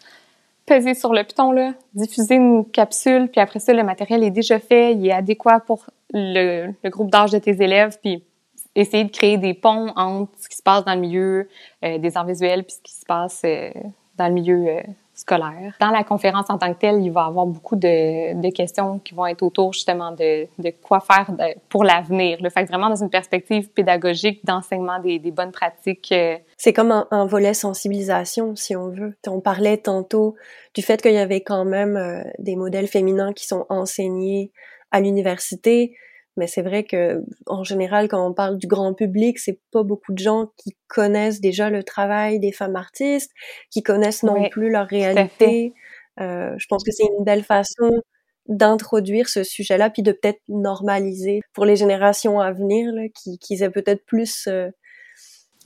peser 0.66 0.94
sur 0.94 1.14
le 1.14 1.24
piton, 1.24 1.52
là, 1.52 1.74
diffuser 1.94 2.36
une 2.36 2.66
capsule, 2.70 3.30
puis 3.30 3.40
après 3.40 3.60
ça, 3.60 3.74
le 3.74 3.84
matériel 3.84 4.24
est 4.24 4.32
déjà 4.32 4.60
fait, 4.60 4.94
il 4.94 5.08
est 5.08 5.14
adéquat 5.14 5.62
pour 5.62 5.86
le, 6.14 6.74
le 6.84 6.90
groupe 6.90 7.10
d'âge 7.10 7.32
de 7.32 7.38
tes 7.38 7.64
élèves, 7.64 7.98
puis 8.02 8.22
essayer 8.82 9.04
de 9.04 9.12
créer 9.12 9.38
des 9.38 9.54
ponts 9.54 9.92
entre 9.96 10.32
ce 10.40 10.48
qui 10.48 10.56
se 10.56 10.64
passe 10.64 10.86
dans 10.86 10.94
le 10.94 11.02
milieu 11.02 11.50
euh, 11.84 11.98
des 11.98 12.16
arts 12.16 12.26
visuels 12.26 12.64
puis 12.64 12.76
ce 12.76 12.82
qui 12.82 12.94
se 12.94 13.06
passe 13.06 13.42
euh, 13.44 13.72
dans 14.18 14.28
le 14.28 14.34
milieu 14.34 14.68
euh, 14.68 14.82
scolaire. 15.16 15.76
Dans 15.80 15.90
la 15.90 16.04
conférence 16.04 16.48
en 16.50 16.60
tant 16.60 16.72
que 16.74 16.80
telle, 16.80 17.02
il 17.04 17.12
va 17.12 17.24
y 17.24 17.28
avoir 17.28 17.48
beaucoup 17.48 17.76
de, 17.76 18.50
questions 18.52 19.00
qui 19.00 19.16
vont 19.16 19.26
être 19.26 19.42
autour 19.42 19.74
justement 19.74 20.12
de, 20.12 20.48
de 20.60 20.72
quoi 20.82 21.00
faire 21.00 21.28
pour 21.70 21.84
l'avenir. 21.84 22.38
Le 22.42 22.52
fait 22.52 22.66
que 22.66 22.70
vraiment 22.70 22.90
dans 22.90 23.02
une 23.02 23.10
perspective 23.10 23.70
pédagogique 23.72 24.46
d'enseignement 24.46 25.00
des, 25.00 25.20
bonnes 25.32 25.52
pratiques. 25.52 26.14
C'est 26.56 26.74
comme 26.74 27.06
un, 27.10 27.26
volet 27.26 27.56
sensibilisation, 27.56 28.56
si 28.56 28.76
on 28.76 28.90
veut. 28.90 29.16
On 29.28 29.40
parlait 29.40 29.78
tantôt 29.78 30.36
du 30.76 30.84
fait 30.84 31.02
qu'il 31.02 31.14
y 31.14 31.18
avait 31.18 31.42
quand 31.42 31.66
même 31.66 32.24
des 32.38 32.56
modèles 32.56 32.88
féminins 32.88 33.34
qui 33.34 33.48
sont 33.48 33.66
enseignés 33.70 34.52
à 34.92 35.02
l'université 35.02 35.96
mais 36.38 36.48
c'est 36.48 36.62
vrai 36.62 36.84
que 36.84 37.24
en 37.46 37.64
général 37.64 38.08
quand 38.08 38.26
on 38.26 38.34
parle 38.34 38.58
du 38.58 38.68
grand 38.68 38.94
public 38.94 39.40
c'est 39.40 39.60
pas 39.72 39.84
beaucoup 39.84 40.14
de 40.14 40.20
gens 40.20 40.48
qui 40.58 40.76
connaissent 40.88 41.42
déjà 41.42 41.70
le 41.70 41.84
travail 41.84 42.40
des 42.40 42.52
femmes 42.52 42.76
artistes 42.76 43.32
qui 43.72 43.84
connaissent 43.84 44.24
non 44.24 44.40
oui, 44.40 44.50
plus 44.50 44.70
leur 44.70 44.88
réalité. 44.88 45.74
Euh, 46.20 46.56
je 46.58 46.66
pense 46.68 46.84
que 46.84 46.92
c'est 46.92 47.06
une 47.18 47.24
belle 47.24 47.44
façon 47.44 47.92
d'introduire 48.48 49.30
ce 49.30 49.44
sujet-là 49.44 49.90
puis 49.90 50.02
de 50.02 50.12
peut-être 50.12 50.42
normaliser 50.48 51.42
pour 51.54 51.66
les 51.66 51.76
générations 51.76 52.40
à 52.40 52.52
venir 52.52 52.92
là, 52.92 53.04
qui, 53.14 53.38
qui 53.38 53.62
aient 53.62 53.70
peut-être 53.70 54.04
plus 54.06 54.48
euh, 54.48 54.72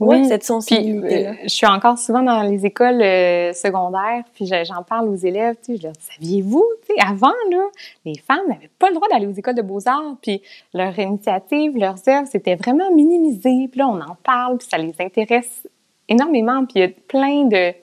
oui, 0.02 0.26
cette 0.26 0.44
sensibilité 0.44 1.28
euh, 1.28 1.34
je 1.44 1.50
suis 1.50 1.68
encore 1.68 1.98
souvent 1.98 2.24
dans 2.24 2.42
les 2.42 2.66
écoles 2.66 3.02
euh, 3.02 3.54
secondaires, 3.54 4.24
puis 4.34 4.50
j'en 4.64 4.84
parle 4.84 5.08
aux 5.08 5.16
élèves, 5.16 5.56
tu 5.64 5.74
sais, 5.74 5.78
je 5.78 5.84
leur 5.84 5.94
dis, 5.94 6.08
saviez-vous, 6.16 6.66
avant, 7.00 7.34
là, 7.50 7.64
les 8.06 8.18
femmes 8.18 8.48
n'avaient 8.48 8.70
pas 8.80 8.90
le 8.90 8.96
droit 8.96 9.08
d'aller 9.10 9.28
aux 9.28 9.34
écoles 9.34 9.56
de 9.56 9.62
beaux-arts, 9.62 10.16
puis 10.22 10.42
leur 10.74 10.98
initiative, 10.98 11.78
leurs 11.78 12.08
œuvres, 12.08 12.28
c'était 12.32 12.56
vraiment 12.56 12.92
minimisé, 12.92 13.68
puis 13.70 13.80
là, 13.80 13.88
on 13.88 14.02
en 14.02 14.16
parle, 14.24 14.58
puis 14.58 14.68
ça 14.70 14.78
les 14.78 14.94
intéresse 15.00 15.68
énormément, 16.12 16.66
puis 16.66 16.74
il 16.76 16.82
y 16.82 16.84
a 16.86 16.90
plein 17.08 17.46
de, 17.46 17.74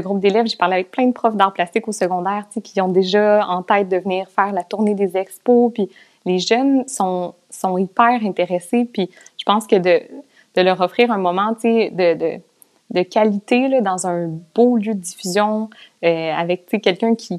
groupes 0.00 0.20
d'élèves. 0.20 0.46
J'ai 0.46 0.56
parlé 0.56 0.74
avec 0.74 0.90
plein 0.90 1.06
de 1.06 1.12
profs 1.12 1.36
d'art 1.36 1.52
plastique 1.52 1.86
au 1.88 1.92
secondaire, 1.92 2.46
qui 2.62 2.80
ont 2.80 2.88
déjà 2.88 3.46
en 3.46 3.62
tête 3.62 3.88
de 3.88 3.96
venir 3.96 4.28
faire 4.28 4.52
la 4.52 4.64
tournée 4.64 4.94
des 4.94 5.16
expos. 5.16 5.72
Puis 5.72 5.88
les 6.24 6.38
jeunes 6.38 6.86
sont, 6.88 7.34
hyper 7.78 8.24
intéressés. 8.24 8.84
Puis 8.84 9.10
je 9.38 9.44
pense 9.44 9.66
que 9.66 9.76
de, 9.76 10.60
leur 10.60 10.80
offrir 10.80 11.10
un 11.10 11.18
moment, 11.18 11.56
de, 11.62 13.02
qualité 13.04 13.80
dans 13.80 14.06
un 14.06 14.28
beau 14.54 14.76
lieu 14.76 14.94
de 14.94 15.00
diffusion 15.00 15.70
euh, 16.04 16.32
avec 16.32 16.66
quelqu'un 16.82 17.14
qui, 17.14 17.38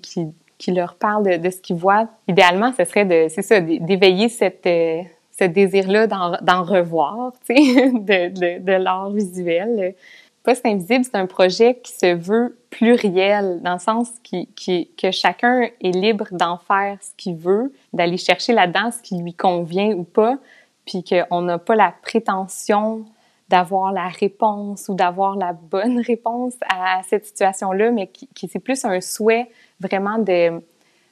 qui, 0.64 0.72
leur 0.72 0.95
parle 0.95 1.39
de, 1.39 1.49
ce 1.49 1.57
qu'ils 1.57 1.76
voient. 1.76 2.07
Idéalement, 2.28 2.72
ce 2.78 2.86
serait 2.86 3.05
de, 3.05 3.28
c'est 3.30 3.41
ça, 3.41 3.59
d'éveiller 3.59 4.30
cette, 4.30 4.66
euh, 4.66 5.01
ce 5.38 5.45
désir-là 5.45 6.07
d'en 6.07 6.64
revoir, 6.64 7.34
de, 7.49 8.30
de, 8.30 8.64
de 8.64 8.72
l'art 8.72 9.09
visuel. 9.09 9.95
Poste 10.43 10.66
invisible, 10.66 11.05
c'est 11.05 11.16
un 11.16 11.26
projet 11.26 11.80
qui 11.82 11.93
se 11.93 12.14
veut 12.14 12.57
pluriel, 12.70 13.61
dans 13.61 13.74
le 13.74 13.80
sens 13.80 14.09
qui, 14.24 14.47
qui, 14.47 14.89
que 15.01 15.09
chacun 15.09 15.70
est 15.82 15.91
libre 15.91 16.28
d'en 16.32 16.57
faire 16.57 16.97
ce 17.01 17.11
qu'il 17.16 17.38
veut, 17.38 17.72
d'aller 17.93 18.18
chercher 18.18 18.51
là-dedans 18.51 18.91
ce 18.91 19.01
qui 19.01 19.18
lui 19.18 19.34
convient 19.34 19.91
ou 19.93 20.03
pas, 20.03 20.38
puis 20.86 21.01
qu'on 21.03 21.41
n'a 21.43 21.59
pas 21.59 21.76
la 21.76 21.93
prétention 22.01 23.05
d'avoir 23.54 23.91
la 23.91 24.08
réponse 24.08 24.89
ou 24.89 24.95
d'avoir 24.95 25.36
la 25.36 25.54
bonne 25.54 25.99
réponse 26.12 26.56
à 26.68 27.04
cette 27.04 27.28
situation-là, 27.28 27.91
mais 27.91 28.08
qui, 28.08 28.47
c'est 28.51 28.58
plus 28.58 28.84
un 28.84 28.99
souhait 28.99 29.47
vraiment 29.80 30.18
de, 30.18 30.60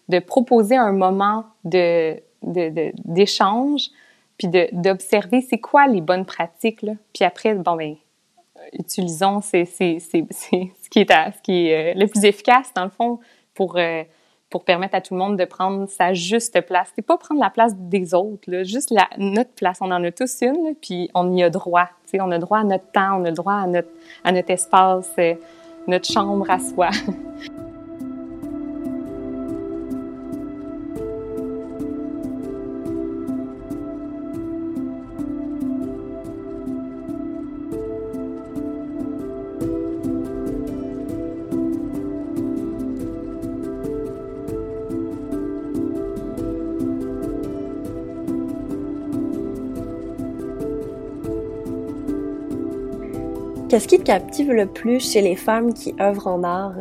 de 0.09 0.17
proposer 0.17 0.75
un 0.75 0.91
moment 0.91 1.45
de, 1.63 2.19
d'échange, 2.41 3.89
puis 4.39 4.47
d'observer 4.71 5.41
c'est 5.41 5.59
quoi 5.59 5.85
les 5.85 6.01
bonnes 6.01 6.25
pratiques, 6.25 6.83
puis 7.13 7.23
après, 7.23 7.53
bon, 7.53 7.75
ben, 7.75 7.95
utilisons 8.73 9.41
c'est 9.41 9.65
ce 9.65 10.89
qui 10.89 10.99
est, 10.99 11.11
à, 11.11 11.31
ce 11.31 11.41
qui 11.43 11.67
est 11.67 11.91
euh, 11.91 11.99
le 11.99 12.07
plus 12.07 12.25
efficace, 12.25 12.73
dans 12.75 12.85
le 12.85 12.89
fond, 12.89 13.19
pour, 13.53 13.77
euh, 13.77 14.01
pour 14.51 14.65
permettre 14.65 14.93
à 14.93 15.01
tout 15.01 15.15
le 15.15 15.19
monde 15.19 15.37
de 15.37 15.45
prendre 15.45 15.89
sa 15.89 16.13
juste 16.13 16.61
place. 16.61 16.91
C'est 16.95 17.01
pas 17.01 17.17
prendre 17.17 17.41
la 17.41 17.49
place 17.49 17.73
des 17.75 18.13
autres, 18.13 18.51
là, 18.51 18.63
juste 18.63 18.91
la, 18.91 19.09
notre 19.17 19.51
place. 19.51 19.79
On 19.81 19.89
en 19.91 20.03
a 20.03 20.11
tous 20.11 20.41
une, 20.41 20.75
puis 20.79 21.09
on 21.15 21.33
y 21.33 21.41
a 21.41 21.49
droit. 21.49 21.89
On 22.13 22.29
a 22.31 22.37
droit 22.37 22.59
à 22.59 22.63
notre 22.65 22.91
temps, 22.91 23.21
on 23.21 23.25
a 23.25 23.31
droit 23.31 23.53
à 23.53 23.67
notre, 23.67 23.87
à 24.23 24.33
notre 24.33 24.51
espace, 24.51 25.09
euh, 25.17 25.33
notre 25.87 26.11
chambre 26.11 26.49
à 26.49 26.59
soi. 26.59 26.89
Qu'est-ce 53.72 53.88
qui 53.88 53.99
te 53.99 54.03
captive 54.03 54.51
le 54.51 54.65
plus 54.65 55.13
chez 55.13 55.22
les 55.22 55.38
femmes 55.38 55.74
qui 55.74 55.95
œuvrent 55.97 56.28
en 56.28 56.43
art? 56.43 56.76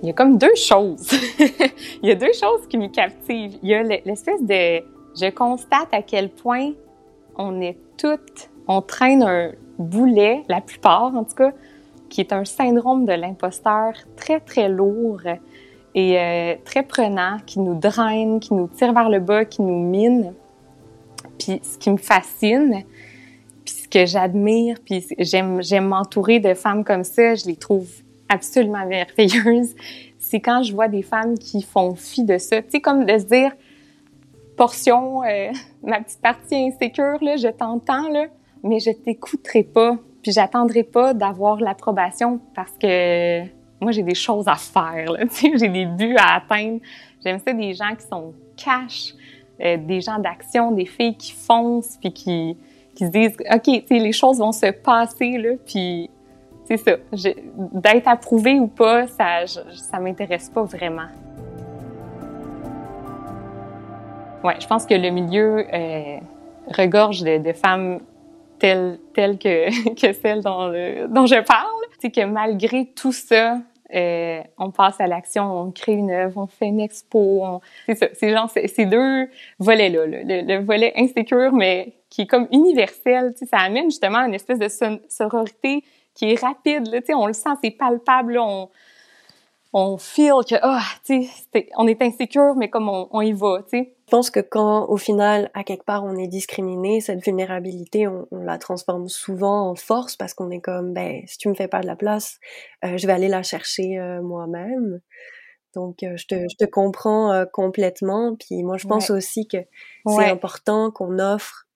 Il 0.00 0.06
y 0.06 0.10
a 0.10 0.14
comme 0.14 0.38
deux 0.38 0.54
choses. 0.54 1.10
Il 2.02 2.08
y 2.08 2.10
a 2.10 2.14
deux 2.14 2.32
choses 2.32 2.66
qui 2.66 2.78
me 2.78 2.88
captivent. 2.88 3.58
Il 3.62 3.68
y 3.68 3.74
a 3.74 3.82
l'espèce 3.82 4.40
de... 4.40 4.82
Je 5.20 5.30
constate 5.30 5.92
à 5.92 6.00
quel 6.00 6.30
point 6.30 6.70
on 7.36 7.60
est 7.60 7.76
toutes... 7.98 8.48
On 8.68 8.80
traîne 8.80 9.22
un 9.22 9.52
boulet, 9.78 10.44
la 10.48 10.62
plupart 10.62 11.14
en 11.14 11.24
tout 11.24 11.34
cas, 11.34 11.52
qui 12.08 12.22
est 12.22 12.32
un 12.32 12.46
syndrome 12.46 13.04
de 13.04 13.12
l'imposteur 13.12 13.92
très, 14.16 14.40
très 14.40 14.70
lourd 14.70 15.20
et 15.94 16.18
euh, 16.18 16.54
très 16.64 16.84
prenant, 16.84 17.36
qui 17.44 17.60
nous 17.60 17.78
draine, 17.78 18.40
qui 18.40 18.54
nous 18.54 18.68
tire 18.68 18.94
vers 18.94 19.10
le 19.10 19.20
bas, 19.20 19.44
qui 19.44 19.60
nous 19.60 19.78
mine. 19.78 20.32
Puis 21.38 21.60
ce 21.62 21.76
qui 21.76 21.90
me 21.90 21.98
fascine, 21.98 22.82
que 23.94 24.06
j'admire, 24.06 24.78
puis 24.84 25.06
j'aime 25.20 25.62
j'aime 25.62 25.86
m'entourer 25.86 26.40
de 26.40 26.54
femmes 26.54 26.82
comme 26.82 27.04
ça, 27.04 27.36
je 27.36 27.46
les 27.46 27.54
trouve 27.54 27.88
absolument 28.28 28.84
merveilleuses. 28.84 29.76
C'est 30.18 30.40
quand 30.40 30.64
je 30.64 30.72
vois 30.72 30.88
des 30.88 31.02
femmes 31.02 31.38
qui 31.38 31.62
font 31.62 31.94
fi 31.94 32.24
de 32.24 32.38
ça, 32.38 32.60
tu 32.60 32.70
sais 32.70 32.80
comme 32.80 33.04
de 33.04 33.18
se 33.18 33.24
dire 33.24 33.52
portion 34.56 35.22
euh, 35.22 35.52
ma 35.82 36.00
petite 36.00 36.20
partie 36.20 36.56
insécure 36.56 37.22
là, 37.22 37.36
je 37.36 37.48
t'entends 37.48 38.08
là, 38.08 38.26
mais 38.64 38.80
je 38.80 38.90
t'écouterai 38.90 39.62
pas, 39.62 39.96
puis 40.22 40.32
j'attendrai 40.32 40.82
pas 40.82 41.14
d'avoir 41.14 41.60
l'approbation 41.60 42.40
parce 42.56 42.72
que 42.72 43.42
moi 43.80 43.92
j'ai 43.92 44.02
des 44.02 44.16
choses 44.16 44.48
à 44.48 44.56
faire 44.56 45.14
tu 45.20 45.28
sais, 45.28 45.52
j'ai 45.56 45.68
des 45.68 45.86
buts 45.86 46.16
à 46.18 46.36
atteindre. 46.36 46.80
J'aime 47.22 47.38
ça 47.38 47.52
des 47.52 47.74
gens 47.74 47.94
qui 47.96 48.06
sont 48.06 48.34
cash, 48.56 49.14
euh, 49.60 49.76
des 49.76 50.00
gens 50.00 50.18
d'action, 50.18 50.72
des 50.72 50.86
filles 50.86 51.16
qui 51.16 51.32
foncent 51.32 51.96
puis 52.00 52.12
qui 52.12 52.56
qui 52.94 53.06
se 53.06 53.10
disent, 53.10 53.36
OK, 53.52 53.84
les 53.90 54.12
choses 54.12 54.38
vont 54.38 54.52
se 54.52 54.70
passer, 54.70 55.38
là, 55.38 55.50
puis 55.66 56.10
c'est 56.64 56.76
ça. 56.76 56.92
D'être 57.72 58.08
approuvé 58.08 58.58
ou 58.58 58.66
pas, 58.66 59.06
ça, 59.06 59.46
ça 59.46 59.98
m'intéresse 59.98 60.48
pas 60.48 60.62
vraiment. 60.62 61.08
Ouais, 64.42 64.56
je 64.60 64.66
pense 64.66 64.84
que 64.84 64.94
le 64.94 65.10
milieu 65.10 65.66
euh, 65.72 66.18
regorge 66.68 67.22
de, 67.22 67.52
femmes 67.52 68.00
telles, 68.58 68.98
telles 69.14 69.38
que, 69.38 69.70
celles 70.22 70.42
dont, 70.42 70.70
dont 71.08 71.26
je 71.26 71.42
parle. 71.42 71.70
C'est 71.98 72.10
que 72.10 72.24
malgré 72.24 72.86
tout 72.86 73.12
ça, 73.12 73.58
euh, 73.94 74.42
on 74.58 74.70
passe 74.70 75.00
à 75.00 75.06
l'action, 75.06 75.44
on 75.44 75.70
crée 75.70 75.92
une 75.92 76.10
œuvre, 76.10 76.40
on 76.40 76.46
fait 76.46 76.66
une 76.66 76.80
expo. 76.80 77.60
C'est 77.86 77.94
ça, 77.94 78.06
c'est 78.14 78.30
genre 78.32 78.50
ces 78.50 78.86
deux 78.86 79.28
volets-là. 79.58 80.06
Le, 80.06 80.64
volet 80.64 80.92
insécure, 80.96 81.52
mais 81.52 81.92
qui 82.08 82.22
est 82.22 82.26
comme 82.26 82.48
universel. 82.50 83.34
Ça 83.48 83.58
amène 83.58 83.86
justement 83.90 84.20
une 84.20 84.34
espèce 84.34 84.58
de 84.58 84.68
sororité 85.08 85.84
qui 86.14 86.32
est 86.32 86.40
rapide. 86.40 86.86
Là, 86.88 87.00
on 87.16 87.26
le 87.26 87.32
sent, 87.32 87.50
c'est 87.62 87.72
palpable. 87.72 88.34
Là, 88.34 88.44
on, 88.44 88.68
on 89.76 89.98
feel 89.98 90.34
que 90.48 90.54
ah, 90.62 90.84
tu 91.04 91.24
sais, 91.24 91.68
on 91.76 91.88
est 91.88 92.00
insécure, 92.00 92.54
mais 92.56 92.70
comme 92.70 92.88
on, 92.88 93.08
on 93.10 93.20
y 93.20 93.32
va, 93.32 93.58
tu 93.64 93.78
sais. 93.78 93.94
Je 94.06 94.10
pense 94.10 94.30
que 94.30 94.38
quand, 94.38 94.88
au 94.88 94.96
final, 94.96 95.50
à 95.52 95.64
quelque 95.64 95.84
part, 95.84 96.04
on 96.04 96.16
est 96.16 96.28
discriminé, 96.28 97.00
cette 97.00 97.24
vulnérabilité, 97.24 98.06
on, 98.06 98.28
on 98.30 98.38
la 98.38 98.58
transforme 98.58 99.08
souvent 99.08 99.70
en 99.70 99.74
force 99.74 100.16
parce 100.16 100.32
qu'on 100.32 100.50
est 100.50 100.60
comme, 100.60 100.94
ben, 100.94 101.22
si 101.26 101.38
tu 101.38 101.48
me 101.48 101.54
fais 101.54 101.66
pas 101.66 101.80
de 101.80 101.86
la 101.88 101.96
place, 101.96 102.38
euh, 102.84 102.96
je 102.96 103.06
vais 103.06 103.12
aller 103.12 103.26
la 103.26 103.42
chercher 103.42 103.98
euh, 103.98 104.22
moi-même. 104.22 105.00
Donc, 105.74 106.04
euh, 106.04 106.16
je, 106.16 106.26
te, 106.26 106.34
je 106.36 106.56
te 106.56 106.70
comprends 106.70 107.44
complètement. 107.52 108.36
Puis 108.36 108.62
moi, 108.62 108.76
je 108.76 108.86
pense 108.86 109.10
aussi 109.10 109.48
que 109.48 109.58
c'est 110.06 110.30
important 110.30 110.92
qu'on 110.92 111.18
offre 111.18 111.66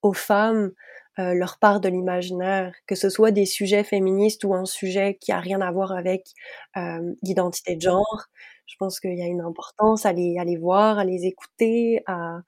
aux 0.00 0.14
femmes 0.14 0.70
euh, 1.18 1.34
leur 1.34 1.58
part 1.58 1.80
de 1.80 1.88
l'imaginaire, 1.88 2.72
que 2.86 2.94
ce 2.94 3.08
soit 3.08 3.30
des 3.30 3.46
sujets 3.46 3.84
féministes 3.84 4.44
ou 4.44 4.54
un 4.54 4.64
sujet 4.64 5.16
qui 5.20 5.32
a 5.32 5.40
rien 5.40 5.60
à 5.60 5.70
voir 5.70 5.92
avec 5.92 6.28
euh, 6.76 7.14
l'identité 7.22 7.76
de 7.76 7.82
genre. 7.82 8.26
Je 8.66 8.74
pense 8.78 8.98
qu'il 9.00 9.16
y 9.18 9.22
a 9.22 9.26
une 9.26 9.42
importance 9.42 10.06
à 10.06 10.12
les, 10.12 10.38
à 10.38 10.44
les 10.44 10.56
voir, 10.56 10.98
à 10.98 11.04
les 11.04 11.26
écouter, 11.26 12.02
à, 12.06 12.38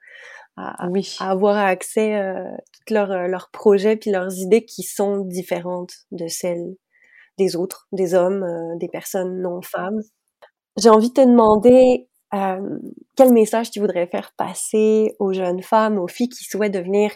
à, 0.57 0.87
à 0.87 1.31
avoir 1.31 1.57
accès 1.57 2.15
à 2.15 2.39
euh, 2.39 2.57
tous 2.87 2.95
leurs, 2.95 3.11
euh, 3.13 3.27
leurs 3.29 3.51
projets 3.51 3.97
puis 3.97 4.11
leurs 4.11 4.35
idées 4.39 4.65
qui 4.65 4.83
sont 4.83 5.19
différentes 5.19 5.95
de 6.11 6.29
celles 6.29 6.75
des 7.39 7.55
autres, 7.57 7.87
des 7.93 8.15
hommes, 8.15 8.47
des 8.79 8.89
personnes 8.89 9.43
non 9.43 9.61
femmes. 9.63 10.01
J'ai 10.79 10.89
envie 10.91 11.09
de 11.09 11.15
te 11.15 11.21
demander 11.21 12.09
euh, 12.35 12.79
quel 13.17 13.33
message 13.33 13.71
tu 13.71 13.81
voudrais 13.81 14.07
faire 14.07 14.33
passer 14.37 15.15
aux 15.19 15.33
jeunes 15.33 15.63
femmes, 15.63 15.99
aux 15.99 16.09
filles 16.09 16.29
qui 16.29 16.45
souhaitent 16.45 16.75
devenir 16.75 17.13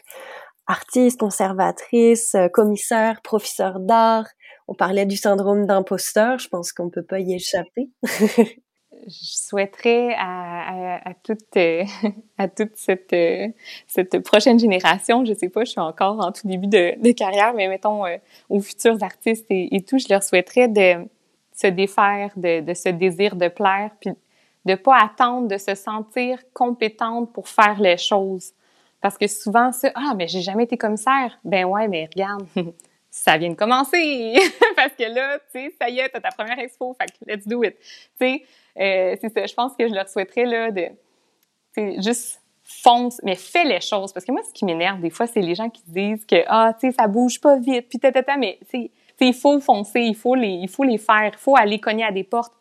artiste, 0.71 1.19
conservatrice, 1.19 2.35
euh, 2.35 2.49
commissaire, 2.49 3.21
professeur 3.23 3.81
d'art. 3.81 4.27
On 4.69 4.75
parlait 4.75 5.07
du 5.07 5.17
syndrome 5.17 5.67
d'imposteur, 5.67 6.39
je 6.39 6.49
pense 6.49 6.73
qu'on 6.73 6.91
peut 6.91 7.03
pas 7.03 7.19
y 7.19 7.35
échapper. 7.35 7.91
je 8.03 8.57
souhaiterais 9.09 10.15
à, 10.17 11.13
toute, 11.25 11.57
euh, 11.57 11.85
euh, 13.13 13.49
cette 13.89 14.19
prochaine 14.21 14.59
génération, 14.61 15.25
je 15.25 15.35
sais 15.35 15.49
pas, 15.49 15.65
je 15.65 15.73
suis 15.73 15.81
encore 15.81 16.21
en 16.21 16.31
tout 16.31 16.47
début 16.47 16.69
de, 16.69 17.13
carrière, 17.13 17.53
mais 17.55 17.67
mettons 17.67 18.05
aux 18.49 18.61
futurs 18.61 19.03
artistes 19.03 19.47
et, 19.51 19.75
et, 19.75 19.83
tout, 19.83 19.99
je 19.99 20.07
leur 20.09 20.23
souhaiterais 20.23 20.69
de 20.69 21.09
se 21.53 21.67
défaire 21.67 22.31
de, 22.37 22.61
de 22.61 22.75
ce 22.75 22.91
désir 22.91 23.35
de 23.35 23.49
plaire, 23.49 23.91
puis 24.01 24.13
de 24.67 24.75
pas 24.77 24.99
attendre 24.99 25.49
de 25.49 25.59
se 25.59 25.75
sentir 25.75 26.39
compétente 26.53 27.33
pour 27.33 27.49
faire 27.49 27.81
les 27.81 27.97
choses. 27.97 28.53
Parce 29.01 29.17
que 29.17 29.27
souvent, 29.27 29.73
ça, 29.73 29.91
ah, 29.95 30.15
mais 30.17 30.29
j'ai 30.29 30.43
jamais 30.43 30.65
été 30.65 30.77
commissaire. 30.77 31.39
Ben 31.45 31.65
ouais, 31.65 31.89
mais 31.89 32.09
regarde, 32.15 32.47
ça 33.11 33.39
vient 33.39 33.51
de 33.51 33.55
commencer. 33.55 34.35
Parce 34.77 34.93
que 34.95 35.05
là, 35.05 35.39
tu 35.53 35.61
sais, 35.61 35.75
ça 35.81 35.89
y 35.89 35.99
est, 35.99 36.09
t'as 36.11 36.21
ta 36.21 36.31
première 36.31 36.59
expo, 36.59 36.95
fait 37.01 37.07
que 37.07 37.31
let's 37.31 37.47
do 37.47 37.65
it. 37.65 37.77
Tu 37.79 37.87
sais, 38.21 38.43
euh, 38.79 39.17
c'est 39.21 39.33
ça. 39.33 39.47
Je 39.47 39.55
pense 39.55 39.75
que 39.77 39.89
je 39.89 39.95
leur 39.95 40.09
souhaiterais, 40.09 40.45
là, 40.45 40.71
de, 40.71 40.87
tu 40.87 40.93
sais, 41.75 42.03
juste 42.03 42.41
fonce, 42.63 43.21
mais 43.25 43.35
fais 43.35 43.65
les 43.65 43.81
choses. 43.81 44.13
Parce 44.13 44.25
que 44.25 44.33
moi, 44.33 44.43
ce 44.47 44.53
qui 44.53 44.65
m'énerve 44.65 45.01
des 45.01 45.11
fois, 45.11 45.27
c'est 45.27 45.41
les 45.41 45.55
gens 45.55 45.71
qui 45.71 45.83
disent 45.87 46.25
que, 46.25 46.45
ah, 46.47 46.75
tu 46.79 46.89
sais, 46.89 46.97
ça 46.97 47.09
bouge 47.09 47.41
pas 47.41 47.59
vite, 47.59 47.89
puis 47.89 47.99
tata, 47.99 48.37
mais, 48.37 48.59
tu 48.71 48.83
sais, 48.83 48.91
il 49.21 49.35
faut 49.35 49.61
foncer, 49.61 50.01
il 50.01 50.15
faut 50.15 50.35
les, 50.35 50.49
il 50.49 50.69
faut 50.69 50.85
les 50.85 50.99
faire, 50.99 51.31
il 51.33 51.39
faut 51.39 51.57
aller 51.57 51.79
cogner 51.79 52.05
à 52.05 52.13
des 52.13 52.25
portes. 52.25 52.55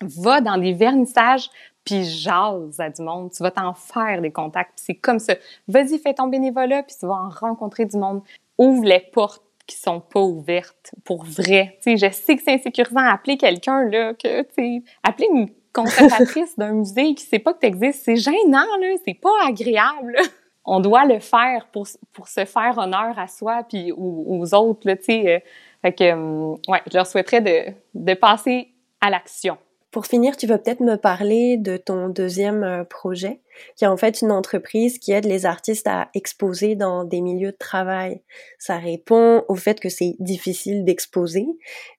Va 0.00 0.40
dans 0.40 0.58
des 0.58 0.72
vernissages, 0.72 1.50
puis 1.84 2.04
jase 2.04 2.80
à 2.80 2.90
du 2.90 3.02
monde. 3.02 3.30
Tu 3.32 3.42
vas 3.42 3.50
t'en 3.50 3.74
faire 3.74 4.20
des 4.20 4.30
contacts. 4.30 4.72
C'est 4.76 4.94
comme 4.94 5.18
ça. 5.18 5.34
Vas-y, 5.68 5.98
fais 5.98 6.14
ton 6.14 6.28
bénévolat, 6.28 6.82
puis 6.82 6.96
tu 6.98 7.06
vas 7.06 7.14
en 7.14 7.28
rencontrer 7.28 7.84
du 7.84 7.96
monde. 7.96 8.22
Ouvre 8.58 8.84
les 8.84 9.00
portes 9.12 9.42
qui 9.66 9.76
sont 9.76 10.00
pas 10.00 10.20
ouvertes 10.20 10.94
pour 11.04 11.24
vrai. 11.24 11.78
Tu 11.82 11.96
sais, 11.96 12.08
je 12.08 12.12
sais 12.12 12.36
que 12.36 12.42
c'est 12.42 12.54
insécurisant 12.54 13.00
appeler 13.00 13.36
quelqu'un 13.36 13.84
là 13.84 14.14
que 14.14 14.42
tu 14.42 14.84
appeler 15.02 15.28
une 15.32 15.48
conservatrice 15.72 16.54
d'un 16.58 16.72
musée 16.72 17.14
qui 17.14 17.24
sait 17.24 17.38
pas 17.38 17.54
que 17.54 17.60
tu 17.60 17.66
existes, 17.66 18.02
c'est 18.04 18.16
gênant 18.16 18.66
là, 18.80 18.94
c'est 19.04 19.18
pas 19.18 19.46
agréable. 19.46 20.16
On 20.66 20.80
doit 20.80 21.04
le 21.04 21.18
faire 21.18 21.66
pour 21.72 21.86
pour 22.12 22.28
se 22.28 22.44
faire 22.44 22.78
honneur 22.78 23.18
à 23.18 23.26
soi 23.26 23.64
puis 23.68 23.92
aux, 23.92 24.54
autres 24.54 24.86
là, 24.86 24.96
tu. 24.96 25.12
Euh, 25.12 25.38
fait 25.82 25.92
que 25.92 26.04
euh, 26.04 26.56
ouais, 26.68 26.80
je 26.90 26.96
leur 26.96 27.06
souhaiterais 27.06 27.40
de 27.40 27.72
de 27.94 28.14
passer 28.14 28.68
à 29.00 29.10
l'action. 29.10 29.58
Pour 29.94 30.06
finir, 30.06 30.36
tu 30.36 30.48
vas 30.48 30.58
peut-être 30.58 30.80
me 30.80 30.96
parler 30.96 31.56
de 31.56 31.76
ton 31.76 32.08
deuxième 32.08 32.64
euh, 32.64 32.82
projet, 32.82 33.38
qui 33.76 33.84
est 33.84 33.86
en 33.86 33.96
fait 33.96 34.22
une 34.22 34.32
entreprise 34.32 34.98
qui 34.98 35.12
aide 35.12 35.24
les 35.24 35.46
artistes 35.46 35.86
à 35.86 36.08
exposer 36.14 36.74
dans 36.74 37.04
des 37.04 37.20
milieux 37.20 37.52
de 37.52 37.56
travail. 37.56 38.20
Ça 38.58 38.76
répond 38.76 39.44
au 39.46 39.54
fait 39.54 39.78
que 39.78 39.88
c'est 39.88 40.16
difficile 40.18 40.84
d'exposer, 40.84 41.46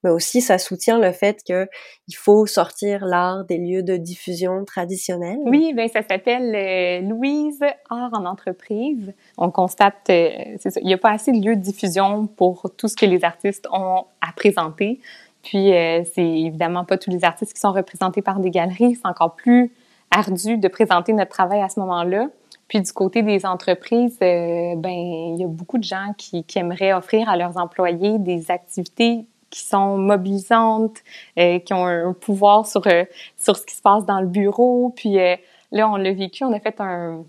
mais 0.03 0.09
aussi 0.09 0.41
ça 0.41 0.57
soutient 0.57 0.99
le 0.99 1.13
fait 1.13 1.41
que 1.47 1.69
il 2.09 2.15
faut 2.15 2.45
sortir 2.45 3.05
l'art 3.05 3.45
des 3.45 3.57
lieux 3.57 3.81
de 3.81 3.95
diffusion 3.95 4.65
traditionnels. 4.65 5.39
Oui, 5.45 5.73
ben 5.73 5.87
ça 5.87 6.01
s'appelle 6.01 6.53
euh, 6.53 6.99
Louise 7.07 7.61
Art 7.89 8.11
en 8.11 8.25
entreprise. 8.25 9.13
On 9.37 9.51
constate, 9.51 10.09
euh, 10.09 10.31
c'est 10.59 10.71
ça, 10.71 10.81
il 10.81 10.87
n'y 10.87 10.93
a 10.93 10.97
pas 10.97 11.11
assez 11.11 11.31
de 11.31 11.41
lieux 11.41 11.55
de 11.55 11.61
diffusion 11.61 12.27
pour 12.27 12.69
tout 12.77 12.89
ce 12.89 12.97
que 12.97 13.05
les 13.05 13.23
artistes 13.23 13.69
ont 13.71 14.03
à 14.19 14.33
présenter. 14.35 14.99
Puis, 15.45 15.73
euh, 15.73 16.03
c'est 16.13 16.27
évidemment 16.27 16.83
pas 16.85 16.97
tous 16.97 17.11
les 17.11 17.23
artistes 17.23 17.53
qui 17.53 17.59
sont 17.59 17.71
représentés 17.71 18.23
par 18.23 18.39
des 18.39 18.49
galeries. 18.49 18.95
C'est 18.95 19.07
encore 19.07 19.35
plus 19.35 19.71
ardu 20.09 20.57
de 20.57 20.67
présenter 20.67 21.13
notre 21.13 21.29
travail 21.29 21.61
à 21.61 21.69
ce 21.69 21.79
moment-là. 21.81 22.29
Puis, 22.67 22.81
du 22.81 22.91
côté 22.91 23.21
des 23.21 23.45
entreprises, 23.45 24.17
euh, 24.23 24.73
ben, 24.75 24.89
il 24.91 25.37
y 25.39 25.43
a 25.43 25.47
beaucoup 25.47 25.77
de 25.77 25.83
gens 25.83 26.13
qui, 26.17 26.43
qui, 26.43 26.57
aimeraient 26.57 26.93
offrir 26.93 27.29
à 27.29 27.37
leurs 27.37 27.57
employés 27.57 28.17
des 28.17 28.49
activités 28.49 29.27
qui 29.51 29.61
sont 29.61 29.97
mobilisantes, 29.97 30.97
euh, 31.37 31.59
qui 31.59 31.73
ont 31.75 31.85
un 31.85 32.13
pouvoir 32.13 32.65
sur, 32.65 32.81
sur 33.37 33.55
ce 33.55 33.65
qui 33.67 33.75
se 33.75 33.83
passe 33.83 34.03
dans 34.03 34.19
le 34.19 34.27
bureau. 34.27 34.91
Puis, 34.95 35.17
là, 35.71 35.89
on 35.89 35.95
l'a 35.95 36.11
vécu, 36.11 36.43
on 36.43 36.53
a 36.53 36.59
fait 36.59 36.81
un, 36.81 37.23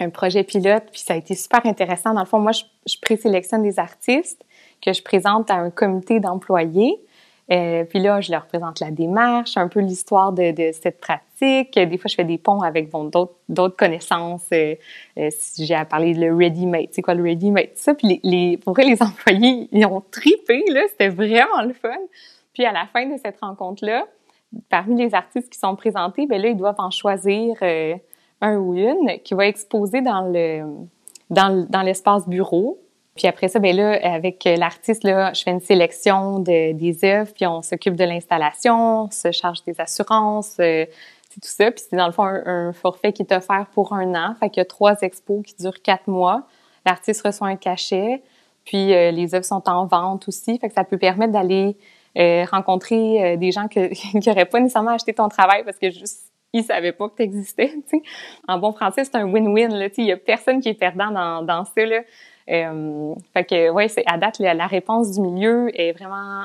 un 0.00 0.08
projet 0.08 0.42
pilote, 0.42 0.84
puis 0.90 1.02
ça 1.02 1.12
a 1.12 1.16
été 1.16 1.34
super 1.34 1.66
intéressant. 1.66 2.14
Dans 2.14 2.20
le 2.20 2.26
fond, 2.26 2.38
moi, 2.38 2.52
je, 2.52 2.64
je 2.86 2.96
présélectionne 2.98 3.62
des 3.62 3.78
artistes 3.78 4.42
que 4.82 4.94
je 4.94 5.02
présente 5.02 5.50
à 5.50 5.56
un 5.56 5.70
comité 5.70 6.18
d'employés. 6.18 6.98
Euh, 7.52 7.84
puis 7.84 8.00
là, 8.00 8.20
je 8.20 8.32
leur 8.32 8.46
présente 8.46 8.80
la 8.80 8.90
démarche, 8.90 9.56
un 9.56 9.68
peu 9.68 9.80
l'histoire 9.80 10.32
de, 10.32 10.50
de, 10.50 10.72
cette 10.72 11.00
pratique. 11.00 11.74
Des 11.74 11.98
fois, 11.98 12.08
je 12.08 12.14
fais 12.16 12.24
des 12.24 12.38
ponts 12.38 12.60
avec 12.60 12.90
bon, 12.90 13.04
d'autres 13.48 13.76
connaissances. 13.76 14.48
Euh, 14.52 14.74
euh, 15.18 15.28
si 15.30 15.64
j'ai 15.64 15.74
à 15.74 15.84
parler 15.84 16.14
de 16.14 16.20
le 16.20 16.34
ready-made, 16.34 16.88
c'est 16.90 17.02
quoi 17.02 17.14
le 17.14 17.22
ready-made? 17.22 17.70
Ça, 17.74 17.94
puis 17.94 18.08
les, 18.08 18.20
les, 18.24 18.56
pour 18.56 18.74
vrai, 18.74 18.84
les 18.84 19.00
employés, 19.02 19.68
ils 19.70 19.86
ont 19.86 20.02
tripé, 20.10 20.64
là. 20.68 20.82
C'était 20.88 21.08
vraiment 21.08 21.62
le 21.62 21.72
fun. 21.72 21.96
Puis 22.52 22.64
à 22.64 22.72
la 22.72 22.86
fin 22.86 23.06
de 23.06 23.16
cette 23.18 23.38
rencontre-là, 23.40 24.06
parmi 24.68 24.96
les 24.96 25.14
artistes 25.14 25.50
qui 25.50 25.58
sont 25.58 25.76
présentés, 25.76 26.26
ben 26.26 26.40
là, 26.40 26.48
ils 26.48 26.56
doivent 26.56 26.78
en 26.78 26.90
choisir 26.90 27.56
euh, 27.62 27.94
un 28.40 28.56
ou 28.56 28.74
une 28.74 29.20
qui 29.22 29.34
va 29.34 29.46
exposer 29.46 30.00
dans 30.00 30.22
le 30.22 30.62
dans 31.28 31.82
l'espace 31.82 32.28
bureau. 32.28 32.78
Puis 33.16 33.26
après 33.26 33.48
ça, 33.48 33.58
ben 33.58 33.74
là, 33.74 33.98
avec 34.02 34.44
l'artiste, 34.44 35.04
là, 35.04 35.32
je 35.32 35.42
fais 35.42 35.50
une 35.50 35.60
sélection 35.60 36.38
de, 36.38 36.72
des 36.72 37.04
œuvres, 37.04 37.32
puis 37.34 37.46
on 37.46 37.62
s'occupe 37.62 37.96
de 37.96 38.04
l'installation, 38.04 39.04
on 39.04 39.10
se 39.10 39.32
charge 39.32 39.64
des 39.64 39.80
assurances, 39.80 40.56
euh, 40.60 40.84
tout 41.32 41.40
ça. 41.42 41.70
Puis 41.70 41.84
c'est 41.88 41.96
dans 41.96 42.06
le 42.06 42.12
fond 42.12 42.24
un, 42.24 42.72
forfait 42.72 43.12
qui 43.12 43.22
est 43.22 43.32
offert 43.32 43.66
pour 43.72 43.94
un 43.94 44.14
an. 44.14 44.34
Fait 44.38 44.50
qu'il 44.50 44.60
y 44.60 44.62
a 44.62 44.66
trois 44.66 45.00
expos 45.00 45.42
qui 45.44 45.54
durent 45.58 45.82
quatre 45.82 46.08
mois. 46.08 46.46
L'artiste 46.84 47.26
reçoit 47.26 47.48
un 47.48 47.56
cachet, 47.56 48.22
puis 48.64 48.94
euh, 48.94 49.10
les 49.10 49.34
œuvres 49.34 49.44
sont 49.44 49.68
en 49.68 49.86
vente 49.86 50.28
aussi. 50.28 50.58
Fait 50.58 50.68
que 50.68 50.74
ça 50.74 50.84
peut 50.84 50.98
permettre 50.98 51.32
d'aller 51.32 51.76
euh, 52.18 52.44
rencontrer 52.50 53.36
des 53.36 53.50
gens 53.50 53.66
qui 53.68 53.90
n'auraient 54.26 54.44
pas 54.44 54.60
nécessairement 54.60 54.92
acheté 54.92 55.14
ton 55.14 55.28
travail 55.28 55.64
parce 55.64 55.78
que 55.78 55.90
juste 55.90 56.26
ils 56.52 56.64
savaient 56.64 56.92
pas 56.92 57.08
que 57.08 57.16
tu 57.16 57.22
existais. 57.22 57.74
En 58.48 58.58
bon 58.58 58.72
français, 58.72 59.04
c'est 59.04 59.16
un 59.16 59.26
win-win. 59.26 59.90
Il 59.98 60.04
y 60.04 60.12
a 60.12 60.16
personne 60.16 60.60
qui 60.60 60.70
est 60.70 60.74
perdant 60.74 61.10
dans, 61.10 61.42
dans 61.42 61.64
ça. 61.64 61.84
Là. 61.84 62.00
Euh, 62.50 63.14
fait 63.32 63.44
que 63.44 63.70
ouais, 63.70 63.88
c'est 63.88 64.04
à 64.06 64.18
date 64.18 64.38
la, 64.38 64.66
réponse 64.66 65.12
du 65.12 65.20
milieu 65.20 65.68
est 65.78 65.92
vraiment 65.92 66.44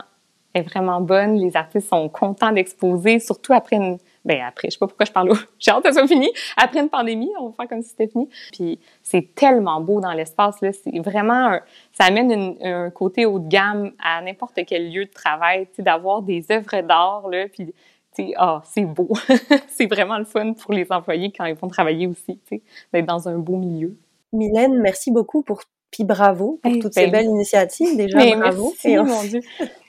est 0.53 0.63
vraiment 0.63 0.99
bonne. 0.99 1.35
Les 1.35 1.55
artistes 1.55 1.87
sont 1.87 2.09
contents 2.09 2.51
d'exposer, 2.51 3.19
surtout 3.19 3.53
après 3.53 3.77
une 3.77 3.97
ben 4.23 4.39
après, 4.47 4.67
je 4.67 4.73
sais 4.73 4.79
pas 4.79 4.87
pourquoi 4.87 5.05
je 5.05 5.11
parle. 5.11 5.31
J'ai 5.59 5.71
hâte 5.71 5.83
que 5.83 5.91
ça 5.91 5.99
soit 5.99 6.07
fini. 6.07 6.29
Après 6.55 6.79
une 6.79 6.89
pandémie, 6.89 7.31
on 7.39 7.47
va 7.47 7.53
faire 7.53 7.67
comme 7.69 7.81
si 7.81 7.89
c'était 7.89 8.07
fini. 8.07 8.29
Puis 8.51 8.79
c'est 9.01 9.33
tellement 9.33 9.81
beau 9.81 9.99
dans 9.99 10.11
l'espace 10.11 10.61
là. 10.61 10.71
C'est 10.73 10.99
vraiment 10.99 11.57
ça 11.93 12.05
amène 12.05 12.57
un 12.61 12.89
côté 12.91 13.25
haut 13.25 13.39
de 13.39 13.47
gamme 13.47 13.91
à 14.03 14.21
n'importe 14.21 14.59
quel 14.67 14.91
lieu 14.91 15.05
de 15.05 15.11
travail. 15.11 15.67
Tu 15.73 15.81
d'avoir 15.81 16.21
des 16.21 16.45
œuvres 16.51 16.81
d'art 16.81 17.27
là. 17.29 17.47
Puis 17.47 17.73
ah, 18.37 18.61
c'est 18.65 18.85
beau. 18.85 19.09
c'est 19.67 19.87
vraiment 19.87 20.17
le 20.17 20.25
fun 20.25 20.53
pour 20.53 20.73
les 20.73 20.91
employés 20.91 21.31
quand 21.31 21.45
ils 21.45 21.55
vont 21.55 21.67
travailler 21.67 22.07
aussi. 22.07 22.39
Tu 22.47 22.57
sais, 22.57 22.61
d'être 22.93 23.05
dans 23.05 23.29
un 23.29 23.37
beau 23.37 23.57
milieu. 23.57 23.97
Mylène, 24.33 24.79
merci 24.79 25.11
beaucoup 25.11 25.41
pour 25.43 25.61
puis 25.91 26.05
bravo 26.05 26.59
pour 26.63 26.71
toutes 26.79 26.93
ces 26.93 27.07
ben 27.07 27.11
belles 27.11 27.25
initiatives. 27.25 27.97
Déjà, 27.97 28.17
bravo. 28.37 28.73
Merci, 28.83 28.97
mon 28.97 29.23
Dieu. 29.27 29.41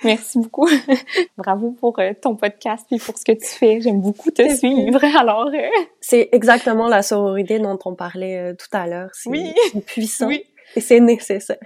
Merci 0.02 0.38
beaucoup. 0.40 0.68
bravo 1.38 1.70
pour 1.70 1.98
euh, 2.00 2.12
ton 2.20 2.34
podcast 2.34 2.86
puis 2.90 2.98
pour 2.98 3.16
ce 3.16 3.24
que 3.24 3.32
tu 3.32 3.46
fais. 3.46 3.80
J'aime 3.80 4.00
beaucoup 4.00 4.30
te 4.30 4.46
suivre. 4.54 5.02
Alors, 5.18 5.46
euh, 5.46 5.68
c'est 6.00 6.28
exactement 6.32 6.88
la 6.88 7.02
sororité 7.02 7.60
dont 7.60 7.78
on 7.84 7.94
parlait 7.94 8.38
euh, 8.38 8.54
tout 8.54 8.76
à 8.76 8.88
l'heure. 8.88 9.10
C'est 9.12 9.30
oui. 9.30 9.54
puissant 9.86 10.26
oui. 10.26 10.44
et 10.74 10.80
c'est 10.80 11.00
nécessaire. 11.00 11.58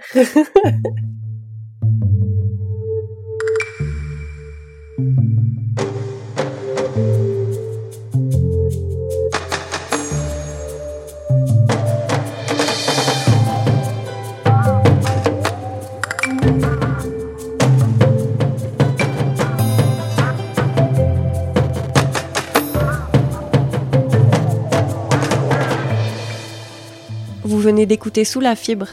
D'écouter 27.87 28.25
Sous 28.25 28.41
la 28.41 28.55
fibre, 28.55 28.89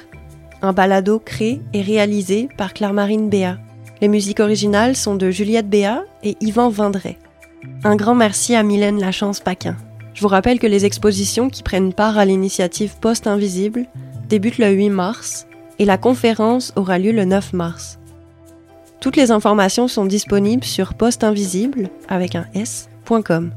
un 0.62 0.72
balado 0.72 1.18
créé 1.18 1.60
et 1.72 1.82
réalisé 1.82 2.48
par 2.56 2.72
Claire-Marine 2.72 3.28
Béat. 3.28 3.58
Les 4.00 4.08
musiques 4.08 4.40
originales 4.40 4.96
sont 4.96 5.16
de 5.16 5.30
Juliette 5.30 5.68
Béat 5.68 6.04
et 6.22 6.36
Yvan 6.40 6.70
Vendray. 6.70 7.18
Un 7.82 7.96
grand 7.96 8.14
merci 8.14 8.54
à 8.54 8.62
Mylène 8.62 9.00
Lachance-Paquin. 9.00 9.76
Je 10.14 10.20
vous 10.22 10.28
rappelle 10.28 10.60
que 10.60 10.66
les 10.66 10.84
expositions 10.84 11.50
qui 11.50 11.64
prennent 11.64 11.92
part 11.92 12.18
à 12.18 12.24
l'initiative 12.24 12.94
Poste 13.00 13.26
Invisible 13.26 13.86
débutent 14.28 14.58
le 14.58 14.70
8 14.70 14.90
mars 14.90 15.46
et 15.80 15.84
la 15.84 15.98
conférence 15.98 16.72
aura 16.76 16.98
lieu 16.98 17.10
le 17.10 17.24
9 17.24 17.52
mars. 17.52 17.98
Toutes 19.00 19.16
les 19.16 19.32
informations 19.32 19.88
sont 19.88 20.06
disponibles 20.06 20.64
sur 20.64 20.94
posteinvisible 20.94 21.90
avec 22.08 22.36
un 22.36 22.46
s.com. 22.54 23.50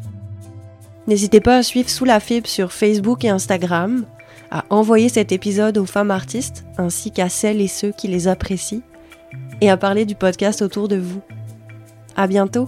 N'hésitez 1.05 1.39
pas 1.39 1.57
à 1.57 1.63
suivre 1.63 1.89
Sous 1.89 2.05
la 2.05 2.19
fibre 2.19 2.47
sur 2.47 2.73
Facebook 2.73 3.23
et 3.23 3.29
Instagram 3.29 4.05
à 4.51 4.65
envoyer 4.69 5.09
cet 5.09 5.31
épisode 5.31 5.77
aux 5.77 5.85
femmes 5.85 6.11
artistes 6.11 6.65
ainsi 6.77 7.11
qu'à 7.11 7.29
celles 7.29 7.61
et 7.61 7.67
ceux 7.67 7.91
qui 7.91 8.07
les 8.07 8.27
apprécient 8.27 8.81
et 9.61 9.69
à 9.69 9.77
parler 9.77 10.05
du 10.05 10.15
podcast 10.15 10.61
autour 10.61 10.87
de 10.87 10.97
vous. 10.97 11.21
À 12.15 12.27
bientôt! 12.27 12.67